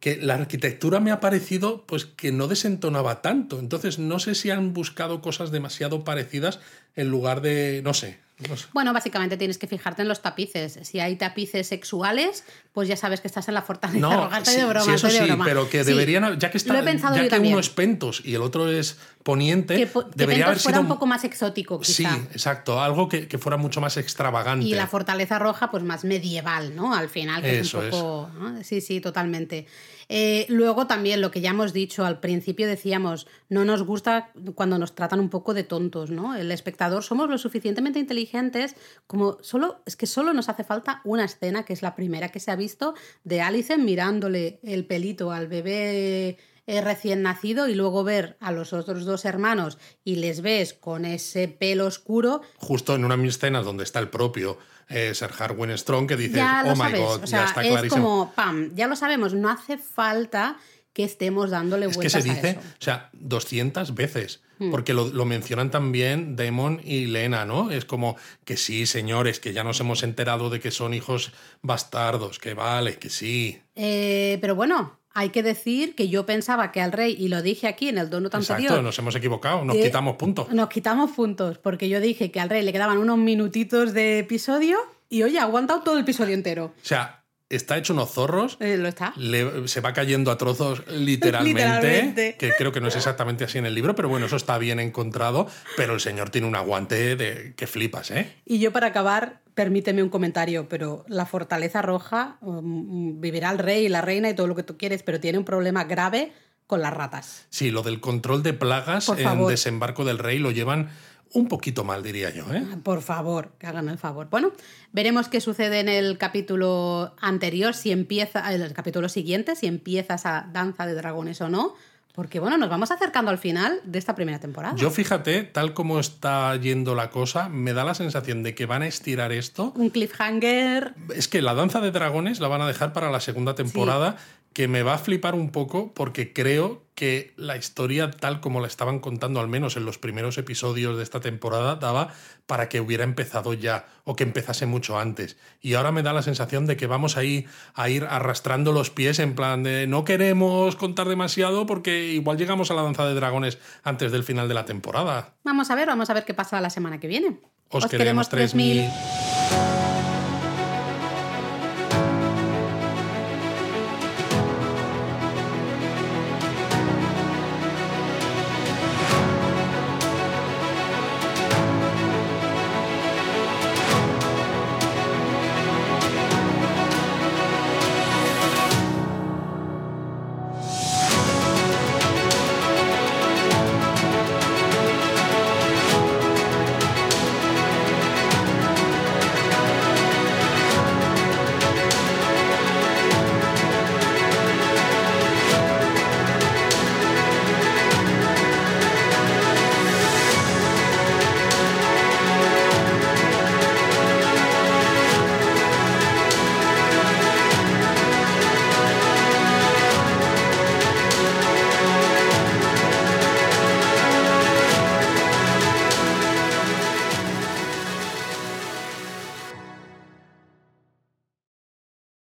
que 0.00 0.16
la 0.16 0.34
arquitectura 0.34 0.98
me 0.98 1.10
ha 1.12 1.20
parecido 1.20 1.84
pues 1.86 2.06
que 2.06 2.32
no 2.32 2.48
desentonaba 2.48 3.20
tanto. 3.22 3.58
Entonces, 3.58 3.98
no 3.98 4.18
sé 4.18 4.34
si 4.34 4.50
han 4.50 4.72
buscado 4.72 5.20
cosas 5.20 5.50
demasiado 5.50 6.04
parecidas 6.04 6.58
en 6.96 7.08
lugar 7.08 7.42
de, 7.42 7.82
no 7.84 7.92
sé, 7.92 8.18
no 8.48 8.56
sé. 8.56 8.66
Bueno, 8.72 8.94
básicamente 8.94 9.36
tienes 9.36 9.58
que 9.58 9.66
fijarte 9.66 10.00
en 10.00 10.08
los 10.08 10.22
tapices. 10.22 10.78
Si 10.82 10.98
hay 11.00 11.16
tapices 11.16 11.66
sexuales, 11.66 12.44
pues 12.72 12.88
ya 12.88 12.96
sabes 12.96 13.20
que 13.20 13.28
estás 13.28 13.48
en 13.48 13.54
la 13.54 13.60
fortaleza 13.62 14.00
No, 14.00 14.30
sí, 14.44 14.56
de 14.56 14.64
broma, 14.64 14.84
sí, 14.86 14.92
eso 14.92 15.06
de 15.08 15.12
sí, 15.12 15.24
broma. 15.26 15.44
pero 15.44 15.68
que 15.68 15.84
Sí, 15.84 15.90
deberían, 15.90 16.38
ya 16.40 16.50
que 16.50 16.56
está, 16.56 16.82
ya 16.82 17.28
que 17.28 17.38
uno 17.38 17.58
es 17.58 17.68
Pentos 17.68 18.22
y 18.24 18.34
el 18.34 18.40
otro 18.42 18.70
es 18.72 18.96
Poniente, 19.22 19.76
que, 19.76 19.86
que 19.86 20.00
debería 20.14 20.46
haber 20.46 20.58
fuera 20.58 20.78
sido 20.78 20.82
un 20.82 20.88
poco 20.88 21.06
más 21.06 21.24
exótico, 21.24 21.84
Sí, 21.84 22.04
quizá. 22.04 22.16
exacto, 22.32 22.80
algo 22.80 23.08
que, 23.08 23.28
que 23.28 23.36
fuera 23.36 23.58
mucho 23.58 23.80
más 23.80 23.96
extravagante. 23.98 24.64
Y 24.66 24.74
la 24.74 24.86
fortaleza 24.86 25.38
roja, 25.38 25.70
pues 25.70 25.82
más 25.82 26.04
medieval, 26.04 26.74
¿no? 26.74 26.94
Al 26.94 27.10
final, 27.10 27.42
que 27.42 27.60
Eso 27.60 27.82
es 27.82 27.92
un 27.94 28.00
poco. 28.00 28.30
¿no? 28.38 28.64
Sí, 28.64 28.80
sí, 28.80 29.00
totalmente. 29.00 29.66
Eh, 30.08 30.46
luego 30.48 30.86
también 30.86 31.20
lo 31.20 31.30
que 31.30 31.40
ya 31.40 31.50
hemos 31.50 31.72
dicho 31.72 32.04
al 32.04 32.18
principio 32.18 32.66
decíamos, 32.66 33.28
no 33.48 33.64
nos 33.64 33.84
gusta 33.84 34.30
cuando 34.56 34.76
nos 34.78 34.94
tratan 34.94 35.20
un 35.20 35.28
poco 35.28 35.54
de 35.54 35.62
tontos, 35.64 36.10
¿no? 36.10 36.34
El 36.34 36.50
espectador 36.50 37.04
somos 37.04 37.28
lo 37.30 37.38
suficientemente 37.38 38.00
inteligentes 38.00 38.74
como 39.06 39.38
solo, 39.42 39.82
es 39.86 39.94
que 39.96 40.06
solo 40.06 40.32
nos 40.32 40.48
hace 40.48 40.64
falta 40.64 41.00
una 41.04 41.24
escena, 41.26 41.64
que 41.64 41.74
es 41.74 41.82
la 41.82 41.94
primera 41.94 42.30
que 42.30 42.40
se 42.40 42.50
ha 42.50 42.56
visto, 42.56 42.94
de 43.22 43.40
Alice 43.40 43.76
mirándole 43.78 44.58
el 44.64 44.84
pelito 44.84 45.30
al 45.30 45.46
bebé 45.46 46.38
eh, 46.70 46.80
recién 46.80 47.22
nacido 47.22 47.68
y 47.68 47.74
luego 47.74 48.04
ver 48.04 48.36
a 48.38 48.52
los 48.52 48.72
otros 48.72 49.04
dos 49.04 49.24
hermanos 49.24 49.76
y 50.04 50.16
les 50.16 50.40
ves 50.40 50.72
con 50.72 51.04
ese 51.04 51.48
pelo 51.48 51.86
oscuro, 51.86 52.42
Justo 52.58 52.94
en 52.94 53.04
una 53.04 53.16
de 53.16 53.22
mis 53.22 53.34
escenas 53.34 53.64
donde 53.64 53.82
está 53.82 53.98
el 53.98 54.08
propio 54.08 54.56
eh, 54.88 55.12
Sir 55.12 55.30
Harwin 55.36 55.76
Strong 55.76 56.06
que 56.06 56.16
lo 56.16 56.72
oh 56.72 56.76
my 56.76 56.76
sabes. 56.76 57.00
god, 57.00 57.24
o 57.24 57.26
sea, 57.26 57.40
ya 57.40 57.44
está 57.46 57.62
es 57.62 57.72
clarísimo. 57.72 58.02
como, 58.02 58.32
pam, 58.34 58.72
ya 58.76 58.86
lo 58.86 58.94
sabemos, 58.94 59.34
no 59.34 59.50
hace 59.50 59.78
falta 59.78 60.58
que 60.92 61.02
estemos 61.02 61.50
dándole 61.50 61.86
Es 61.86 61.92
que 61.92 61.96
vueltas 61.96 62.22
se 62.22 62.28
dice, 62.28 62.46
a 62.46 62.50
eso. 62.50 62.60
o 62.60 62.82
sea, 62.84 63.10
200 63.14 63.94
veces. 63.94 64.40
Hmm. 64.58 64.70
Porque 64.70 64.92
lo, 64.92 65.08
lo 65.08 65.24
mencionan 65.24 65.70
también 65.70 66.36
Damon 66.36 66.80
y 66.84 67.06
Lena, 67.06 67.46
¿no? 67.46 67.70
Es 67.70 67.84
como 67.84 68.16
que 68.44 68.56
sí, 68.56 68.86
señores, 68.86 69.40
que 69.40 69.52
ya 69.52 69.64
nos 69.64 69.80
hemos 69.80 70.02
enterado 70.02 70.50
de 70.50 70.60
que 70.60 70.70
son 70.70 70.94
hijos 70.94 71.32
bastardos, 71.62 72.38
que 72.38 72.54
vale, 72.54 72.96
que 72.98 73.08
sí. 73.08 73.60
Eh, 73.74 74.38
pero 74.40 74.54
bueno, 74.54 74.99
hay 75.20 75.28
que 75.28 75.42
decir 75.42 75.94
que 75.94 76.08
yo 76.08 76.24
pensaba 76.24 76.72
que 76.72 76.80
al 76.80 76.92
rey, 76.92 77.14
y 77.18 77.28
lo 77.28 77.42
dije 77.42 77.66
aquí 77.68 77.88
en 77.88 77.98
el 77.98 78.08
donut 78.08 78.34
Exacto, 78.34 78.54
anterior, 78.54 78.82
nos 78.82 78.98
hemos 78.98 79.14
equivocado, 79.14 79.64
nos 79.66 79.76
quitamos 79.76 80.16
puntos. 80.16 80.50
nos 80.50 80.68
quitamos 80.68 81.10
puntos, 81.10 81.58
porque 81.58 81.88
yo 81.90 82.00
dije 82.00 82.30
que 82.30 82.40
al 82.40 82.48
rey 82.48 82.62
le 82.62 82.72
quedaban 82.72 82.96
unos 82.96 83.18
minutitos 83.18 83.92
de 83.92 84.20
episodio 84.20 84.78
y 85.10 85.22
oye, 85.22 85.38
ha 85.38 85.42
aguantado 85.42 85.82
todo 85.82 85.96
el 85.96 86.02
episodio 86.02 86.34
entero. 86.34 86.72
O 86.74 86.84
sea, 86.84 87.19
está 87.50 87.76
hecho 87.76 87.92
unos 87.92 88.10
zorros, 88.12 88.56
Eh, 88.60 88.76
lo 88.78 88.88
está. 88.88 89.12
le- 89.16 89.68
se 89.68 89.80
va 89.80 89.92
cayendo 89.92 90.30
a 90.30 90.38
trozos 90.38 90.82
literalmente, 90.88 91.60
Literalmente. 91.62 92.36
que 92.38 92.52
creo 92.56 92.72
que 92.72 92.80
no 92.80 92.88
es 92.88 92.96
exactamente 92.96 93.44
así 93.44 93.58
en 93.58 93.66
el 93.66 93.74
libro, 93.74 93.94
pero 93.94 94.08
bueno, 94.08 94.26
eso 94.26 94.36
está 94.36 94.56
bien 94.56 94.80
encontrado, 94.80 95.46
pero 95.76 95.92
el 95.94 96.00
señor 96.00 96.30
tiene 96.30 96.46
un 96.46 96.56
aguante 96.56 97.16
de 97.16 97.52
que 97.56 97.66
flipas, 97.66 98.10
¿eh? 98.12 98.34
Y 98.46 98.58
yo 98.60 98.72
para 98.72 98.86
acabar, 98.86 99.40
permíteme 99.54 100.02
un 100.02 100.08
comentario, 100.08 100.68
pero 100.68 101.04
la 101.08 101.26
fortaleza 101.26 101.82
roja 101.82 102.38
um, 102.40 103.20
vivirá 103.20 103.50
el 103.50 103.58
rey 103.58 103.86
y 103.86 103.88
la 103.88 104.00
reina 104.00 104.30
y 104.30 104.34
todo 104.34 104.46
lo 104.46 104.54
que 104.54 104.62
tú 104.62 104.76
quieres, 104.78 105.02
pero 105.02 105.20
tiene 105.20 105.36
un 105.38 105.44
problema 105.44 105.84
grave 105.84 106.32
con 106.66 106.80
las 106.82 106.94
ratas. 106.94 107.46
Sí, 107.50 107.72
lo 107.72 107.82
del 107.82 107.98
control 108.00 108.44
de 108.44 108.52
plagas 108.52 109.08
en. 109.08 109.46
Desembarco 109.48 110.04
del 110.04 110.18
Rey 110.18 110.38
lo 110.38 110.52
llevan 110.52 110.88
un 111.32 111.48
poquito 111.48 111.84
mal, 111.84 112.02
diría 112.02 112.30
yo, 112.30 112.44
¿eh? 112.52 112.64
Por 112.82 113.02
favor, 113.02 113.52
que 113.58 113.66
hagan 113.66 113.88
el 113.88 113.98
favor. 113.98 114.28
Bueno, 114.30 114.52
veremos 114.92 115.28
qué 115.28 115.40
sucede 115.40 115.80
en 115.80 115.88
el 115.88 116.18
capítulo 116.18 117.14
anterior, 117.20 117.74
si 117.74 117.92
empieza, 117.92 118.52
en 118.52 118.62
el 118.62 118.72
capítulo 118.72 119.08
siguiente, 119.08 119.56
si 119.56 119.66
empieza 119.66 120.14
esa 120.14 120.48
danza 120.52 120.86
de 120.86 120.94
dragones 120.94 121.40
o 121.40 121.48
no. 121.48 121.74
Porque 122.12 122.40
bueno, 122.40 122.58
nos 122.58 122.68
vamos 122.68 122.90
acercando 122.90 123.30
al 123.30 123.38
final 123.38 123.80
de 123.84 123.98
esta 123.98 124.16
primera 124.16 124.40
temporada. 124.40 124.74
Yo 124.76 124.90
fíjate, 124.90 125.44
tal 125.44 125.74
como 125.74 126.00
está 126.00 126.56
yendo 126.56 126.96
la 126.96 127.08
cosa, 127.08 127.48
me 127.48 127.72
da 127.72 127.84
la 127.84 127.94
sensación 127.94 128.42
de 128.42 128.54
que 128.54 128.66
van 128.66 128.82
a 128.82 128.88
estirar 128.88 129.30
esto. 129.30 129.72
Un 129.76 129.90
cliffhanger. 129.90 130.94
Es 131.14 131.28
que 131.28 131.40
la 131.40 131.54
danza 131.54 131.80
de 131.80 131.92
dragones 131.92 132.40
la 132.40 132.48
van 132.48 132.62
a 132.62 132.66
dejar 132.66 132.92
para 132.92 133.12
la 133.12 133.20
segunda 133.20 133.54
temporada, 133.54 134.16
que 134.52 134.68
me 134.68 134.82
va 134.82 134.94
a 134.94 134.98
flipar 134.98 135.34
un 135.34 135.50
poco 135.50 135.92
porque 135.94 136.32
creo 136.32 136.82
que 136.94 137.32
la 137.36 137.56
historia 137.56 138.10
tal 138.10 138.40
como 138.40 138.60
la 138.60 138.66
estaban 138.66 138.98
contando, 138.98 139.40
al 139.40 139.48
menos 139.48 139.76
en 139.76 139.86
los 139.86 139.96
primeros 139.96 140.36
episodios 140.36 140.98
de 140.98 141.02
esta 141.02 141.20
temporada, 141.20 141.76
daba 141.76 142.12
para 142.46 142.68
que 142.68 142.80
hubiera 142.80 143.04
empezado 143.04 143.54
ya 143.54 143.86
o 144.04 144.16
que 144.16 144.24
empezase 144.24 144.66
mucho 144.66 144.98
antes. 144.98 145.38
Y 145.62 145.74
ahora 145.74 145.92
me 145.92 146.02
da 146.02 146.12
la 146.12 146.22
sensación 146.22 146.66
de 146.66 146.76
que 146.76 146.86
vamos 146.86 147.16
ahí 147.16 147.46
a 147.74 147.88
ir 147.88 148.04
arrastrando 148.04 148.72
los 148.72 148.90
pies 148.90 149.18
en 149.18 149.34
plan 149.34 149.62
de 149.62 149.86
no 149.86 150.04
queremos 150.04 150.76
contar 150.76 151.08
demasiado 151.08 151.64
porque 151.64 152.08
igual 152.12 152.36
llegamos 152.36 152.70
a 152.70 152.74
la 152.74 152.82
danza 152.82 153.06
de 153.06 153.14
dragones 153.14 153.58
antes 153.82 154.12
del 154.12 154.24
final 154.24 154.48
de 154.48 154.54
la 154.54 154.66
temporada. 154.66 155.34
Vamos 155.44 155.70
a 155.70 155.74
ver, 155.76 155.86
vamos 155.86 156.10
a 156.10 156.14
ver 156.14 156.24
qué 156.24 156.34
pasa 156.34 156.60
la 156.60 156.70
semana 156.70 157.00
que 157.00 157.08
viene. 157.08 157.38
Os, 157.70 157.86
queremos 157.86 158.28
3000. 158.28 158.90
3000. 158.90 159.89